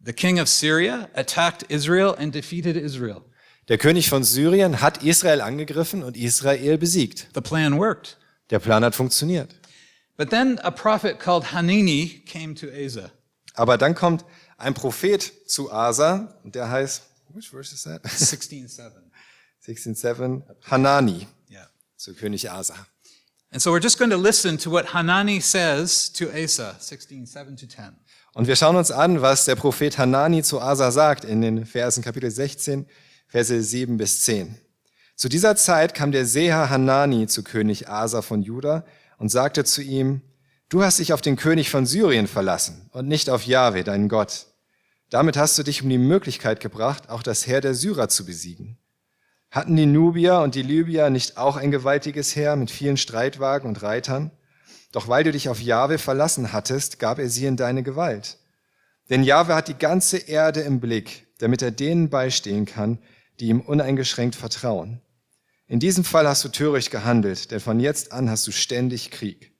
The 0.04 0.12
king 0.12 0.40
of 0.40 0.48
Syria 0.48 1.08
attacked 1.14 1.64
Israel 1.64 2.14
and 2.16 2.34
defeated 2.34 2.76
Israel. 2.76 3.22
Der 3.68 3.78
König 3.78 4.08
von 4.08 4.22
Syrien 4.22 4.80
hat 4.80 5.02
Israel 5.02 5.40
angegriffen 5.40 6.02
und 6.04 6.16
Israel 6.16 6.78
besiegt. 6.78 7.28
The 7.34 7.40
plan 7.40 7.78
worked. 7.78 8.16
Der 8.50 8.60
Plan 8.60 8.84
hat 8.84 8.94
funktioniert. 8.94 9.54
But 10.16 10.30
then 10.30 10.58
a 10.60 10.70
prophet 10.70 11.18
called 11.18 11.52
Hanini 11.52 12.22
came 12.26 12.54
to 12.54 12.68
Asa. 12.68 13.10
Aber 13.54 13.76
dann 13.76 13.94
kommt 13.94 14.24
ein 14.56 14.74
Prophet 14.74 15.32
zu 15.46 15.72
Asa 15.72 16.38
und 16.44 16.54
der 16.54 16.70
heißt, 16.70 17.02
which 17.34 17.50
verse 17.50 17.74
is 17.74 17.82
that? 17.82 18.04
16:7. 18.04 18.92
16.7, 19.66 20.42
Hanani, 20.70 21.26
Yeah. 21.50 21.68
zu 21.96 22.14
König 22.14 22.50
Asa. 22.50 22.74
And 23.56 23.62
so 23.62 23.72
we're 23.72 23.80
just 23.80 23.98
going 23.98 24.10
to 24.10 24.18
listen 24.18 24.58
to 24.58 24.70
what 24.70 24.92
Hanani 24.92 25.40
says 25.40 26.12
to 26.12 26.28
Asa, 26.28 26.76
16:7 26.78 27.56
to 27.56 27.66
10. 27.66 27.96
Und 28.34 28.48
wir 28.48 28.54
schauen 28.54 28.76
uns 28.76 28.90
an, 28.90 29.22
was 29.22 29.46
der 29.46 29.54
Prophet 29.54 29.96
Hanani 29.96 30.42
zu 30.42 30.60
Asa 30.60 30.90
sagt 30.90 31.24
in 31.24 31.40
den 31.40 31.64
Versen 31.64 32.04
Kapitel 32.04 32.30
16, 32.30 32.84
Verse 33.26 33.62
7 33.62 33.96
bis 33.96 34.20
10. 34.24 34.56
Zu 35.14 35.30
dieser 35.30 35.56
Zeit 35.56 35.94
kam 35.94 36.12
der 36.12 36.26
Seher 36.26 36.68
Hanani 36.68 37.28
zu 37.28 37.42
König 37.42 37.88
Asa 37.88 38.20
von 38.20 38.42
Juda 38.42 38.84
und 39.16 39.30
sagte 39.30 39.64
zu 39.64 39.80
ihm, 39.80 40.20
du 40.68 40.82
hast 40.82 40.98
dich 40.98 41.14
auf 41.14 41.22
den 41.22 41.36
König 41.36 41.70
von 41.70 41.86
Syrien 41.86 42.26
verlassen 42.26 42.90
und 42.92 43.08
nicht 43.08 43.30
auf 43.30 43.46
Jahwe, 43.46 43.84
deinen 43.84 44.10
Gott. 44.10 44.48
Damit 45.08 45.38
hast 45.38 45.56
du 45.56 45.62
dich 45.62 45.82
um 45.82 45.88
die 45.88 45.96
Möglichkeit 45.96 46.60
gebracht, 46.60 47.08
auch 47.08 47.22
das 47.22 47.46
Heer 47.46 47.62
der 47.62 47.72
Syrer 47.72 48.10
zu 48.10 48.26
besiegen. 48.26 48.76
Hatten 49.56 49.74
die 49.74 49.86
Nubier 49.86 50.40
und 50.40 50.54
die 50.54 50.60
Libyer 50.60 51.08
nicht 51.08 51.38
auch 51.38 51.56
ein 51.56 51.70
gewaltiges 51.70 52.36
Heer 52.36 52.56
mit 52.56 52.70
vielen 52.70 52.98
Streitwagen 52.98 53.66
und 53.66 53.82
Reitern? 53.82 54.30
Doch 54.92 55.08
weil 55.08 55.24
du 55.24 55.32
dich 55.32 55.48
auf 55.48 55.62
Jahwe 55.62 55.96
verlassen 55.96 56.52
hattest, 56.52 56.98
gab 56.98 57.18
er 57.18 57.30
sie 57.30 57.46
in 57.46 57.56
deine 57.56 57.82
Gewalt. 57.82 58.36
Denn 59.08 59.22
Jahwe 59.22 59.54
hat 59.54 59.68
die 59.68 59.78
ganze 59.78 60.18
Erde 60.18 60.60
im 60.60 60.78
Blick, 60.78 61.26
damit 61.38 61.62
er 61.62 61.70
denen 61.70 62.10
beistehen 62.10 62.66
kann, 62.66 62.98
die 63.40 63.46
ihm 63.46 63.62
uneingeschränkt 63.62 64.36
vertrauen. 64.36 65.00
In 65.68 65.80
diesem 65.80 66.04
Fall 66.04 66.28
hast 66.28 66.44
du 66.44 66.50
töricht 66.50 66.90
gehandelt, 66.90 67.50
denn 67.50 67.60
von 67.60 67.80
jetzt 67.80 68.12
an 68.12 68.28
hast 68.28 68.46
du 68.46 68.52
ständig 68.52 69.10
Krieg. 69.10 69.52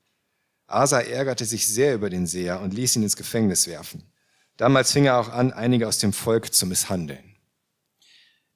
Asa 0.67 1.01
ärgerte 1.01 1.47
sich 1.47 1.69
sehr 1.69 1.95
über 1.95 2.11
den 2.11 2.27
Seher 2.27 2.61
und 2.61 2.75
ließ 2.75 2.97
ihn 2.97 3.03
ins 3.03 3.17
Gefängnis 3.17 3.67
werfen. 3.67 4.03
Damals 4.59 4.93
fing 4.93 5.07
er 5.07 5.19
auch 5.19 5.31
an, 5.31 5.55
einige 5.55 5.89
aus 5.89 5.97
dem 5.97 6.13
Volk 6.13 6.53
zu 6.53 6.67
misshandeln. 6.67 7.37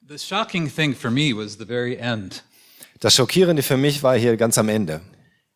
Das 2.99 3.15
Schockierende 3.15 3.63
für 3.63 3.77
mich 3.77 4.03
war 4.03 4.17
hier 4.17 4.35
ganz 4.35 4.57
am 4.57 4.67
Ende. 4.67 5.01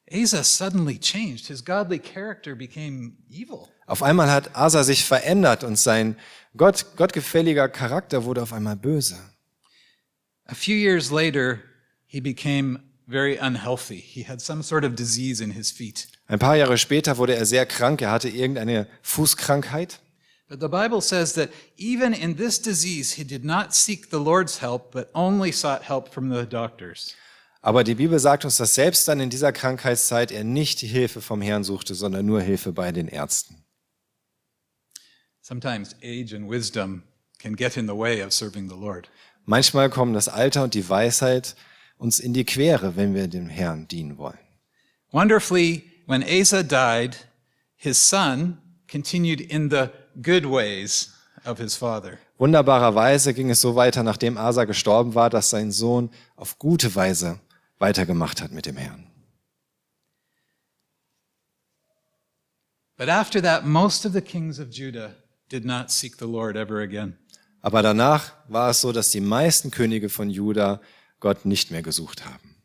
Asa 0.10 0.44
suddenly 0.44 0.98
changed. 0.98 1.48
His 1.48 1.66
godly 1.66 2.00
character 2.00 2.56
became 2.56 3.18
evil. 3.30 3.68
Auf 3.86 4.02
einmal 4.02 4.32
hat 4.32 4.56
Asa 4.56 4.84
sich 4.84 5.04
verändert 5.04 5.64
und 5.64 5.78
sein 5.78 6.16
Gott, 6.56 6.86
gottgefälliger 6.96 7.68
Charakter 7.68 8.24
wurde 8.24 8.42
auf 8.44 8.54
einmal 8.54 8.78
böse. 8.78 9.18
A 10.46 10.56
few 10.56 10.76
years 10.76 11.12
later, 11.12 11.60
he 12.06 12.22
became 12.22 12.80
very 13.08 13.38
unhealthy. 13.38 14.00
He 14.00 14.24
had 14.24 14.40
some 14.40 14.64
sort 14.64 14.86
of 14.86 14.96
disease 14.96 15.44
in 15.44 15.52
his 15.52 15.72
feet. 15.72 16.08
Ein 16.28 16.40
paar 16.40 16.56
Jahre 16.56 16.78
später 16.78 17.18
wurde 17.18 17.36
er 17.36 17.46
sehr 17.46 17.66
krank. 17.66 18.02
Er 18.02 18.12
hatte 18.12 18.30
irgendeine 18.30 18.88
Fußkrankheit. 19.02 20.00
But 20.48 20.60
the 20.60 20.68
Bible 20.68 21.02
says 21.02 21.34
that 21.34 21.50
even 21.76 22.14
in 22.14 22.36
this 22.36 22.62
disease, 22.62 23.14
he 23.14 23.24
did 23.24 23.44
not 23.44 23.74
seek 23.74 24.12
the 24.12 24.20
Lord's 24.20 24.60
help, 24.60 24.92
but 24.92 25.10
only 25.16 25.52
sought 25.52 25.84
help 25.84 26.14
from 26.14 26.30
the 26.30 26.46
doctors. 26.46 27.16
Aber 27.64 27.84
die 27.84 27.96
Bibel 27.96 28.20
sagt 28.20 28.46
uns, 28.46 28.58
dass 28.58 28.76
selbst 28.76 29.08
dann 29.08 29.20
in 29.20 29.32
dieser 29.32 29.52
Krankheitszeit 29.52 30.32
er 30.32 30.44
nicht 30.44 30.82
die 30.84 30.88
Hilfe 30.88 31.20
vom 31.20 31.42
Herrn 31.42 31.64
suchte, 31.64 31.96
sondern 31.96 32.24
nur 32.24 32.42
Hilfe 32.42 32.72
bei 32.74 32.92
den 32.92 33.08
Ärzten. 33.08 33.64
Sometimes 35.42 35.96
age 36.04 36.34
and 36.34 36.48
wisdom 36.48 37.02
can 37.40 37.56
get 37.56 37.76
in 37.76 37.88
the 37.88 37.96
way 37.96 38.22
of 38.24 38.32
serving 38.32 38.70
the 38.70 38.76
Lord. 38.76 39.10
Manchmal 39.46 39.90
kommen 39.90 40.14
das 40.14 40.28
Alter 40.28 40.64
und 40.64 40.76
die 40.76 40.88
Weisheit 40.88 41.56
uns 41.98 42.20
in 42.20 42.34
die 42.34 42.46
Quere, 42.46 42.96
wenn 42.96 43.16
wir 43.16 43.28
dem 43.28 43.50
Herrn 43.50 43.88
dienen 43.88 44.20
wollen. 44.20 44.38
Wonderfully, 45.12 45.84
when 46.06 46.24
Asa 46.24 46.62
died, 46.62 47.18
his 47.76 47.98
son 47.98 48.60
continued 48.88 49.42
in 49.42 49.72
the 49.72 49.90
good 50.22 50.46
ways 50.46 51.14
of 51.46 51.60
his 51.60 51.76
father. 51.76 52.20
Wunderbarerweise 52.38 53.34
ging 53.34 53.50
es 53.50 53.62
so 53.62 53.76
weiter, 53.76 54.04
nachdem 54.04 54.38
Asa 54.38 54.66
gestorben 54.66 55.16
war, 55.16 55.30
dass 55.30 55.50
sein 55.50 55.72
Sohn 55.72 56.10
auf 56.36 56.60
gute 56.60 56.94
Weise 56.96 57.40
weitergemacht 57.80 58.42
hat 58.42 58.52
mit 58.52 58.66
dem 58.66 58.78
Herrn. 58.78 59.08
But 62.98 63.10
after 63.10 63.42
that, 63.42 63.66
most 63.66 64.06
of 64.06 64.14
the 64.14 64.22
kings 64.22 64.60
of 64.60 64.70
Judah 64.70 65.16
did 65.50 65.66
not 65.66 65.92
seek 65.92 66.18
the 66.18 66.26
Lord 66.26 66.56
ever 66.56 66.82
again. 66.82 67.18
Aber 67.62 67.82
danach 67.82 68.32
war 68.48 68.70
es 68.70 68.82
so, 68.82 68.92
dass 68.92 69.10
die 69.12 69.22
meisten 69.22 69.72
Könige 69.72 70.10
von 70.10 70.30
Juda 70.30 70.82
Gott 71.20 71.46
nicht 71.46 71.72
mehr 71.72 71.82
gesucht 71.82 72.26
haben. 72.26 72.56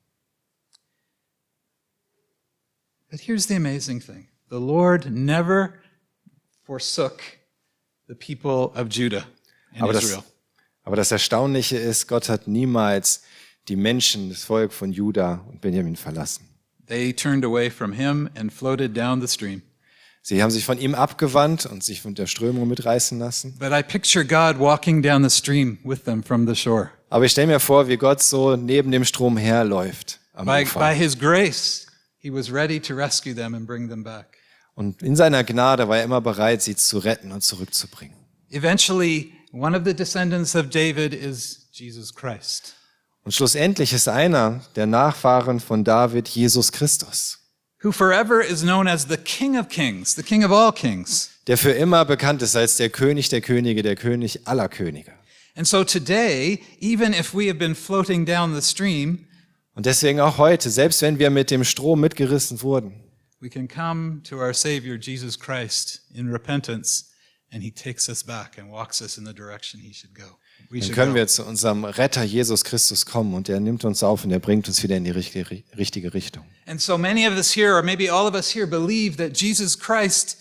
But 3.11 3.21
here's 3.21 3.49
the 3.49 3.57
amazing 3.57 4.01
thing 4.01 4.29
the 4.51 4.61
Lord 4.61 5.11
never 5.11 5.75
forsook 6.65 7.21
the 8.11 8.15
people 8.17 8.73
of 8.79 8.89
Judah 8.91 9.25
and 9.73 9.83
Aber 9.83 9.95
Israel. 9.95 10.17
das, 10.17 10.25
aber 10.83 10.97
das 10.97 11.13
Erstaunliche 11.13 11.77
ist, 11.79 12.09
Gott 12.09 12.29
hat 12.29 12.49
niemals 12.49 13.23
die 13.69 13.77
Menschen, 13.77 14.31
das 14.31 14.43
Volk 14.45 14.73
von 14.73 14.91
Juda 14.93 15.45
und 15.49 15.61
Benjamin 15.61 15.95
verlassen. 15.97 16.45
They 16.89 17.13
turned 17.13 17.45
away 17.45 17.71
from 17.71 17.93
him 17.93 18.29
and 18.37 18.53
floated 18.53 18.97
down 18.97 19.21
the 19.21 19.29
stream. 19.29 19.63
Sie 20.23 20.43
haben 20.43 20.51
sich 20.51 20.65
von 20.65 20.79
ihm 20.79 20.95
abgewandt 20.95 21.67
und 21.67 21.85
sich 21.85 22.01
von 22.03 22.15
der 22.15 22.27
Strömung 22.27 22.69
mitreißen 22.69 23.19
lassen. 23.19 23.57
But 23.59 23.71
I 23.73 23.83
picture 23.83 24.25
God 24.25 24.59
walking 24.59 25.03
down 25.03 25.23
the 25.23 25.31
stream 25.35 25.79
with 25.85 26.03
them 26.05 26.23
from 26.23 26.47
the 26.49 26.55
shore. 26.57 26.91
Aber 27.11 27.25
ich 27.25 27.33
stelle 27.33 27.47
mir 27.47 27.61
vor, 27.61 27.87
wie 27.89 27.97
Gott 27.97 28.23
so 28.23 28.57
neben 28.57 28.91
dem 28.91 29.05
Strom 29.05 29.37
herläuft 29.37 30.19
am 30.35 30.47
By, 30.47 30.65
by 30.65 30.69
Ufer. 30.69 30.93
his 30.93 31.17
grace, 31.19 31.87
he 32.19 32.31
was 32.31 32.51
ready 32.53 32.81
to 32.81 32.95
rescue 32.95 33.35
them 33.35 33.55
and 33.55 33.67
bring 33.67 33.89
them 33.89 34.03
back. 34.03 34.40
Und 34.75 35.03
in 35.03 35.17
seiner 35.17 35.45
Gnade 35.45 35.89
war 35.89 35.99
er 35.99 36.05
immer 36.05 36.21
bereit, 36.21 36.63
sie 36.63 36.77
zu 36.77 36.99
retten 36.99 37.33
und 37.33 37.43
zurückzubringen. 37.43 38.17
Eventually, 38.51 39.33
one 39.53 39.77
of 39.77 39.85
the 39.85 39.95
descendants 39.95 40.55
of 40.57 40.71
David 40.71 41.15
is 41.15 41.69
Jesus 41.73 42.15
Christ. 42.15 42.75
Und 43.23 43.33
schlussendlich 43.33 43.93
ist 43.93 44.09
einer 44.09 44.61
der 44.77 44.87
Nachfahren 44.87 45.61
von 45.61 45.85
David 45.85 46.29
Jesus 46.29 46.73
Christus, 46.73 47.39
who 47.83 47.93
forever 47.93 48.43
is 48.45 48.63
known 48.63 48.89
as 48.89 49.07
the 49.09 49.17
King 49.17 49.59
of 49.59 49.69
Kings, 49.69 50.15
the 50.15 50.23
King 50.23 50.45
of 50.45 50.51
all 50.51 50.73
kings. 50.73 51.31
der 51.47 51.59
für 51.59 51.73
immer 51.73 52.05
bekannt 52.05 52.43
ist 52.43 52.57
als 52.57 52.77
der 52.77 52.91
König 52.91 53.29
der 53.29 53.41
Könige, 53.41 53.83
der 53.83 53.97
König 53.97 54.47
aller 54.47 54.69
Könige. 54.69 55.13
And 55.57 55.67
so 55.67 55.85
today, 55.85 56.61
even 56.81 57.13
if 57.13 57.35
we 57.35 57.49
have 57.49 57.59
been 57.59 57.75
floating 57.75 58.25
down 58.25 58.55
the 58.59 58.63
stream, 58.67 59.27
Und 59.75 59.87
deswegen 59.87 60.21
auch 60.21 60.39
heute, 60.39 60.69
selbst 60.71 61.01
wenn 61.03 61.19
wir 61.19 61.31
mit 61.31 61.51
dem 61.51 61.65
Strom 61.65 62.01
mitgerissen 62.01 62.63
wurden, 62.63 63.05
we 63.41 63.49
can 63.49 63.67
come 63.67 64.21
to 64.25 64.39
our 64.39 64.53
Savior 64.53 64.99
Jesus 64.99 65.37
Christ 65.37 66.01
in 66.15 66.31
repentance, 66.31 67.11
and 67.53 67.63
He 67.63 67.71
takes 67.71 68.09
us 68.09 68.23
back 68.23 68.59
and 68.59 68.71
walks 68.71 69.01
us 69.01 69.19
in 69.19 69.25
the 69.25 69.33
direction 69.33 69.81
He 69.81 69.93
should 69.93 70.15
go. 70.15 70.37
We 70.71 70.81
dann 70.81 70.93
können 70.93 71.13
go. 71.13 71.17
wir 71.17 71.27
zu 71.27 71.45
unserem 71.45 71.85
Retter 71.85 72.23
Jesus 72.23 72.63
Christus 72.63 73.07
kommen 73.07 73.35
und 73.35 73.49
er 73.49 73.61
nimmt 73.61 73.85
uns 73.85 74.03
auf 74.03 74.25
und 74.25 74.31
er 74.31 74.39
bringt 74.39 74.69
uns 74.69 74.83
wieder 74.83 74.97
in 74.97 75.05
die 75.05 75.11
richtige, 75.11 75.65
richtige 75.77 76.13
Richtung. 76.13 76.45
And 76.67 76.81
so 76.81 76.99
many 76.99 77.27
of 77.27 77.35
us 77.35 77.55
here, 77.57 77.75
or 77.75 77.83
maybe 77.83 78.13
all 78.13 78.27
of 78.27 78.35
us 78.35 78.55
here, 78.55 78.67
believe 78.67 79.17
that 79.17 79.41
Jesus 79.41 79.79
Christ 79.79 80.37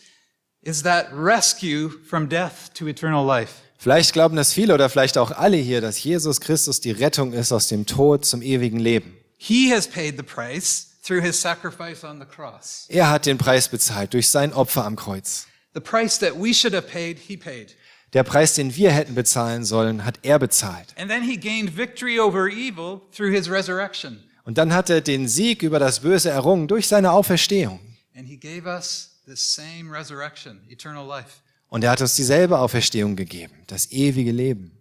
is 0.61 0.83
that 0.83 1.07
rescue 1.13 1.89
from 1.89 2.27
death 2.27 2.73
to 2.73 2.87
eternal 2.87 3.25
life. 3.25 3.61
Vielleicht 3.77 4.11
glauben 4.11 4.35
das 4.35 4.51
viele 4.51 4.73
oder 4.73 4.89
vielleicht 4.89 5.17
auch 5.17 5.31
alle 5.31 5.55
hier, 5.55 5.79
dass 5.79 6.03
Jesus 6.03 6.41
Christus 6.41 6.81
die 6.81 6.91
Rettung 6.91 7.31
ist 7.31 7.53
aus 7.53 7.69
dem 7.69 7.85
Tod 7.85 8.25
zum 8.25 8.41
ewigen 8.41 8.77
Leben. 8.77 9.15
He 9.37 9.73
has 9.73 9.87
paid 9.87 10.17
the 10.17 10.23
price 10.23 10.88
through 11.09 11.21
His 11.21 11.41
sacrifice 11.41 12.03
on 12.03 12.19
the 12.19 12.25
cross. 12.25 12.85
Er 12.89 13.09
hat 13.09 13.25
den 13.25 13.37
Preis 13.37 13.67
bezahlt 13.67 14.13
durch 14.13 14.29
sein 14.29 14.53
Opfer 14.53 14.85
am 14.85 14.95
Kreuz. 14.95 15.47
The 15.73 15.81
price 15.81 16.19
that 16.19 16.35
we 16.35 16.53
should 16.53 16.73
have 16.73 16.87
paid, 16.87 17.17
He 17.17 17.35
paid. 17.35 17.75
Der 18.13 18.23
Preis, 18.23 18.53
den 18.53 18.75
wir 18.75 18.91
hätten 18.91 19.15
bezahlen 19.15 19.65
sollen, 19.65 20.05
hat 20.05 20.19
er 20.23 20.39
bezahlt. 20.39 20.95
And 20.97 21.09
then 21.09 21.23
he 21.23 21.37
gained 21.37 21.75
victory 21.75 22.19
over 22.19 22.47
evil 22.47 23.01
through 23.15 23.31
his 23.31 23.49
resurrection. 23.49 24.23
Und 24.43 24.57
dann 24.57 24.73
hat 24.73 24.89
er 24.89 25.01
den 25.01 25.27
Sieg 25.27 25.61
über 25.61 25.77
das 25.77 25.99
Böse 25.99 26.29
errungen 26.29 26.67
durch 26.67 26.87
seine 26.87 27.11
Auferstehung. 27.11 27.79
And 28.15 28.27
he 28.27 28.37
gave 28.37 28.67
us 28.67 29.19
this 29.27 29.53
same 29.53 29.91
resurrection, 29.91 30.61
eternal 30.69 31.07
life. 31.07 31.41
Und 31.67 31.83
er 31.83 31.91
hat 31.91 32.01
uns 32.01 32.15
dieselbe 32.15 32.57
Auferstehung 32.57 33.15
gegeben, 33.15 33.53
das 33.67 33.91
ewige 33.91 34.31
Leben. 34.31 34.78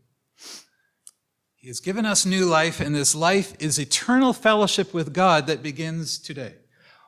He 1.69 1.71
has 1.71 1.83
given 1.83 2.07
us 2.07 2.25
new 2.25 2.49
life, 2.49 2.81
and 2.83 2.97
this 2.97 3.13
life 3.13 3.53
is 3.59 3.79
eternal 3.79 4.33
fellowship 4.33 4.95
with 4.95 5.13
God 5.13 5.49
that 5.49 5.63
begins 5.63 6.19
today. 6.19 6.53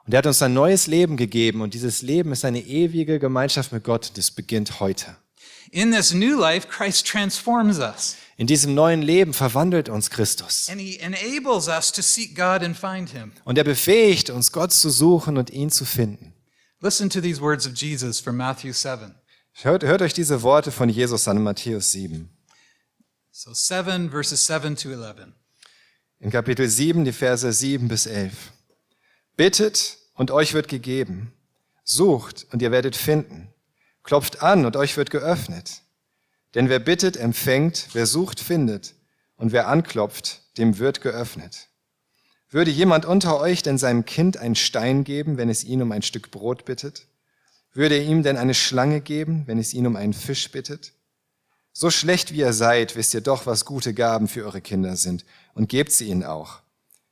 Und 0.05 0.13
er 0.13 0.19
hat 0.19 0.27
uns 0.27 0.43
ein 0.43 0.53
neues 0.53 0.87
Leben 0.87 1.17
gegeben 1.17 1.63
und 1.63 1.73
dieses 1.73 2.03
Leben 2.03 2.31
ist 2.31 2.45
eine 2.45 2.61
ewige 2.61 3.19
Gemeinschaft 3.19 3.73
mit 3.73 3.85
Gott 3.85 4.11
und 4.11 4.19
es 4.19 4.31
beginnt 4.31 4.79
heute. 4.79 5.17
In 5.71 5.93
this 5.93 6.13
new 6.13 6.39
life, 6.39 6.69
Christ 6.69 7.07
transforms 7.07 7.79
us, 7.79 8.17
In 8.37 8.47
diesem 8.47 8.75
neuen 8.75 9.01
Leben 9.01 9.33
verwandelt 9.33 9.89
uns 9.89 10.11
Christus. 10.11 10.69
and 10.69 10.79
he 10.79 11.01
enables 11.01 11.67
us 11.67 11.91
to 11.91 12.03
seek 12.03 12.37
God 12.37 12.63
and 12.63 12.77
find 12.77 13.09
him. 13.09 13.33
Und 13.45 13.57
er 13.57 13.65
befähigt 13.65 14.29
uns, 14.29 14.53
Gott 14.53 14.75
zu 14.75 14.91
suchen 14.91 15.39
und 15.39 15.49
ihn 15.49 15.71
zu 15.71 15.87
finden. 15.87 16.35
Listen 16.83 17.09
to 17.09 17.23
these 17.23 17.41
words 17.41 17.67
of 17.67 17.73
Jesus 17.75 18.21
from 18.21 18.37
Matthew 18.37 18.75
7. 18.75 19.15
Hört, 19.63 19.85
hört 19.85 20.03
euch 20.03 20.13
diese 20.13 20.43
Worte 20.43 20.71
von 20.71 20.91
Jesus 20.91 21.27
an 21.29 21.39
in 21.39 21.45
Matthäus 21.45 21.93
7. 21.93 22.29
So 23.43 23.55
7 23.55 24.11
verses 24.11 24.47
7 24.47 24.77
to 24.77 24.91
11. 24.91 25.33
In 26.19 26.31
Kapitel 26.31 26.69
7, 26.69 27.07
die 27.07 27.13
Verse 27.13 27.51
7 27.51 27.89
bis 27.89 28.05
11. 28.05 28.35
Bittet 29.35 29.97
und 30.13 30.31
euch 30.31 30.53
wird 30.53 30.69
gegeben. 30.69 31.33
Sucht 31.83 32.47
und 32.53 32.61
ihr 32.61 32.71
werdet 32.71 32.97
finden. 32.97 33.49
Klopft 34.03 34.43
an 34.43 34.67
und 34.67 34.77
euch 34.77 34.99
wird 34.99 35.09
geöffnet. 35.09 35.81
Denn 36.55 36.69
wer 36.69 36.81
bittet, 36.81 37.17
empfängt, 37.17 37.89
wer 37.95 38.05
sucht, 38.05 38.41
findet. 38.41 38.95
Und 39.37 39.53
wer 39.53 39.69
anklopft, 39.69 40.43
dem 40.59 40.79
wird 40.79 41.01
geöffnet. 41.01 41.69
Würde 42.51 42.71
jemand 42.71 43.07
unter 43.07 43.41
euch 43.41 43.63
denn 43.63 43.79
seinem 43.79 44.05
Kind 44.05 44.37
einen 44.37 44.55
Stein 44.55 45.03
geben, 45.03 45.39
wenn 45.39 45.49
es 45.49 45.65
ihn 45.65 45.81
um 45.81 45.93
ein 45.93 46.03
Stück 46.03 46.31
Brot 46.31 46.67
bittet? 46.67 47.07
Würde 47.73 47.95
er 47.95 48.05
ihm 48.05 48.23
denn 48.23 48.37
eine 48.37 48.53
Schlange 48.53 49.01
geben, 49.01 49.45
wenn 49.47 49.59
es 49.59 49.73
ihn 49.73 49.87
um 49.87 49.97
einen 49.97 50.13
Fisch 50.13 50.51
bittet? 50.51 50.93
So 51.73 51.91
schlecht 51.91 52.33
wie 52.33 52.41
ihr 52.41 52.53
seid, 52.53 52.97
wisst 52.97 53.15
ihr 53.15 53.21
doch, 53.21 53.47
was 53.47 53.65
gute 53.65 53.95
Gaben 53.95 54.29
für 54.29 54.45
eure 54.45 54.61
Kinder 54.61 54.97
sind, 54.97 55.25
und 55.55 55.69
gebt 55.69 55.93
sie 55.93 56.09
ihnen 56.09 56.25
auch. 56.25 56.61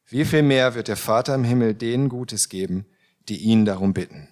Wie 0.07 0.25
viel 0.25 0.43
mehr 0.43 0.75
wird 0.75 0.89
der 0.89 0.97
Vater 0.97 1.35
im 1.35 1.45
Himmel 1.45 1.75
denen 1.75 2.09
Gutes 2.09 2.49
geben, 2.49 2.87
die 3.29 3.39
ihn 3.39 3.65
darum 3.65 3.93
bitten? 3.93 4.29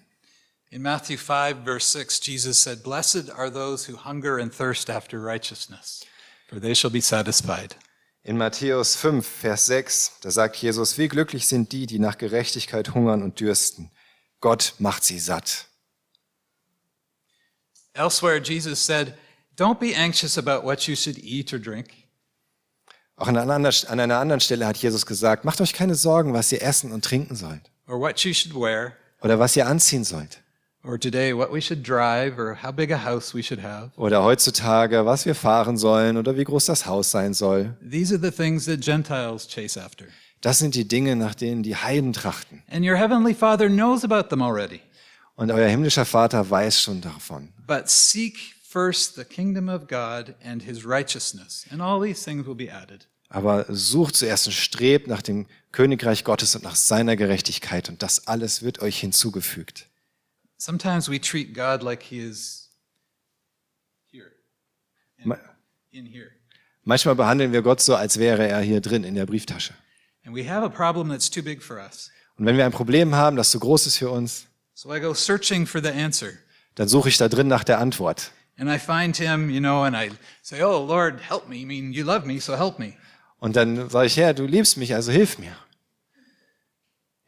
In 0.69 0.81
Matthew 0.81 1.17
5, 1.17 1.63
verse 1.63 1.91
6, 1.91 2.19
Jesus 2.25 2.61
said, 2.61 2.83
Blessed 2.83 3.29
are 3.29 3.49
those 3.49 3.89
who 3.89 3.97
hunger 4.03 4.37
and 4.37 4.51
thirst 4.51 4.89
after 4.89 5.17
righteousness, 5.23 6.05
for 6.49 6.59
they 6.59 6.75
shall 6.75 6.91
be 6.91 7.01
satisfied. 7.01 7.75
In 8.23 8.37
Matthäus 8.37 8.97
5, 8.97 9.25
Vers 9.25 9.67
6, 9.67 10.19
da 10.21 10.31
sagt 10.31 10.57
Jesus, 10.57 10.97
wie 10.97 11.07
glücklich 11.07 11.47
sind 11.47 11.71
die, 11.71 11.85
die 11.85 11.99
nach 11.99 12.17
Gerechtigkeit 12.17 12.93
hungern 12.93 13.23
und 13.23 13.39
dürsten. 13.39 13.89
Gott 14.41 14.73
macht 14.79 15.05
sie 15.05 15.19
satt. 15.19 15.67
Elsewhere, 17.93 18.41
Jesus 18.43 18.85
said, 18.85 19.13
Don't 19.57 19.79
be 19.79 19.95
anxious 19.95 20.37
about 20.37 20.63
what 20.65 20.87
you 20.87 20.95
should 20.95 21.17
eat 21.17 21.51
or 21.53 21.59
drink, 21.59 21.87
Auch 23.15 23.27
an 23.27 23.35
einer, 23.37 23.53
anderen- 23.55 23.87
an 23.89 23.99
einer 23.99 24.17
anderen 24.19 24.39
Stelle 24.39 24.67
hat 24.67 24.77
Jesus 24.77 25.05
gesagt, 25.07 25.43
macht 25.43 25.59
euch 25.61 25.73
keine 25.73 25.95
Sorgen, 25.95 26.33
was 26.33 26.51
ihr 26.51 26.61
essen 26.61 26.91
und 26.91 27.03
trinken 27.03 27.35
sollt 27.35 27.71
or 27.87 27.99
what 27.99 28.19
you 28.19 28.33
should 28.33 28.53
wear, 28.53 28.93
oder 29.21 29.39
was 29.39 29.55
ihr 29.55 29.65
anziehen 29.65 30.03
sollt. 30.03 30.43
or 30.83 30.99
today 30.99 31.33
what 31.35 31.51
we 31.51 31.59
should 31.59 31.83
drive, 31.87 32.37
or 32.37 32.55
how 32.61 32.71
big 32.71 32.91
a 32.91 33.03
house 33.03 33.33
we 33.33 33.41
should 33.41 33.61
have. 33.63 33.89
Oder 33.97 34.23
heutzutage, 34.23 35.03
was 35.05 35.25
wir 35.25 35.33
fahren 35.35 35.77
sollen 35.77 36.15
oder 36.17 36.37
wie 36.37 36.43
groß 36.43 36.65
das 36.65 36.85
Haus 36.85 37.09
sein 37.11 37.33
soll. 37.33 37.75
These 37.81 38.13
are 38.15 38.21
the 38.21 38.31
things 38.31 38.65
that 38.65 38.81
Gentiles 38.81 39.47
chase 39.47 39.81
after. 39.81 40.05
Das 40.41 40.59
sind 40.59 40.75
die 40.75 40.87
Dinge, 40.87 41.15
nach 41.15 41.33
denen 41.33 41.63
die 41.63 41.75
Heiden 41.75 42.13
trachten. 42.13 42.61
And 42.69 42.85
your 42.85 42.95
heavenly 42.95 43.33
Father 43.33 43.67
knows 43.67 44.03
about 44.03 44.29
them 44.29 44.43
already. 44.43 44.79
Und 45.35 45.51
euer 45.51 45.67
himmlischer 45.67 46.05
Vater 46.05 46.47
weiß 46.47 46.79
schon 46.81 47.01
davon. 47.01 47.49
But 47.65 47.89
seek 47.89 48.37
first 48.69 49.15
the 49.15 49.23
kingdom 49.23 49.69
of 49.69 49.87
God 49.87 50.35
and 50.43 50.63
his 50.63 50.85
righteousness, 50.85 51.65
and 51.71 51.81
all 51.81 52.01
these 52.01 52.23
things 52.23 52.45
will 52.45 52.55
be 52.55 52.71
added. 52.71 53.07
Aber 53.29 53.65
sucht 53.69 54.15
zuerst 54.15 54.47
und 54.47 54.53
strebt 54.53 55.07
nach 55.07 55.21
dem 55.21 55.47
Königreich 55.71 56.23
Gottes 56.23 56.55
und 56.55 56.63
nach 56.63 56.75
seiner 56.75 57.15
Gerechtigkeit 57.17 57.89
und 57.89 58.01
das 58.01 58.27
alles 58.27 58.61
wird 58.63 58.81
euch 58.81 58.99
hinzugefügt. 58.99 59.87
Sometimes 60.57 61.09
we 61.09 61.19
treat 61.19 61.53
God 61.53 61.83
like 61.83 62.01
he 62.03 62.19
is 62.19 62.69
here, 64.11 64.31
Ma- 65.23 65.37
in 65.91 66.05
here. 66.05 66.31
Manchmal 66.83 67.15
behandeln 67.15 67.51
wir 67.51 67.61
Gott 67.61 67.81
so, 67.81 67.95
als 67.95 68.17
wäre 68.17 68.47
er 68.47 68.61
hier 68.61 68.79
drin 68.79 69.03
in 69.03 69.15
der 69.15 69.25
Brieftasche. 69.25 69.73
And 70.25 70.35
we 70.35 70.49
have 70.49 70.65
a 70.65 70.69
problem 70.69 71.09
that's 71.09 71.29
too 71.29 71.43
big 71.43 71.61
for 71.61 71.77
us. 71.77 72.09
Und 72.37 72.45
wenn 72.45 72.55
wir 72.57 72.65
ein 72.65 72.71
Problem 72.71 73.13
haben, 73.15 73.35
das 73.35 73.51
zu 73.51 73.59
groß 73.59 73.87
ist 73.87 73.97
für 73.97 74.09
uns, 74.09 74.45
So 74.73 74.93
I 74.93 74.99
go 75.01 75.13
searching 75.13 75.65
for 75.67 75.81
the 75.81 75.89
answer. 75.89 76.29
dann 76.75 76.87
suche 76.87 77.09
ich 77.09 77.17
da 77.17 77.27
drin 77.27 77.47
nach 77.47 77.63
der 77.65 77.79
Antwort. 77.79 78.31
And 78.59 78.69
I 78.69 78.79
find 78.79 79.15
him, 79.15 79.49
you 79.51 79.59
know, 79.59 79.83
and 79.83 79.95
I 79.95 80.09
say, 80.41 80.61
Oh, 80.63 80.83
Lord, 80.83 81.19
help 81.21 81.47
me. 81.47 81.57
I 81.61 81.65
mean, 81.65 81.93
you 81.93 82.03
love 82.03 82.25
me, 82.25 82.39
so 82.39 82.55
help 82.55 82.79
me. 82.79 82.93
Und 83.39 83.55
dann 83.55 83.89
sage 83.89 84.07
ich, 84.07 84.17
Herr, 84.17 84.33
du 84.33 84.45
liebst 84.45 84.77
mich, 84.77 84.95
also 84.95 85.11
hilf 85.11 85.37
mir. 85.37 85.55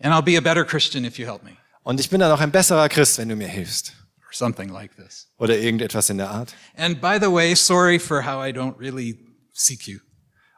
And 0.02 0.14
I'll 0.14 0.24
be 0.24 0.38
a 0.38 0.42
better 0.42 0.66
Christian 0.66 1.06
if 1.06 1.20
you 1.20 1.26
help 1.26 1.44
me, 1.44 1.52
Und 1.84 2.00
ich 2.00 2.10
bin 2.10 2.20
dann 2.20 2.32
auch 2.32 2.40
ein 2.40 2.52
besserer 2.52 2.90
Christ, 2.90 3.18
wenn 3.20 3.30
du 3.30 3.36
mir 3.36 3.48
hilfst. 3.48 3.94
or 4.26 4.34
something 4.34 4.70
like 4.70 4.96
this. 4.96 5.28
Oder 5.38 5.58
irgendetwas 5.58 6.10
in 6.10 6.18
der 6.18 6.30
Art. 6.30 6.54
And 6.76 7.02
by 7.02 7.18
the 7.20 7.32
way, 7.32 7.56
sorry 7.56 8.00
for 8.00 8.26
how 8.26 8.40
I 8.44 8.52
don't 8.52 8.80
really 8.80 9.18
seek 9.54 9.88
you. 9.88 10.00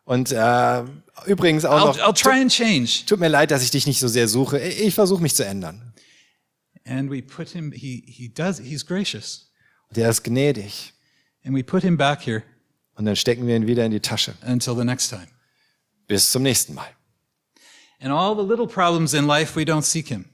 Und 0.03 0.31
äh, 0.31 0.83
übrigens 1.25 1.63
auch 1.65 1.79
I'll, 1.79 1.85
noch, 1.85 1.97
I'll 1.99 2.13
try 2.21 2.41
and 2.41 2.51
change. 2.51 3.05
tut 3.05 3.19
mir 3.19 3.29
leid, 3.29 3.51
dass 3.51 3.63
ich 3.63 3.71
dich 3.71 3.87
nicht 3.87 3.99
so 3.99 4.07
sehr 4.07 4.27
suche. 4.27 4.59
Ich 4.59 4.93
versuche 4.93 5.21
mich 5.21 5.35
zu 5.35 5.45
ändern. 5.45 5.93
And 6.85 7.11
we 7.11 7.21
put 7.21 7.49
him, 7.49 7.71
he, 7.71 8.03
he 8.07 8.27
does, 8.27 8.59
he's 8.59 8.85
gracious. 8.85 9.50
Der 9.95 10.09
ist 10.09 10.23
gnädig. 10.23 10.93
And 11.45 11.55
we 11.55 11.63
put 11.63 11.83
him 11.83 11.97
back 11.97 12.21
here 12.25 12.43
Und 12.95 13.05
dann 13.05 13.15
stecken 13.15 13.47
wir 13.47 13.55
ihn 13.55 13.67
wieder 13.67 13.85
in 13.85 13.91
die 13.91 13.99
Tasche. 13.99 14.33
until 14.45 14.75
the 14.75 14.83
next 14.83 15.09
time. 15.09 15.27
Bis 16.07 16.31
zum 16.31 16.43
nächsten 16.43 16.73
Mal. 16.73 16.87
And 17.99 18.11
all 18.11 18.35
the 18.35 18.43
little 18.47 18.67
problems 18.67 19.13
in 19.13 19.25
life, 19.27 19.55
we 19.59 19.63
don't 19.63 19.83
seek 19.83 20.07
him. 20.07 20.25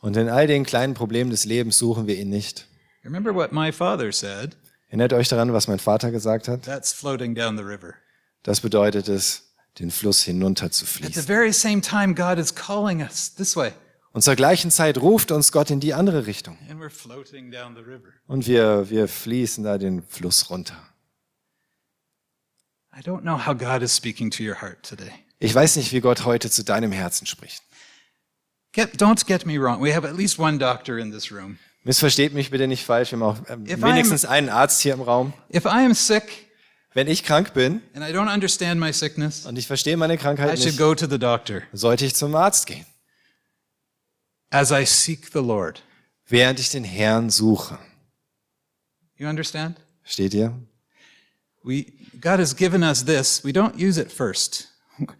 Und 0.00 0.16
in 0.16 0.28
all 0.28 0.46
den 0.46 0.64
kleinen 0.64 0.94
Problemen 0.94 1.30
des 1.30 1.44
Lebens 1.44 1.78
suchen 1.78 2.06
wir 2.06 2.16
ihn 2.18 2.28
nicht. 2.28 2.66
Remember 3.04 3.34
what 3.34 3.52
my 3.52 3.72
father 3.72 4.12
said? 4.12 4.56
Erinnert 4.88 5.12
euch 5.12 5.28
daran, 5.28 5.52
was 5.52 5.66
mein 5.66 5.78
Vater 5.78 6.10
gesagt 6.10 6.48
hat? 6.48 6.62
That's 6.62 6.92
floating 6.92 7.34
down 7.34 7.56
the 7.56 7.64
river. 7.64 7.94
Das 8.42 8.60
bedeutet 8.60 9.08
es, 9.08 9.54
den 9.78 9.90
Fluss 9.90 10.22
hinunter 10.22 10.70
zu 10.70 10.84
At 10.84 10.90
the 10.90 10.98
fließen. 11.04 11.22
very 11.24 11.52
same 11.52 11.80
time, 11.80 12.14
God 12.14 12.38
is 12.38 12.54
calling 12.54 13.00
us 13.02 13.34
this 13.34 13.56
way, 13.56 13.72
Und 14.14 14.22
zur 14.22 14.36
gleichen 14.36 14.70
Zeit 14.70 14.96
ruft 14.98 15.32
uns 15.32 15.50
Gott 15.50 15.70
in 15.70 15.80
die 15.80 15.92
andere 15.92 16.26
Richtung. 16.26 16.56
and 16.70 16.80
we're 16.80 16.88
floating 16.88 17.50
down 17.50 17.74
the 17.74 17.82
river. 17.82 18.12
Und 18.26 18.46
wir, 18.46 18.88
wir 18.88 19.08
fließen 19.08 19.64
da 19.64 19.76
den 19.76 20.02
Fluss 20.02 20.48
runter. 20.48 20.76
I 22.96 23.00
don't 23.00 23.22
know 23.22 23.44
how 23.44 23.58
God 23.58 23.82
is 23.82 23.94
speaking 23.94 24.30
to 24.30 24.42
your 24.44 24.62
heart 24.62 24.82
today. 24.88 25.10
Ich 25.40 25.52
weiß 25.52 25.74
nicht, 25.76 25.92
wie 25.92 26.00
Gott 26.00 26.24
heute 26.24 26.48
zu 26.48 26.62
deinem 26.62 26.92
Herzen 26.92 27.26
spricht. 27.26 27.62
Get, 28.72 29.00
don't 29.02 29.26
get 29.26 29.46
me 29.46 29.58
wrong. 29.58 29.82
We 29.82 29.94
have 29.94 30.06
at 30.08 30.16
least 30.16 30.38
one 30.38 30.58
doctor 30.58 30.96
in 30.96 31.10
this 31.10 31.32
room. 31.32 31.58
Missversteht 31.82 32.32
mich 32.32 32.50
bitte 32.50 32.68
nicht 32.68 32.84
falsch. 32.86 33.10
Wir 33.10 33.18
haben 33.18 33.24
auch 33.24 33.38
ähm, 33.50 33.66
If 33.66 33.82
wenigstens 33.82 34.24
einen 34.24 34.48
Arzt 34.48 34.80
hier 34.80 34.94
im 34.94 35.02
Raum. 35.02 35.32
If 35.52 35.64
I 35.64 35.84
am 35.84 35.92
sick 35.92 36.48
Wenn 36.94 37.08
ich 37.08 37.24
krank 37.24 37.52
bin 37.52 37.82
and 37.94 38.08
I 38.08 38.12
don't 38.12 38.32
understand 38.32 38.80
my 38.80 38.92
sickness, 38.92 39.44
und 39.44 39.58
ich 39.58 39.66
verstehe 39.66 39.96
meine 39.96 40.14
I 40.14 40.16
Krankheit 40.16 40.58
should 40.58 40.66
nicht, 40.66 40.78
go 40.78 40.94
to 40.94 41.08
the 41.08 41.18
doctor 41.18 41.62
sollte 41.72 42.06
ich 42.06 42.14
zum 42.14 42.36
Arzt 42.36 42.66
gehen, 42.66 42.86
as 44.50 44.70
I 44.70 44.84
seek 44.84 45.30
the 45.32 45.40
Lord. 45.40 45.82
während 46.26 46.58
ich 46.60 46.70
den 46.70 46.84
Herrn 46.84 47.30
suche. 47.30 47.78
You 49.16 49.28
understand? 49.28 49.80
Steht 50.02 50.34
ihr? 50.34 50.52
We, 51.62 51.86
God 52.20 52.38
has 52.38 52.54
given 52.54 52.82
us 52.82 53.04
this. 53.04 53.44
We 53.44 53.50
don't 53.50 53.76
use 53.76 54.00
it 54.00 54.12
first. 54.12 54.68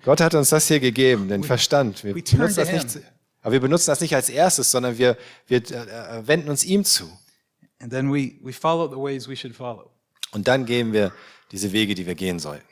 Gott 0.04 0.20
hat 0.20 0.34
uns 0.34 0.50
das 0.50 0.68
hier 0.68 0.80
gegeben, 0.80 1.28
den 1.28 1.42
Verstand. 1.42 2.04
Wir 2.04 2.14
benutzen 2.14 2.56
das 2.56 2.72
nicht, 2.72 3.04
aber 3.42 3.52
wir 3.52 3.60
benutzen 3.60 3.86
das 3.86 4.00
nicht 4.00 4.14
als 4.14 4.28
erstes, 4.28 4.70
sondern 4.70 4.98
wir, 4.98 5.16
wir 5.46 5.58
äh, 5.70 6.18
äh, 6.18 6.26
wenden 6.26 6.48
uns 6.48 6.64
ihm 6.64 6.84
zu. 6.84 7.10
And 7.80 7.90
then 7.90 8.12
we, 8.12 8.38
we 8.42 8.52
follow 8.52 8.88
the 8.88 8.96
ways 8.96 9.28
we 9.28 9.36
should 9.36 9.54
follow. 9.54 9.90
Und 10.32 10.46
dann 10.48 10.64
gehen 10.64 10.92
wir 10.92 11.12
diese 11.50 11.72
Wege, 11.72 11.94
die 11.94 12.06
wir 12.06 12.14
gehen 12.14 12.38
sollten. 12.38 12.66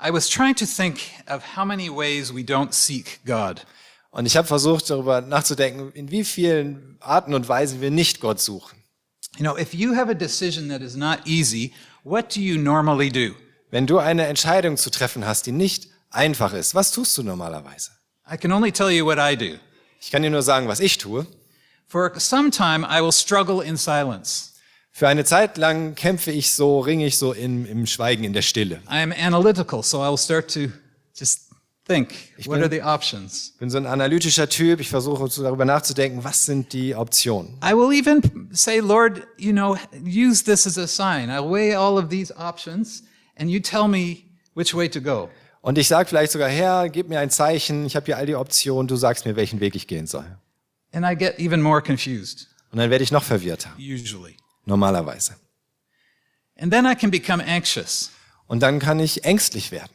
I 0.00 0.10
was 0.12 0.28
trying 0.28 0.54
to 0.56 0.66
think 0.66 1.00
of 1.26 1.56
how 1.56 1.64
many 1.64 1.88
ways 1.88 2.32
we 2.32 2.42
don't 2.42 2.72
seek 2.72 3.20
God. 3.24 3.64
Und 4.10 4.26
ich 4.26 4.36
habe 4.36 4.46
versucht, 4.46 4.90
darüber 4.90 5.20
nachzudenken, 5.20 5.90
in 5.92 6.10
wie 6.10 6.24
vielen 6.24 6.96
Arten 7.00 7.34
und 7.34 7.48
Weisen 7.48 7.80
wir 7.80 7.90
nicht 7.90 8.20
Gott 8.20 8.40
suchen. 8.40 8.78
You 9.36 9.42
know, 9.42 9.58
if 9.58 9.74
you 9.74 9.96
have 9.96 10.08
a 10.08 10.14
decision 10.14 10.68
that 10.68 10.80
is 10.80 10.94
not 10.94 11.26
easy, 11.26 11.72
what 12.04 12.34
do 12.34 12.40
you 12.40 12.56
normally 12.56 13.10
do? 13.10 13.34
Wenn 13.70 13.86
du 13.86 13.98
eine 13.98 14.26
Entscheidung 14.26 14.76
zu 14.76 14.90
treffen 14.90 15.26
hast, 15.26 15.46
die 15.46 15.52
nicht 15.52 15.88
einfach 16.10 16.52
ist, 16.52 16.76
was 16.76 16.92
tust 16.92 17.18
du 17.18 17.24
normalerweise? 17.24 17.90
I 18.30 18.36
can 18.36 18.52
only 18.52 18.70
tell 18.70 18.90
you 18.90 19.04
what 19.04 19.18
I 19.18 19.36
do. 19.36 19.58
Ich 20.00 20.12
kann 20.12 20.22
dir 20.22 20.30
nur 20.30 20.42
sagen, 20.42 20.68
was 20.68 20.78
ich 20.78 20.98
tue. 20.98 21.26
For 21.86 22.12
some 22.18 22.50
time, 22.50 22.86
I 22.86 23.02
will 23.02 23.12
struggle 23.12 23.64
in 23.64 23.76
silence. 23.76 24.53
Für 24.96 25.08
eine 25.08 25.24
Zeit 25.24 25.56
lang 25.58 25.96
kämpfe 25.96 26.30
ich 26.30 26.52
so, 26.52 26.78
ringe 26.78 27.04
ich 27.06 27.18
so 27.18 27.32
im, 27.32 27.66
im 27.66 27.84
Schweigen, 27.84 28.22
in 28.22 28.32
der 28.32 28.42
Stille. 28.42 28.76
I 28.88 28.98
am 29.02 29.10
analytical, 29.12 29.82
so 29.82 29.98
I 30.04 30.08
will 30.08 30.16
start 30.16 30.54
to 30.54 30.68
just 31.16 31.50
think 31.84 32.10
what 32.46 32.54
bin- 32.54 32.62
are 32.62 32.70
the 32.70 32.80
options? 32.80 33.50
Ich 33.54 33.58
bin 33.58 33.70
so 33.70 33.78
ein 33.78 33.86
analytischer 33.86 34.48
Typ. 34.48 34.78
Ich 34.78 34.88
versuche 34.90 35.28
darüber 35.42 35.64
nachzudenken, 35.64 36.22
was 36.22 36.46
sind 36.46 36.72
die 36.72 36.94
Optionen. 36.94 37.58
I 37.60 37.72
will 37.72 37.92
even 37.92 38.48
say, 38.52 38.78
Lord, 38.78 39.26
you 39.36 39.50
know, 39.50 39.76
use 40.04 40.44
this 40.44 40.64
as 40.64 40.78
a 40.78 40.86
sign. 40.86 41.28
I'll 41.28 41.50
weigh 41.50 41.74
all 41.74 41.98
of 41.98 42.08
these 42.08 42.32
options, 42.36 43.02
and 43.36 43.50
you 43.50 43.58
tell 43.58 43.88
me 43.88 44.18
which 44.54 44.74
way 44.76 44.88
to 44.88 45.00
go. 45.00 45.28
Und 45.60 45.76
ich 45.76 45.88
sage 45.88 46.08
vielleicht 46.08 46.30
sogar, 46.30 46.48
Herr, 46.48 46.88
gib 46.88 47.08
mir 47.08 47.18
ein 47.18 47.30
Zeichen. 47.30 47.84
Ich 47.84 47.96
habe 47.96 48.06
hier 48.06 48.16
all 48.16 48.26
die 48.26 48.36
Optionen. 48.36 48.86
Du 48.86 48.94
sagst 48.94 49.24
mir, 49.26 49.34
welchen 49.34 49.58
Weg 49.58 49.74
ich 49.74 49.88
gehen 49.88 50.06
soll. 50.06 50.26
And 50.92 51.04
I 51.04 51.16
get 51.16 51.40
even 51.40 51.60
more 51.60 51.82
confused, 51.82 52.46
Und 52.70 52.78
dann 52.78 52.90
werde 52.90 53.02
ich 53.02 53.10
noch 53.10 53.24
verwirrter. 53.24 53.70
usually. 53.76 54.36
Normalerweise. 54.66 55.36
And 56.58 56.72
then 56.72 56.86
I 56.86 56.94
can 56.94 57.10
become 57.10 57.42
anxious. 57.42 58.10
Und 58.46 58.60
dann 58.60 58.78
kann 58.78 59.00
ich 59.00 59.24
ängstlich 59.24 59.70
werden. 59.72 59.90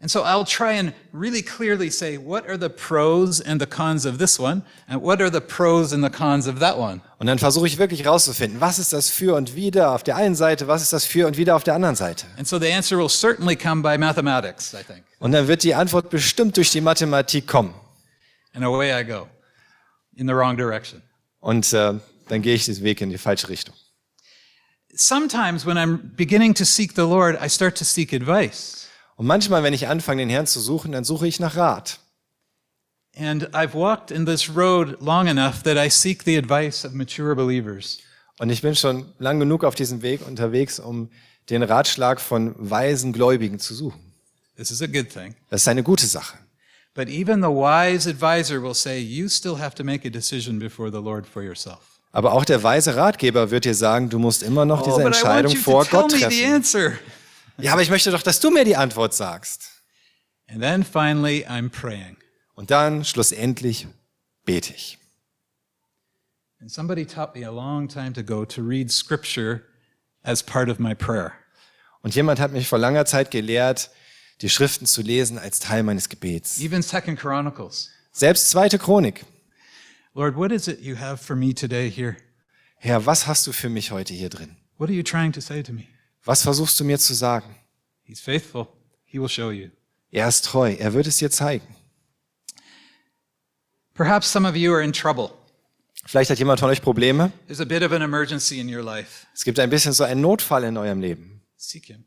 And 0.00 0.10
so 0.10 0.22
I'll 0.22 0.44
try 0.44 0.78
and 0.78 0.92
really 1.14 1.40
clearly 1.40 1.88
say, 1.88 2.18
what 2.18 2.46
are 2.46 2.58
the 2.58 2.68
pros 2.68 3.40
and 3.40 3.58
the 3.58 3.66
cons 3.66 4.04
of 4.04 4.18
this 4.18 4.38
one? 4.38 4.62
And 4.86 5.00
what 5.00 5.22
are 5.22 5.30
the 5.30 5.40
pros 5.40 5.94
and 5.94 6.04
the 6.04 6.10
cons 6.10 6.46
of 6.46 6.58
that 6.58 6.76
one? 6.76 7.00
Und 7.18 7.26
dann 7.26 7.38
versuche 7.38 7.66
ich 7.66 7.78
wirklich 7.78 8.06
rauszufinden, 8.06 8.60
was 8.60 8.78
ist 8.78 8.92
das 8.92 9.08
für 9.08 9.34
und 9.34 9.54
wider 9.54 9.92
auf 9.92 10.02
der 10.02 10.16
einen 10.16 10.34
Seite, 10.34 10.68
was 10.68 10.82
ist 10.82 10.92
das 10.92 11.06
für 11.06 11.26
und 11.26 11.38
wider 11.38 11.56
auf 11.56 11.64
der 11.64 11.74
anderen 11.74 11.96
Seite. 11.96 12.26
And 12.36 12.46
so 12.46 12.58
the 12.58 12.70
answer 12.70 12.98
will 12.98 13.08
certainly 13.08 13.56
come 13.56 13.80
by 13.80 13.96
mathematics, 13.96 14.74
I 14.74 14.84
think. 14.84 15.04
Und 15.20 15.32
dann 15.32 15.48
wird 15.48 15.62
die 15.62 15.74
Antwort 15.74 16.10
bestimmt 16.10 16.56
durch 16.58 16.70
die 16.70 16.82
Mathematik 16.82 17.46
kommen. 17.46 17.72
And 18.52 18.62
away 18.62 18.92
I 18.92 19.04
go 19.04 19.26
in 20.16 20.26
the 20.26 20.34
wrong 20.34 20.56
direction. 20.56 21.00
Und 21.40 21.72
äh, 21.72 21.94
dann 22.28 22.42
gehe 22.42 22.54
ich 22.54 22.66
diesen 22.66 22.84
Weg 22.84 23.00
in 23.00 23.08
die 23.08 23.16
falsche 23.16 23.48
Richtung. 23.48 23.74
Sometimes 24.96 25.66
when 25.66 25.76
I'm 25.76 26.14
beginning 26.16 26.54
to 26.54 26.64
seek 26.64 26.94
the 26.94 27.02
Lord, 27.02 27.36
I 27.40 27.48
start 27.48 27.76
to 27.78 27.84
seek 27.84 28.12
advice. 28.12 28.86
Und 29.16 29.26
manchmal, 29.26 29.62
wenn 29.62 29.74
ich 29.74 29.88
anfange, 29.88 30.22
den 30.22 30.30
Herrn 30.30 30.46
zu 30.46 30.60
suchen, 30.60 30.92
dann 30.92 31.04
suche 31.04 31.26
ich 31.26 31.40
nach 31.40 31.56
Rat. 31.56 31.98
And 33.16 33.54
I've 33.54 33.74
walked 33.74 34.10
in 34.10 34.26
this 34.26 34.48
road 34.54 35.00
long 35.00 35.28
enough 35.28 35.62
that 35.62 35.76
I 35.76 35.88
seek 35.88 36.24
the 36.24 36.36
advice 36.36 36.84
of 36.84 36.92
mature 36.92 37.34
believers. 37.34 37.98
Und 38.40 38.50
ich 38.50 38.62
bin 38.62 38.74
schon 38.74 39.12
lang 39.18 39.38
genug 39.38 39.62
auf 39.62 39.74
diesem 39.74 40.02
Weg 40.02 40.26
unterwegs, 40.26 40.80
um 40.80 41.10
den 41.50 41.62
Ratschlag 41.62 42.20
von 42.20 42.54
weisen 42.58 43.12
Gläubigen 43.12 43.60
zu 43.60 43.74
suchen. 43.74 44.00
This 44.56 44.70
is 44.70 44.82
a 44.82 44.86
good 44.86 45.08
thing. 45.10 45.34
Das 45.50 45.62
ist 45.62 45.68
eine 45.68 45.82
gute 45.82 46.06
Sache. 46.06 46.38
But 46.94 47.08
even 47.08 47.42
the 47.42 47.48
wise 47.48 48.08
advisor 48.08 48.62
will 48.62 48.74
say, 48.74 49.00
you 49.00 49.28
still 49.28 49.58
have 49.58 49.74
to 49.74 49.84
make 49.84 50.06
a 50.06 50.10
decision 50.10 50.58
before 50.58 50.90
the 50.90 51.00
Lord 51.00 51.26
for 51.26 51.42
yourself. 51.42 51.93
Aber 52.14 52.32
auch 52.32 52.44
der 52.44 52.62
weise 52.62 52.94
Ratgeber 52.94 53.50
wird 53.50 53.64
dir 53.64 53.74
sagen, 53.74 54.08
du 54.08 54.20
musst 54.20 54.44
immer 54.44 54.64
noch 54.64 54.82
diese 54.82 54.94
Oh, 54.96 55.00
I 55.00 55.04
want 55.04 55.16
Entscheidung 55.16 55.52
to 55.52 55.58
vor 55.60 55.84
Gott 55.86 56.12
treffen. 56.12 56.54
answer. 56.54 56.92
Ja, 57.58 57.72
aber 57.72 57.82
ich 57.82 57.90
möchte 57.90 58.12
doch, 58.12 58.22
dass 58.22 58.38
du 58.38 58.50
mir 58.52 58.64
die 58.64 58.76
Antwort 58.76 59.14
sagst. 59.14 59.68
And 60.48 60.62
then 60.62 60.84
finally, 60.84 61.44
I'm 61.44 61.70
praying. 61.70 62.16
Und 62.54 62.70
dann 62.70 63.04
schlussendlich 63.04 63.88
bete 64.44 64.72
ich. 64.72 64.96
And 66.60 66.70
somebody 66.70 67.04
taught 67.04 67.34
me 67.34 67.44
a 67.44 67.50
long 67.50 67.88
time 67.88 68.12
ago 68.16 68.44
to 68.44 68.62
read 68.62 68.92
scripture 68.92 69.62
as 70.22 70.40
part 70.40 70.68
of 70.68 70.78
my 70.78 70.94
prayer. 70.94 71.32
Und 72.02 72.14
jemand 72.14 72.38
hat 72.38 72.52
mich 72.52 72.68
vor 72.68 72.78
langer 72.78 73.06
Zeit 73.06 73.32
gelehrt, 73.32 73.90
die 74.40 74.48
Schriften 74.48 74.86
zu 74.86 75.02
lesen 75.02 75.36
als 75.36 75.58
Teil 75.58 75.82
meines 75.82 76.08
Gebets. 76.08 76.60
Even 76.60 76.80
Second 76.80 77.18
Chronicles. 77.18 77.90
Selbst 78.12 78.50
zweite 78.50 78.78
Chronik. 78.78 79.24
Lord, 80.14 80.36
what 80.36 80.52
is 80.52 80.68
it 80.68 80.80
you 80.80 80.94
have 80.96 81.20
for 81.20 81.34
me 81.34 81.52
today 81.52 81.88
here? 81.90 82.16
Herr, 82.78 83.04
was 83.04 83.26
hast 83.26 83.46
du 83.46 83.52
für 83.52 83.68
mich 83.68 83.90
heute 83.90 84.14
hier 84.14 84.28
drin? 84.28 84.56
What 84.78 84.88
are 84.88 84.94
you 84.94 85.02
trying 85.02 85.32
to 85.32 85.40
say 85.40 85.62
to 85.62 85.72
me? 85.72 85.88
Was 86.24 86.42
versuchst 86.42 86.78
du 86.78 86.84
mir 86.84 86.98
zu 86.98 87.14
sagen? 87.14 87.56
He's 88.04 88.20
faithful. 88.20 88.68
He 89.04 89.18
will 89.18 89.28
show 89.28 89.50
you. 89.50 89.70
Er 90.10 90.28
ist 90.28 90.44
treu. 90.44 90.74
Er 90.78 90.92
wird 90.94 91.06
es 91.06 91.16
dir 91.18 91.30
zeigen. 91.30 91.66
Perhaps 93.94 94.30
some 94.30 94.46
of 94.48 94.56
you 94.56 94.72
are 94.72 94.82
in 94.82 94.92
trouble. 94.92 95.30
Vielleicht 96.06 96.30
hat 96.30 96.38
jemand 96.38 96.60
von 96.60 96.68
euch 96.70 96.82
Probleme. 96.82 97.32
There's 97.46 97.60
a 97.60 97.64
bit 97.64 97.82
of 97.82 97.92
an 97.92 98.02
emergency 98.02 98.60
in 98.60 98.68
your 98.68 98.82
life. 98.82 99.26
Es 99.34 99.44
gibt 99.44 99.58
ein 99.58 99.70
bisschen 99.70 99.92
so 99.92 100.04
einen 100.04 100.20
Notfall 100.20 100.64
in 100.64 100.76
eurem 100.76 101.00
Leben. 101.00 101.42
Seek 101.56 101.86
him. 101.86 102.04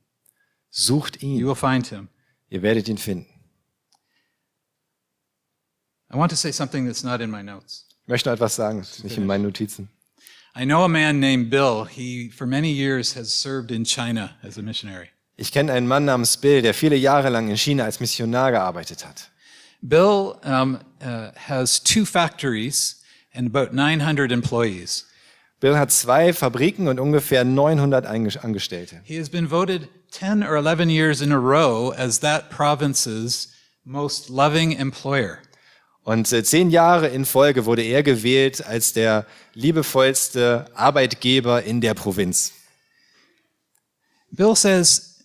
Sucht 0.69 1.21
You 1.21 1.39
ihn. 1.39 1.45
will 1.47 1.55
find 1.55 1.87
him. 1.87 2.09
Ihr 2.49 2.61
werdet 2.61 2.87
ihn 2.87 2.97
finden. 2.97 3.27
I 6.09 6.15
want 6.15 6.29
to 6.31 6.37
say 6.37 6.51
something 6.51 6.85
that's 6.85 7.03
not 7.03 7.19
in 7.19 7.29
my 7.29 7.41
notes. 7.41 7.86
Ich 8.07 8.09
möchte 8.09 8.29
noch 8.29 8.35
etwas 8.35 8.55
sagen, 8.55 8.79
das 8.79 8.91
ist 8.99 9.03
nicht 9.03 9.17
in 9.17 9.25
meinen 9.25 9.43
Notizen. 9.43 9.89
I 10.57 10.63
know 10.63 10.85
a 10.85 10.87
man 10.87 11.19
named 11.19 11.49
Bill. 11.49 11.85
He, 11.85 12.29
for 12.29 12.47
many 12.47 12.71
years, 12.71 13.17
has 13.17 13.29
served 13.33 13.69
in 13.69 13.83
China 13.83 14.31
as 14.41 14.57
a 14.57 14.61
missionary. 14.61 15.09
Ich 15.35 15.51
kenne 15.51 15.73
einen 15.73 15.87
Mann 15.87 16.05
namens 16.05 16.37
Bill, 16.37 16.61
der 16.61 16.73
viele 16.73 16.95
Jahre 16.95 17.27
lang 17.27 17.49
in 17.49 17.57
China 17.57 17.83
als 17.83 17.99
Missionar 17.99 18.51
gearbeitet 18.51 19.05
hat. 19.05 19.29
Bill 19.81 20.39
um, 20.45 20.79
uh, 21.01 21.31
has 21.35 21.83
two 21.83 22.05
factories 22.05 23.03
and 23.35 23.53
about 23.53 23.73
900 23.75 24.31
employees. 24.31 25.05
Bill 25.59 25.77
hat 25.77 25.91
zwei 25.91 26.31
Fabriken 26.31 26.87
und 26.87 27.01
ungefähr 27.01 27.43
900 27.43 28.05
Einge- 28.07 28.39
Angestellte. 28.41 29.01
He 29.03 29.19
has 29.19 29.27
been 29.27 29.49
voted 29.49 29.89
10 30.11 30.43
or 30.43 30.55
11 30.55 30.89
years 30.89 31.19
in 31.19 31.33
a 31.33 31.37
row 31.37 31.91
as 31.91 32.21
that 32.21 32.49
province's 32.49 33.49
most 33.83 34.29
loving 34.29 34.71
employer. 34.71 35.39
Und 36.07 36.31
äh, 36.31 36.41
zehn 36.41 36.69
Jahre 36.69 37.09
in 37.09 37.25
Folge 37.25 37.65
wurde 37.65 37.81
er 37.81 38.01
gewählt 38.01 38.65
als 38.65 38.93
der 38.93 39.25
liebevollste 39.53 40.63
Arbeitgeber 40.73 41.63
in 41.63 41.81
der 41.81 41.95
Provinz. 41.95 42.53
Bill 44.31 44.55
says, 44.55 45.17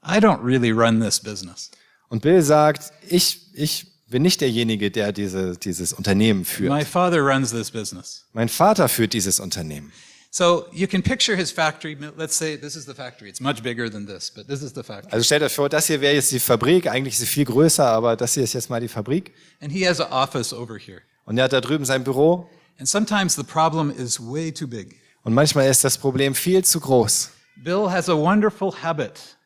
I 0.00 0.18
don't 0.18 0.44
really 0.44 0.70
run 0.70 1.00
this 1.00 1.18
business. 1.18 1.72
Und 2.08 2.22
Bill 2.22 2.40
sagt, 2.40 2.92
ich, 3.08 3.52
ich 3.52 3.88
bin 4.06 4.22
nicht 4.22 4.42
derjenige, 4.42 4.92
der 4.92 5.10
diese, 5.10 5.56
dieses 5.56 5.92
Unternehmen 5.92 6.44
führt. 6.44 6.72
My 6.72 6.84
father 6.84 7.18
runs 7.18 7.50
this 7.50 7.72
business. 7.72 8.26
Mein 8.32 8.48
Vater 8.48 8.88
führt 8.88 9.12
dieses 9.12 9.40
Unternehmen. 9.40 9.92
So 10.36 10.66
you 10.72 10.88
can 10.88 11.00
picture 11.00 11.36
his 11.36 11.52
factory. 11.52 11.96
Let's 12.16 12.34
say 12.36 12.56
this 12.56 12.74
is 12.74 12.86
the 12.86 12.94
factory. 12.94 13.28
It's 13.28 13.40
much 13.40 13.62
bigger 13.62 13.88
than 13.88 14.04
this, 14.04 14.32
but 14.34 14.48
this 14.48 14.64
is 14.64 14.72
the 14.72 14.82
factory. 14.82 15.12
Also 15.12 15.22
stellt 15.22 15.44
euch 15.44 15.54
vor, 15.54 15.68
das 15.68 15.86
hier 15.86 16.00
wäre 16.00 16.12
jetzt 16.14 16.32
die 16.32 16.40
Fabrik. 16.40 16.88
Eigentlich 16.88 17.14
ist 17.14 17.20
sie 17.20 17.26
viel 17.26 17.44
größer, 17.44 17.86
aber 17.86 18.16
das 18.16 18.34
hier 18.34 18.42
ist 18.42 18.52
jetzt 18.52 18.68
mal 18.68 18.80
die 18.80 18.88
Fabrik. 18.88 19.32
And 19.60 19.70
he 19.70 19.86
has 19.86 20.00
an 20.00 20.10
office 20.10 20.52
over 20.52 20.76
here. 20.76 21.02
Und 21.24 21.38
er 21.38 21.44
hat 21.44 21.52
da 21.52 21.60
drüben 21.60 21.84
sein 21.84 22.02
Büro. 22.02 22.50
And 22.80 22.88
sometimes 22.88 23.36
the 23.36 23.44
problem 23.44 23.92
is 23.96 24.18
way 24.18 24.50
too 24.50 24.66
big. 24.66 24.96
Und 25.22 25.34
manchmal 25.34 25.70
ist 25.70 25.84
das 25.84 25.98
Problem 25.98 26.34
viel 26.34 26.64
zu 26.64 26.80
groß. 26.80 27.30
Bill 27.62 27.88
has 27.88 28.08
a 28.08 28.16
wonderful 28.16 28.74
habit. 28.82 29.36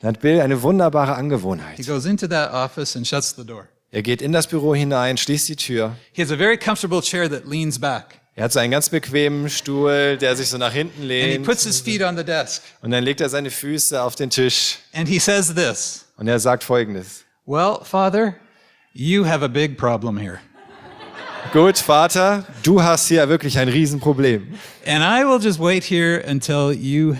Dann 0.00 0.08
hat 0.10 0.20
Bill 0.20 0.42
eine 0.42 0.60
wunderbare 0.60 1.14
He 1.14 1.20
Angewohnheit. 1.20 1.86
goes 1.86 2.04
into 2.04 2.26
that 2.26 2.52
office 2.52 2.94
and 2.96 3.06
shuts 3.06 3.34
the 3.34 3.46
door. 3.46 3.66
Er 3.90 4.02
geht 4.02 4.20
in 4.20 4.32
das 4.32 4.46
Büro 4.46 4.74
hinein, 4.74 5.16
schließt 5.16 5.48
die 5.48 5.56
Tür. 5.56 5.96
He 6.12 6.20
has 6.20 6.30
a 6.30 6.36
very 6.36 6.58
comfortable 6.58 7.00
chair 7.00 7.30
that 7.30 7.48
leans 7.48 7.78
back. 7.78 8.20
Er 8.36 8.44
hat 8.44 8.52
so 8.52 8.58
einen 8.58 8.72
ganz 8.72 8.88
bequemen 8.88 9.48
Stuhl, 9.48 10.16
der 10.20 10.34
sich 10.34 10.48
so 10.48 10.58
nach 10.58 10.72
hinten 10.72 11.02
And 11.02 11.10
he 11.10 11.16
lehnt. 11.34 11.46
puts 11.46 11.64
his 11.64 11.80
feet 11.80 12.02
on 12.02 12.16
the 12.16 12.24
desk. 12.24 12.62
Und 12.82 12.90
dann 12.90 13.04
legt 13.04 13.20
er 13.20 13.28
seine 13.28 13.50
Füße 13.50 14.02
auf 14.02 14.16
den 14.16 14.28
Tisch. 14.30 14.78
And 14.92 15.08
he 15.08 15.18
says 15.20 15.54
this 15.54 16.06
Und 16.16 16.26
er 16.26 16.40
sagt 16.40 16.64
Folgendes. 16.64 17.24
Well, 17.46 17.78
Father, 17.84 18.34
you 18.92 19.24
have 19.24 19.44
a 19.44 19.48
big 19.48 19.76
problem 19.78 20.16
here. 20.18 20.40
Gut, 21.52 21.78
Vater, 21.78 22.44
du 22.64 22.82
hast 22.82 23.06
hier 23.06 23.28
wirklich 23.28 23.58
ein 23.58 23.68
Riesenproblem. 23.68 24.54
And 24.86 25.04
I 25.04 25.24
will 25.24 25.38
just 25.40 25.60
wait 25.60 25.84
here 25.84 26.24
until 26.28 26.72
you 26.72 27.16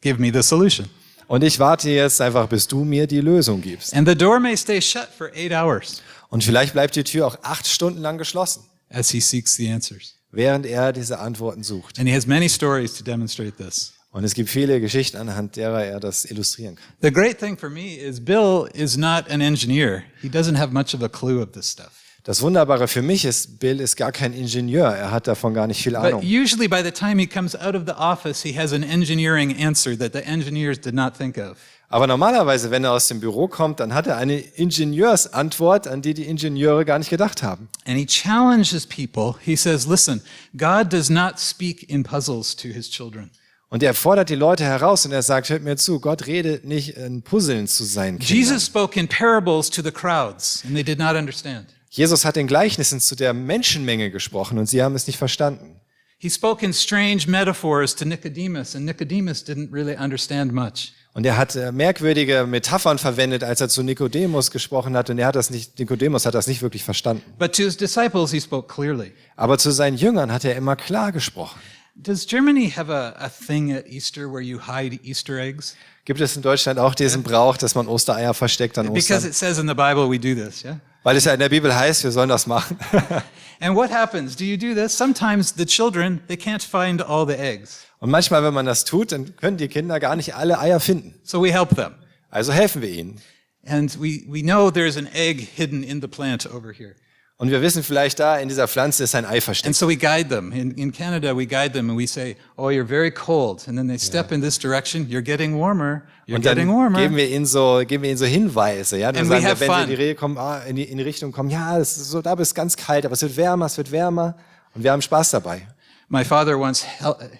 give 0.00 0.18
me 0.18 0.30
the 0.32 0.42
solution. 0.42 0.88
Und 1.26 1.42
ich 1.44 1.58
warte 1.58 1.90
jetzt 1.90 2.20
einfach, 2.20 2.46
bis 2.48 2.66
du 2.68 2.84
mir 2.84 3.06
die 3.06 3.20
Lösung 3.20 3.60
gibst. 3.60 3.92
And 3.94 4.08
the 4.08 4.14
door 4.16 4.40
may 4.40 4.56
stay 4.56 4.80
shut 4.80 5.08
for 5.18 5.30
eight 5.34 5.52
hours 5.52 6.00
Und 6.30 6.42
vielleicht 6.44 6.72
bleibt 6.72 6.96
die 6.96 7.04
Tür 7.04 7.26
auch 7.26 7.36
acht 7.42 7.66
Stunden 7.66 8.00
lang 8.00 8.16
geschlossen, 8.16 8.64
as 8.88 9.10
he 9.10 9.20
seeks 9.20 9.56
the 9.56 9.70
answers. 9.70 10.14
Während 10.36 10.66
er 10.66 10.92
diese 10.92 11.18
Antworten 11.18 11.62
sucht. 11.62 11.98
And 11.98 12.08
he 12.08 12.14
has 12.14 12.26
many 12.26 12.48
stories 12.48 12.94
to 12.98 13.04
demonstrate 13.04 13.56
this. 13.56 13.92
Und 14.12 14.22
es 14.22 14.34
gibt 14.34 14.48
viele 14.48 14.80
Geschichten, 14.80 15.16
anhand 15.16 15.56
derer 15.56 15.84
er 15.84 15.98
das 15.98 16.24
illustrieren 16.24 16.76
kann. 16.76 16.84
The 17.02 17.10
great 17.12 17.38
thing 17.38 17.56
for 17.58 17.68
me 17.68 17.96
is 17.96 18.24
Bill 18.24 18.68
is 18.72 18.96
not 18.96 19.28
an 19.30 19.40
engineer. 19.40 20.04
He 20.22 20.28
doesn't 20.28 20.56
have 20.56 20.72
much 20.72 20.94
of 20.94 21.02
a 21.02 21.08
clue 21.08 21.42
of 21.42 21.50
this 21.52 21.70
stuff. 21.72 21.90
Das 22.22 22.40
Wunderbare 22.40 22.88
für 22.88 23.02
mich 23.02 23.26
ist, 23.26 23.58
Bill 23.58 23.80
ist 23.80 23.96
gar 23.96 24.10
kein 24.10 24.32
Ingenieur. 24.32 24.86
Er 24.86 25.10
hat 25.10 25.26
davon 25.26 25.52
gar 25.52 25.66
nicht 25.66 25.82
viel 25.82 25.92
But 25.92 26.04
Ahnung. 26.04 26.22
usually 26.22 26.68
by 26.68 26.82
the 26.82 26.90
time 26.90 27.20
he 27.20 27.26
comes 27.26 27.54
out 27.54 27.74
of 27.74 27.82
the 27.86 27.92
office, 27.92 28.42
he 28.42 28.58
has 28.58 28.72
an 28.72 28.82
engineering 28.82 29.54
answer 29.62 29.98
that 29.98 30.12
the 30.14 30.24
engineers 30.24 30.80
did 30.80 30.94
not 30.94 31.14
think 31.18 31.36
of. 31.36 31.58
Aber 31.94 32.08
normalerweise, 32.08 32.72
wenn 32.72 32.82
er 32.82 32.90
aus 32.90 33.06
dem 33.06 33.20
Büro 33.20 33.46
kommt, 33.46 33.78
dann 33.78 33.94
hat 33.94 34.08
er 34.08 34.16
eine 34.16 34.40
Ingenieursantwort, 34.40 35.86
an 35.86 36.02
die 36.02 36.12
die 36.12 36.24
Ingenieure 36.24 36.84
gar 36.84 36.98
nicht 36.98 37.08
gedacht 37.08 37.44
haben. 37.44 37.68
And 37.86 37.96
he 37.96 38.04
challenges 38.04 38.84
people. 38.84 39.36
He 39.40 39.54
says, 39.54 39.86
listen, 39.86 40.20
God 40.56 40.92
does 40.92 41.08
not 41.08 41.38
speak 41.38 41.88
in 41.88 42.02
puzzles 42.02 42.56
to 42.56 42.66
his 42.66 42.90
children. 42.90 43.30
Und 43.68 43.84
er 43.84 43.94
fordert 43.94 44.28
die 44.28 44.34
Leute 44.34 44.64
heraus 44.64 45.06
und 45.06 45.12
er 45.12 45.22
sagt, 45.22 45.50
hört 45.50 45.62
mir 45.62 45.76
zu, 45.76 46.00
Gott 46.00 46.26
redet 46.26 46.64
nicht 46.64 46.96
in 46.96 47.22
Puzzeln 47.22 47.68
zu 47.68 47.84
seinen 47.84 48.18
Kindern. 48.18 48.38
Jesus 48.38 48.66
spoke 48.66 48.98
in 48.98 49.06
parables 49.06 49.70
to 49.70 49.80
the 49.80 49.92
crowds, 49.92 50.64
and 50.64 50.74
they 50.74 50.82
did 50.82 50.98
not 50.98 51.14
understand. 51.14 51.66
Jesus 51.90 52.24
hat 52.24 52.36
in 52.36 52.48
Gleichnissen 52.48 52.98
zu 52.98 53.14
der 53.14 53.32
Menschenmenge 53.32 54.10
gesprochen 54.10 54.58
und 54.58 54.66
sie 54.66 54.82
haben 54.82 54.96
es 54.96 55.06
nicht 55.06 55.16
verstanden. 55.16 55.76
He 56.18 56.30
spoke 56.30 56.64
in 56.64 56.72
strange 56.72 57.26
metaphors 57.26 57.94
to 57.96 58.04
Nicodemus, 58.04 58.74
and 58.74 58.84
Nicodemus 58.86 59.44
didn't 59.46 59.72
really 59.72 59.96
understand 59.96 60.52
much. 60.52 60.92
Und 61.12 61.24
er 61.26 61.36
hat 61.36 61.54
äh, 61.54 61.70
merkwürdige 61.70 62.44
Metaphern 62.46 62.98
verwendet, 62.98 63.44
als 63.44 63.60
er 63.60 63.68
zu 63.68 63.82
Nikodemus 63.84 64.50
gesprochen 64.50 64.96
hat 64.96 65.10
und 65.10 65.18
er 65.18 65.26
hat 65.28 65.36
das 65.36 65.48
nicht, 65.50 65.78
Nikodemus 65.78 66.26
hat 66.26 66.34
das 66.34 66.46
nicht 66.48 66.60
wirklich 66.62 66.82
verstanden. 66.82 67.22
But 67.38 67.54
to 67.54 67.62
his 67.62 67.76
disciples, 67.76 68.32
he 68.32 68.40
spoke 68.40 68.72
clearly. 68.72 69.12
Aber 69.36 69.56
zu 69.58 69.70
seinen 69.70 69.96
Jüngern 69.96 70.32
hat 70.32 70.44
er 70.44 70.56
immer 70.56 70.74
klar 70.76 71.12
gesprochen. 71.12 71.60
Does 71.94 72.26
Germany 72.26 72.70
have 72.70 72.90
a, 72.92 73.10
a 73.10 73.28
thing 73.28 73.72
at 73.72 73.86
Easter 73.86 74.22
where 74.22 74.40
you 74.40 74.58
hide 74.66 74.98
Easter 75.04 75.38
eggs? 75.38 75.76
Gibt 76.04 76.20
es 76.20 76.34
in 76.34 76.42
Deutschland 76.42 76.80
auch 76.80 76.94
diesen 76.96 77.22
Brauch, 77.22 77.56
dass 77.56 77.76
man 77.76 77.86
Ostereier 77.86 78.34
versteckt 78.34 78.76
an 78.78 78.92
Because 78.92 79.14
Ostern? 79.14 79.30
it 79.30 79.34
says 79.36 79.58
in 79.58 79.68
the 79.68 79.74
Bible 79.74 80.10
we 80.10 80.18
do 80.18 80.34
this, 80.34 80.64
yeah? 80.64 80.80
Weil 81.04 81.16
es 81.16 81.24
ja 81.26 81.32
in 81.34 81.38
der 81.38 81.48
Bibel 81.50 81.72
heißt, 81.74 82.02
wir 82.02 82.10
sollen 82.10 82.28
das 82.30 82.46
machen. 82.48 82.76
And 83.60 83.76
what 83.76 83.90
happens? 83.90 84.36
Do 84.36 84.44
you 84.44 84.56
do 84.56 84.74
this? 84.74 84.96
Sometimes 84.96 85.52
the 85.52 85.66
children, 85.66 86.22
they 86.26 86.36
can't 86.36 86.62
find 86.62 87.00
all 87.02 87.26
the 87.26 87.38
eggs. 87.38 87.86
Und 88.00 88.10
manchmal, 88.10 88.42
wenn 88.42 88.54
man 88.54 88.66
das 88.66 88.84
tut, 88.84 89.12
dann 89.12 89.36
können 89.36 89.56
die 89.56 89.68
Kinder 89.68 89.98
gar 90.00 90.16
nicht 90.16 90.34
alle 90.34 90.58
Eier 90.58 90.80
finden. 90.80 91.14
So 91.22 91.42
we 91.42 91.52
help 91.52 91.74
them. 91.74 91.94
Also 92.30 92.52
helfen 92.52 92.82
wir 92.82 92.90
ihnen. 92.90 93.20
And 93.66 93.94
we, 94.00 94.24
we 94.28 94.42
know 94.42 94.70
there's 94.70 94.96
an 94.96 95.08
egg 95.14 95.40
hidden 95.40 95.82
in 95.82 96.00
the 96.02 96.08
plant 96.08 96.46
over 96.46 96.72
here. 96.72 96.96
Und 97.36 97.50
wir 97.50 97.60
wissen 97.62 97.82
vielleicht, 97.82 98.20
da 98.20 98.38
in 98.38 98.48
dieser 98.48 98.68
Pflanze 98.68 99.02
ist 99.02 99.14
ein 99.16 99.24
Ei 99.24 99.34
And 99.34 99.42
versteckt. 99.42 99.74
so 99.74 99.88
we 99.88 99.96
guide 99.96 100.28
them. 100.28 100.52
In, 100.52 100.70
in 100.72 100.92
Canada, 100.92 101.36
we 101.36 101.46
guide 101.46 101.72
them 101.72 101.90
and 101.90 101.98
we 101.98 102.06
say, 102.06 102.36
Oh, 102.56 102.68
you're 102.70 102.86
very 102.86 103.10
cold. 103.10 103.66
And 103.66 103.76
then 103.76 103.88
they 103.88 103.98
step 103.98 104.30
in 104.30 104.40
this 104.40 104.56
direction. 104.56 105.08
You're 105.08 105.20
getting 105.20 105.58
warmer. 105.58 106.04
You're 106.26 106.36
Und 106.36 106.42
getting 106.42 106.68
dann 106.68 106.76
warmer. 106.76 106.98
geben 107.00 107.16
wir 107.16 107.28
ihnen 107.28 107.44
so, 107.44 107.82
geben 107.86 108.04
wir 108.04 108.10
ihnen 108.10 108.18
so 108.18 108.24
Hinweise, 108.24 108.98
ja. 108.98 109.10
Dann 109.10 109.22
And 109.22 109.30
sagen 109.30 109.44
wir, 109.44 109.50
wenn 109.50 109.58
sie 109.58 109.64
in 109.64 109.70
fun. 109.80 109.88
die, 109.88 109.94
Regel 109.94 110.14
kommen, 110.14 110.38
ah, 110.38 110.58
in, 110.60 110.76
die, 110.76 110.84
in 110.84 110.96
die 110.98 111.02
Richtung 111.02 111.32
kommen, 111.32 111.50
ja, 111.50 111.76
es 111.76 111.96
ist 111.96 112.10
so, 112.10 112.22
da 112.22 112.34
ist 112.34 112.54
ganz 112.54 112.76
kalt, 112.76 113.04
aber 113.04 113.14
es 113.14 113.22
wird 113.22 113.36
wärmer, 113.36 113.66
es 113.66 113.76
wird 113.76 113.90
wärmer. 113.90 114.36
Und 114.74 114.84
wir 114.84 114.92
haben 114.92 115.02
Spaß 115.02 115.32
dabei. 115.32 115.66
My 116.08 116.24
father 116.24 116.56
once 116.58 116.84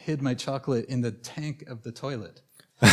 hid 0.05 0.21
my 0.23 0.35
chocolate 0.35 0.87
in 0.89 1.05
the 1.05 1.13
tank 1.13 1.65
of 1.71 1.79
the 1.85 1.93
toilet. 1.93 2.43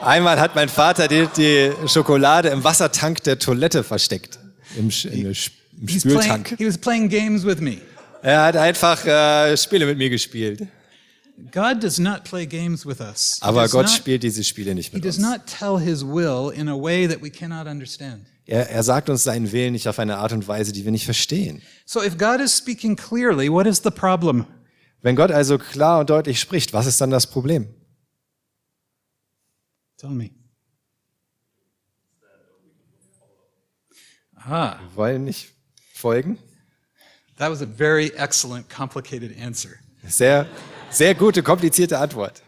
Einmal 0.00 0.38
hat 0.40 0.54
mein 0.54 0.68
Vater 0.68 1.08
die, 1.08 1.26
die 1.36 1.72
Schokolade 1.88 2.48
im 2.50 2.62
Wassertank 2.64 3.22
der 3.24 3.38
Toilette 3.38 3.82
versteckt. 3.82 4.38
Im, 4.76 4.84
in 4.84 4.90
Sch- 5.34 5.50
im 5.80 5.88
He's 5.88 6.02
playing, 6.02 6.20
Spültank. 6.22 6.58
he 6.58 6.66
was 6.66 6.78
playing 6.78 7.08
games 7.08 7.44
with 7.44 7.60
me. 7.60 7.78
Er 8.22 8.42
hat 8.44 8.56
einfach 8.56 9.04
äh, 9.06 9.56
Spiele 9.56 9.86
mit 9.86 9.96
mir 9.98 10.10
gespielt. 10.10 10.66
God 11.52 11.82
does 11.82 11.98
not 11.98 12.24
play 12.24 12.44
games 12.46 12.84
with 12.84 13.00
us. 13.00 13.38
He 13.40 13.46
Aber 13.46 13.62
does 13.62 13.70
Gott 13.72 13.86
not- 13.86 13.94
spielt 13.94 14.22
diese 14.22 14.44
Spiele 14.44 14.74
nicht 14.74 14.90
He 14.90 14.96
mit 14.96 15.04
does 15.06 15.16
uns. 15.16 15.26
not 15.26 15.40
tell 15.46 15.78
his 15.82 16.04
will 16.04 16.52
in 16.54 16.68
a 16.68 16.74
way 16.76 17.08
that 17.08 17.22
we 17.22 17.30
cannot 17.30 17.66
understand. 17.66 18.26
Er, 18.46 18.68
er 18.68 18.82
sagt 18.82 19.08
uns 19.08 19.24
seinen 19.24 19.50
Willen 19.52 19.72
nicht 19.72 19.88
auf 19.88 19.98
eine 19.98 20.18
Art 20.18 20.32
und 20.32 20.46
Weise, 20.48 20.72
die 20.72 20.84
wir 20.84 20.90
nicht 20.90 21.04
verstehen. 21.06 21.62
So 21.86 22.02
if 22.02 22.18
God 22.18 22.40
is 22.40 22.54
speaking 22.56 22.94
clearly, 22.96 23.50
what 23.50 23.66
is 23.66 23.80
the 23.82 23.90
problem? 23.90 24.44
Wenn 25.02 25.16
Gott 25.16 25.30
also 25.30 25.56
klar 25.56 26.00
und 26.00 26.10
deutlich 26.10 26.38
spricht, 26.40 26.74
was 26.74 26.84
ist 26.86 27.00
dann 27.00 27.10
das 27.10 27.26
Problem? 27.26 27.68
Tell 29.96 30.10
me. 30.10 30.30
Ah, 34.34 34.78
Wir 34.80 34.96
wollen 34.96 35.24
nicht 35.24 35.52
folgen? 36.00 36.38
that 37.40 37.48
was 37.48 37.62
a 37.62 37.66
very 37.66 38.12
excellent, 38.16 38.68
complicated 38.68 39.34
answer. 39.38 39.80
Sehr, 40.06 40.46
sehr 40.90 41.14
gute, 41.14 41.42
komplizierte 41.42 41.98
Antwort. 41.98 42.42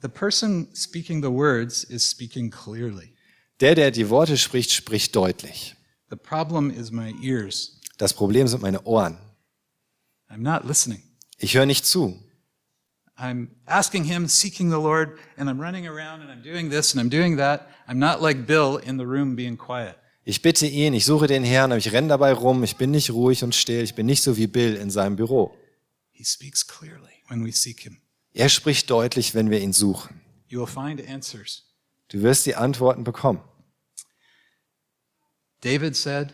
The 0.00 0.08
person 0.08 0.74
speaking 0.74 1.20
the 1.20 1.30
words 1.30 1.84
is 1.84 2.04
speaking 2.04 2.50
clearly. 2.50 3.12
Der, 3.60 3.74
der 3.74 3.90
die 3.90 4.08
Worte 4.08 4.36
spricht, 4.36 4.70
spricht 4.70 5.14
deutlich. 5.14 5.74
The 6.10 6.16
problem 6.16 6.70
is 6.70 6.90
my 6.90 7.14
ears. 7.22 7.80
Das 7.98 8.12
Problem 8.12 8.48
sind 8.48 8.62
meine 8.62 8.82
Ohren. 8.84 9.18
I'm 10.30 10.42
not 10.42 10.64
listening. 10.64 11.02
Ich 11.38 11.54
höre 11.54 11.66
nicht 11.66 11.84
zu. 11.84 12.18
I'm 13.18 13.48
asking 13.66 14.04
him, 14.04 14.28
seeking 14.28 14.70
the 14.70 14.78
Lord, 14.78 15.18
and 15.38 15.48
I'm 15.48 15.58
running 15.58 15.86
around 15.86 16.20
and 16.20 16.30
I'm 16.30 16.42
doing 16.42 16.70
this 16.70 16.94
and 16.94 17.00
I'm 17.00 17.10
doing 17.10 17.36
that. 17.38 17.68
I'm 17.88 17.98
not 17.98 18.20
like 18.22 18.46
Bill 18.46 18.76
in 18.76 18.98
the 18.98 19.06
room 19.06 19.34
being 19.34 19.56
quiet. 19.56 19.96
Ich 20.28 20.42
bitte 20.42 20.66
ihn, 20.66 20.92
ich 20.92 21.04
suche 21.04 21.28
den 21.28 21.44
Herrn, 21.44 21.70
aber 21.70 21.78
ich 21.78 21.92
renne 21.92 22.08
dabei 22.08 22.32
rum, 22.32 22.64
ich 22.64 22.76
bin 22.76 22.90
nicht 22.90 23.12
ruhig 23.12 23.44
und 23.44 23.54
still, 23.54 23.84
ich 23.84 23.94
bin 23.94 24.06
nicht 24.06 24.24
so 24.24 24.36
wie 24.36 24.48
Bill 24.48 24.74
in 24.74 24.90
seinem 24.90 25.14
Büro. 25.14 25.56
He 26.10 26.24
speaks 26.24 26.66
clearly 26.66 27.22
when 27.28 27.46
we 27.46 27.52
seek 27.52 27.78
him. 27.78 27.98
Er 28.32 28.48
spricht 28.48 28.90
deutlich, 28.90 29.36
wenn 29.36 29.50
wir 29.50 29.60
ihn 29.60 29.72
suchen. 29.72 30.20
You 30.48 30.58
will 30.58 30.66
find 30.66 31.00
answers. 31.08 31.62
Du 32.08 32.22
wirst 32.22 32.44
die 32.44 32.56
Antworten 32.56 33.04
bekommen. 33.04 33.40
David 35.60 35.94
said, 35.94 36.32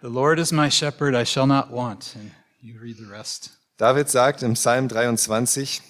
The 0.00 0.06
Lord 0.06 0.38
is 0.38 0.52
my 0.52 0.70
shepherd, 0.70 1.16
I 1.16 1.26
shall 1.26 1.48
not 1.48 1.72
want. 1.72 2.14
And 2.14 2.30
you 2.60 2.78
read 2.80 2.98
the 2.98 3.10
rest. 3.10 3.50
David 3.78 4.08
sagt 4.08 4.44
im 4.44 4.54
Psalm 4.54 4.88
23, 4.88 5.82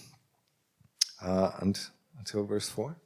uh, 1.20 1.50
and, 1.60 1.78
until 2.18 2.46
verse 2.46 2.70
4. 2.70 2.96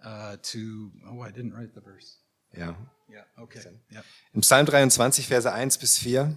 Uh, 0.00 0.36
to, 0.42 0.92
oh, 1.10 1.22
I 1.22 1.32
didn't 1.32 1.54
write 1.54 1.74
the 1.74 1.80
verse. 1.80 2.18
Ja. 2.56 2.76
Yeah, 3.08 3.26
okay. 3.36 3.60
Yeah. 3.92 4.04
Im 4.32 4.40
Psalm 4.40 4.66
23, 4.66 5.26
Verse 5.26 5.52
1 5.52 5.78
bis 5.78 5.98
4. 5.98 6.36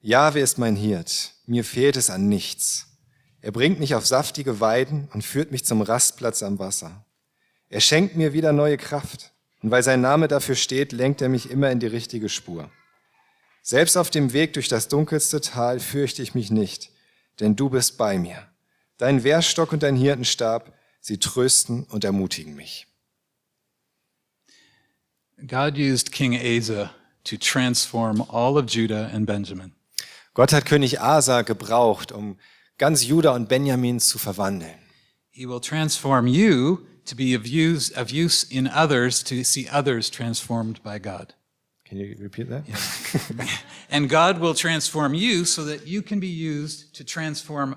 Jahwe 0.00 0.40
ist 0.40 0.58
mein 0.58 0.76
Hirt, 0.76 1.32
mir 1.46 1.64
fehlt 1.64 1.96
es 1.96 2.10
an 2.10 2.28
nichts. 2.28 2.86
Er 3.40 3.52
bringt 3.52 3.80
mich 3.80 3.94
auf 3.94 4.06
saftige 4.06 4.60
Weiden 4.60 5.08
und 5.12 5.24
führt 5.24 5.50
mich 5.50 5.64
zum 5.64 5.82
Rastplatz 5.82 6.42
am 6.42 6.58
Wasser. 6.58 7.04
Er 7.68 7.80
schenkt 7.80 8.16
mir 8.16 8.32
wieder 8.32 8.52
neue 8.52 8.76
Kraft. 8.76 9.32
Und 9.62 9.70
weil 9.70 9.82
sein 9.82 10.00
Name 10.00 10.28
dafür 10.28 10.54
steht, 10.54 10.92
lenkt 10.92 11.20
er 11.20 11.28
mich 11.28 11.50
immer 11.50 11.70
in 11.70 11.80
die 11.80 11.86
richtige 11.86 12.28
Spur. 12.28 12.70
Selbst 13.62 13.96
auf 13.96 14.10
dem 14.10 14.32
Weg 14.32 14.54
durch 14.54 14.68
das 14.68 14.88
dunkelste 14.88 15.40
Tal 15.40 15.80
fürchte 15.80 16.22
ich 16.22 16.34
mich 16.34 16.50
nicht, 16.50 16.90
denn 17.40 17.56
du 17.56 17.68
bist 17.68 17.98
bei 17.98 18.18
mir. 18.18 18.46
Dein 18.96 19.24
Wehrstock 19.24 19.72
und 19.72 19.82
dein 19.82 19.96
Hirtenstab, 19.96 20.72
sie 21.00 21.18
trösten 21.18 21.84
und 21.84 22.04
ermutigen 22.04 22.54
mich. 22.54 22.86
God 25.48 25.78
used 25.78 26.12
King 26.12 26.34
Asa 26.36 26.90
to 27.24 27.38
transform 27.38 28.22
all 28.28 28.58
of 28.58 28.66
Judah 28.66 29.10
and 29.12 29.26
Benjamin. 29.26 29.72
Gott 30.34 30.52
hat 30.52 30.66
König 30.66 31.00
Asa 31.00 31.42
gebraucht, 31.42 32.12
um 32.12 32.36
ganz 32.76 33.02
Juda 33.04 33.34
und 33.34 33.48
Benjamin 33.48 33.98
zu 33.98 34.18
verwandeln. 34.18 34.74
He 35.30 35.46
will 35.46 35.60
transform 35.60 36.26
you 36.26 36.86
to 37.06 37.16
be 37.16 37.34
of 37.34 37.46
use, 37.46 37.90
of 37.90 38.10
use 38.12 38.44
in 38.44 38.68
others 38.68 39.22
to 39.24 39.42
see 39.42 39.66
others 39.68 40.10
transformed 40.10 40.82
by 40.82 40.98
God. 40.98 41.34
Can 41.86 41.96
you 41.96 42.14
repeat 42.18 42.50
that? 42.50 42.64
And 43.90 44.10
God 44.10 44.40
will 44.40 44.52
transform 44.52 45.14
you 45.14 45.46
so 45.46 45.64
that 45.64 45.86
you 45.86 46.02
can 46.02 46.20
be 46.20 46.28
used 46.28 46.94
to 46.96 47.04
transform, 47.04 47.74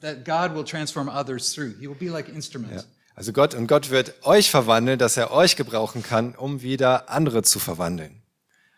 that 0.00 0.24
God 0.24 0.54
will 0.54 0.64
transform 0.64 1.08
others 1.08 1.54
through. 1.54 1.74
He 1.78 1.86
will 1.86 1.94
be 1.94 2.10
like 2.10 2.28
instruments. 2.28 2.84
Also 3.14 3.32
Gott 3.32 3.54
und 3.54 3.66
Gott 3.66 3.90
wird 3.90 4.14
euch 4.24 4.50
verwandeln, 4.50 4.98
dass 4.98 5.16
er 5.16 5.30
euch 5.32 5.56
gebrauchen 5.56 6.02
kann, 6.02 6.34
um 6.34 6.62
wieder 6.62 7.10
andere 7.10 7.42
zu 7.42 7.58
verwandeln. 7.58 8.22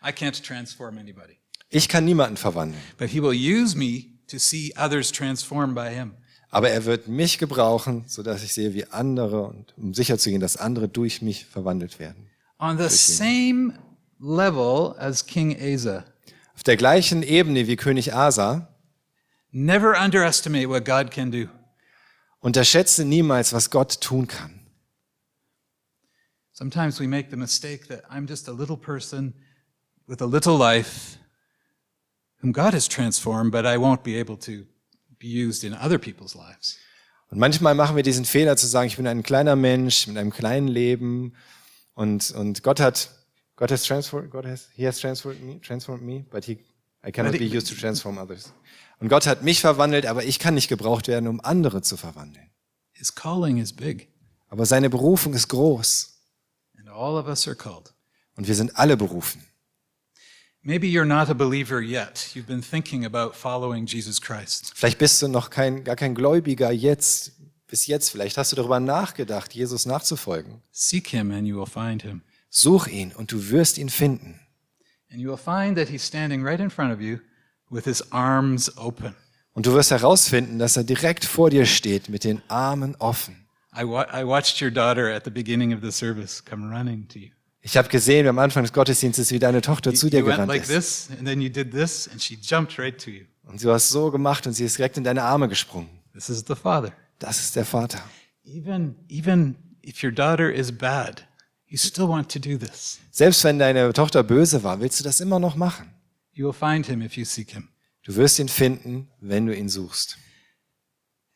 I 0.05 0.09
can't 0.11 0.43
transform 0.45 0.99
anybody, 0.99 1.39
Ich 1.71 1.89
kann 1.89 2.05
niemanden 2.05 2.37
verwandeln, 2.37 2.83
but 2.99 3.09
He 3.09 3.23
will 3.23 3.33
use 3.35 3.77
me 3.77 4.07
to 4.29 4.39
see 4.39 4.73
others 4.77 5.13
transformed 5.13 5.75
by 5.75 5.89
Him. 5.89 6.15
aber 6.51 6.71
er 6.71 6.85
wird 6.85 7.09
mich 7.09 7.39
gebrauchen, 7.39 8.05
so 8.07 8.23
dass 8.23 8.43
ich 8.43 8.53
sehe, 8.55 8.75
wie 8.75 8.87
andere 8.87 9.45
und 9.45 9.73
um 9.77 9.95
sicherzugehen, 9.95 10.41
dass 10.41 10.57
andere 10.57 10.89
durch 10.89 11.23
mich 11.23 11.47
verwandelt 11.47 11.99
werden. 11.99 12.29
On 12.59 12.77
the 12.79 12.89
same 12.89 13.75
level 14.21 14.95
as 14.99 15.27
King 15.27 15.57
Asa, 15.61 16.05
Auf 16.55 16.63
der 16.65 16.77
gleichen 16.77 17.23
Ebene 17.23 17.67
wie 17.67 17.77
König 17.77 18.13
Asa 18.15 18.69
never 19.53 19.95
underestimate 20.01 20.69
what 20.69 20.85
God 20.85 21.11
can 21.11 21.31
do. 21.31 21.47
Unterschätze 22.45 23.07
niemals, 23.07 23.55
was 23.55 23.71
Gott 23.71 24.01
tun 24.01 24.27
kann. 24.27 24.61
Sometimes 26.53 27.01
we 27.01 27.09
make 27.09 27.31
the 27.31 27.37
mistake 27.37 27.89
that 27.89 28.05
I'm 28.11 28.29
just 28.29 28.49
a 28.49 28.53
little 28.53 28.77
person 28.77 29.35
with 30.07 30.21
a 30.21 30.27
little 30.27 30.57
life 30.57 31.19
whom 32.43 32.53
God 32.53 32.75
has 32.75 32.87
transformed, 32.87 33.51
but 33.51 33.65
I 33.65 33.79
won't 33.79 34.03
be 34.05 34.21
able 34.21 34.37
to 34.41 34.67
be 35.19 35.27
used 35.27 35.65
in 35.65 35.73
other 35.73 35.99
people's 35.99 36.35
lives. 36.35 36.79
Und 37.31 37.39
manchmal 37.39 37.75
machen 37.75 37.97
wir 37.97 38.03
diesen 38.03 38.27
Fehler 38.27 38.57
zu 38.59 38.67
sagen, 38.67 38.89
ich 38.89 38.97
bin 38.97 39.07
ein 39.07 39.23
kleiner 39.23 39.57
Mensch 39.57 40.07
mit 40.07 40.19
einem 40.19 40.31
kleinen 40.31 40.69
Leben 40.69 41.33
und, 41.95 42.31
und 42.33 42.63
Gott 42.63 42.79
hat, 42.79 43.09
Gott 43.57 43.71
has 43.73 43.85
transformed, 43.85 44.31
God 44.31 44.45
has, 44.45 44.69
he 44.75 44.87
has 44.87 45.01
transformed 45.01 45.43
me, 45.43 45.61
transformed 45.61 46.05
me, 46.05 46.27
but 46.31 46.45
he, 46.45 46.59
I 47.05 47.11
cannot 47.11 47.33
be 47.33 47.47
used 47.47 47.69
to 47.69 47.75
transform 47.75 48.19
others. 48.19 48.53
Und 49.01 49.09
Gott 49.09 49.27
hat 49.27 49.43
mich 49.43 49.61
verwandelt, 49.61 50.07
aber 50.07 50.25
ich 50.25 50.39
kann 50.39 50.55
nicht 50.55 50.69
gebraucht 50.69 51.09
werden, 51.09 51.29
um 51.29 51.41
andere 51.41 51.83
zu 51.83 51.97
verwandeln. 51.97 52.51
His 52.93 53.15
calling 53.15 53.59
is 53.59 53.73
big, 53.73 54.09
Aber 54.49 54.67
seine 54.67 54.89
Berufung 54.89 55.35
ist 55.35 55.49
groß 55.49 56.11
and 56.79 56.89
all 56.89 57.17
of 57.19 57.27
us 57.27 57.47
are 57.49 57.57
called. 57.57 57.93
und 58.37 58.47
wir 58.49 58.55
sind 58.55 58.77
alle 58.79 58.97
berufen. 58.97 59.43
Maybe 60.63 60.87
you're 60.87 61.05
not 61.05 61.29
a 61.29 61.35
believer 61.35 61.81
yet. 61.83 62.31
You've 62.35 62.47
been 62.47 62.63
thinking 62.63 63.05
about 63.05 63.35
following 63.37 63.85
Jesus 63.87 64.21
Christ. 64.21 64.73
Vielleicht 64.75 64.99
bist 64.99 65.21
du 65.21 65.29
noch 65.29 65.51
kein, 65.51 65.85
gar 65.85 65.97
kein 65.97 66.15
Gläubiger 66.15 66.71
jetzt, 66.71 67.33
bis 67.67 67.87
jetzt. 67.87 68.09
Vielleicht 68.11 68.39
hast 68.39 68.53
du 68.53 68.57
darüber 68.57 68.81
nachgedacht, 68.81 69.53
Jesus 69.55 69.85
nachzufolgen. 69.85 70.63
Seek 70.71 71.09
him 71.09 71.33
and 71.33 71.47
you 71.47 71.59
will 71.59 71.67
find 71.67 72.01
him. 72.03 72.23
Such 72.49 72.87
ihn 72.87 73.13
und 73.13 73.31
du 73.33 73.51
wirst 73.51 73.77
ihn 73.77 73.91
finden. 73.91 74.41
And 75.11 75.21
you 75.21 75.29
will 75.29 75.37
find 75.37 75.77
that 75.77 75.89
he's 75.91 76.07
standing 76.07 76.43
right 76.43 76.61
in 76.61 76.71
front 76.71 76.95
of 76.95 77.01
you 77.01 77.19
with 77.71 77.85
his 77.85 78.11
arms 78.13 78.77
open. 78.77 79.15
Und 79.53 79.67
du 79.67 79.73
wirst 79.75 79.91
herausfinden, 79.93 80.59
dass 80.59 80.77
er 80.77 80.85
direkt 80.85 81.25
vor 81.25 81.51
dir 81.51 81.65
steht 81.67 82.09
mit 82.09 82.25
den 82.25 82.43
Armen 82.49 82.97
offen. 82.97 83.47
I, 83.77 83.85
wa- 83.87 84.07
I 84.13 84.27
watched 84.27 84.61
your 84.63 84.71
daughter 84.71 85.15
at 85.15 85.25
the 85.25 85.31
beginning 85.31 85.73
of 85.75 85.81
the 85.83 85.91
service 85.93 86.45
come 86.45 86.69
running 86.77 87.07
to 87.09 87.19
you. 87.19 87.29
Ich 87.61 87.77
habe 87.77 87.89
gesehen 87.89 88.27
am 88.29 88.39
Anfang 88.39 88.63
des 88.63 88.73
Gottesdienstes, 88.73 89.31
wie 89.31 89.39
deine 89.39 89.63
Tochter 89.63 89.95
zu 89.95 90.11
dir 90.11 90.23
gerannt 90.23 90.49
like 90.49 90.63
ist. 90.63 90.69
this, 90.69 91.09
and 91.19 91.27
then 91.27 91.41
you 91.41 91.49
did 91.49 91.71
this, 91.73 92.09
and 92.09 92.23
she 92.23 92.37
jumped 92.41 92.79
right 92.79 93.03
to 93.03 93.11
you. 93.11 93.25
Und 93.47 93.63
du 93.63 93.73
hast 93.73 93.89
so 93.91 94.11
gemacht 94.11 94.47
und 94.47 94.53
sie 94.53 94.65
ist 94.65 94.77
direkt 94.77 94.97
in 94.97 95.05
deine 95.05 95.23
Arme 95.23 95.49
gesprungen. 95.49 95.89
This 96.13 96.29
is 96.29 96.45
the 96.47 96.55
Father. 96.55 96.93
Das 97.19 97.41
ist 97.41 97.57
der 97.57 97.65
Vater. 97.65 98.01
Even, 98.45 98.97
even 99.09 99.57
if 99.83 100.03
your 100.05 100.11
daughter 100.13 100.53
is 100.53 100.71
bad, 100.71 101.27
you 101.67 101.79
still 101.79 102.09
want 102.09 102.31
to 102.33 102.39
do 102.39 102.59
this. 102.59 102.99
Selbst 103.11 103.43
wenn 103.45 103.59
deine 103.59 103.93
Tochter 103.95 104.23
böse 104.23 104.63
war, 104.63 104.81
willst 104.81 105.01
du 105.01 105.05
das 105.05 105.21
immer 105.21 105.39
noch 105.39 105.57
machen. 105.57 105.91
You 106.35 106.47
will 106.47 106.53
find 106.53 106.85
him 106.87 107.01
if 107.01 107.17
you 107.17 107.25
seek 107.25 107.51
him. 107.51 107.69
Du 108.03 108.15
wirst 108.17 108.39
ihn 108.39 108.49
finden, 108.49 109.09
wenn 109.21 109.47
du 109.47 109.55
ihn 109.57 109.69
suchst. 109.69 110.19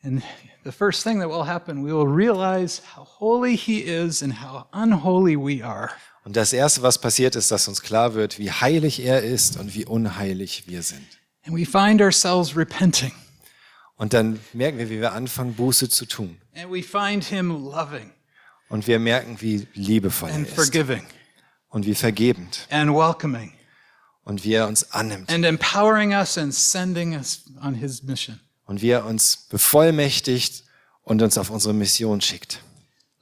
And 0.02 0.22
the 0.64 0.72
first 0.72 1.02
thing 1.02 1.20
that 1.20 1.28
will 1.28 1.46
happen, 1.46 1.84
we 1.84 1.92
will 1.92 2.06
realize 2.06 2.82
how 2.94 3.04
holy 3.04 3.56
he 3.56 3.80
is 3.80 4.22
and 4.22 4.32
how 4.42 4.66
unholy 4.72 5.36
we 5.36 5.64
are. 5.64 5.90
Und 6.24 6.36
das 6.36 6.52
Erste, 6.52 6.82
was 6.82 7.00
passiert, 7.00 7.36
ist, 7.36 7.50
dass 7.50 7.68
uns 7.68 7.80
klar 7.80 8.14
wird, 8.14 8.38
wie 8.38 8.50
heilig 8.50 9.00
er 9.00 9.22
ist 9.22 9.56
und 9.56 9.74
wie 9.74 9.86
unheilig 9.86 10.64
wir 10.66 10.82
sind. 10.82 11.06
And 11.44 11.56
we 11.56 11.64
find 11.64 12.02
ourselves 12.02 12.56
repenting. 12.56 13.12
Und 13.96 14.12
dann 14.12 14.38
merken 14.52 14.78
wir, 14.78 14.90
wie 14.90 15.00
wir 15.00 15.12
anfangen, 15.12 15.54
Buße 15.54 15.88
zu 15.88 16.06
tun. 16.06 16.38
And 16.54 16.70
we 16.70 16.82
find 16.82 17.24
him 17.24 17.50
loving 17.50 18.12
Und 18.68 18.86
wir 18.86 18.98
merken, 18.98 19.40
wie 19.40 19.66
liebevoll 19.74 20.28
er 20.28 20.36
and 20.36 20.46
ist 20.46 20.54
forgiving 20.54 21.06
und 21.70 21.86
wie 21.86 21.94
vergebend 21.94 22.66
and 22.70 22.90
welcoming 22.90 23.52
und 24.28 24.44
wie 24.44 24.52
er 24.52 24.68
uns 24.68 24.92
annimmt 24.92 25.30
and 25.32 25.44
empowering 25.44 26.12
us 26.12 26.36
and 26.38 26.54
sending 26.54 27.14
us 27.16 27.42
on 27.62 27.74
his 27.74 28.02
mission. 28.02 28.38
und 28.66 28.82
wie 28.82 28.90
er 28.90 29.04
uns 29.04 29.48
bevollmächtigt 29.48 30.64
und 31.02 31.22
uns 31.22 31.38
auf 31.38 31.50
unsere 31.50 31.72
Mission 31.74 32.20
schickt. 32.20 32.62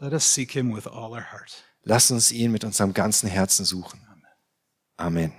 Let 0.00 0.12
us 0.12 0.34
seek 0.34 0.50
him 0.50 0.74
with 0.76 0.86
all 0.86 1.12
our 1.12 1.32
heart. 1.32 1.64
Lass 1.84 2.11
uns 2.11 2.32
ihn 2.32 2.50
mit 2.50 2.64
unserem 2.64 2.92
ganzen 2.92 3.28
Herzen 3.28 3.64
suchen. 3.64 4.00
Amen. 4.98 5.32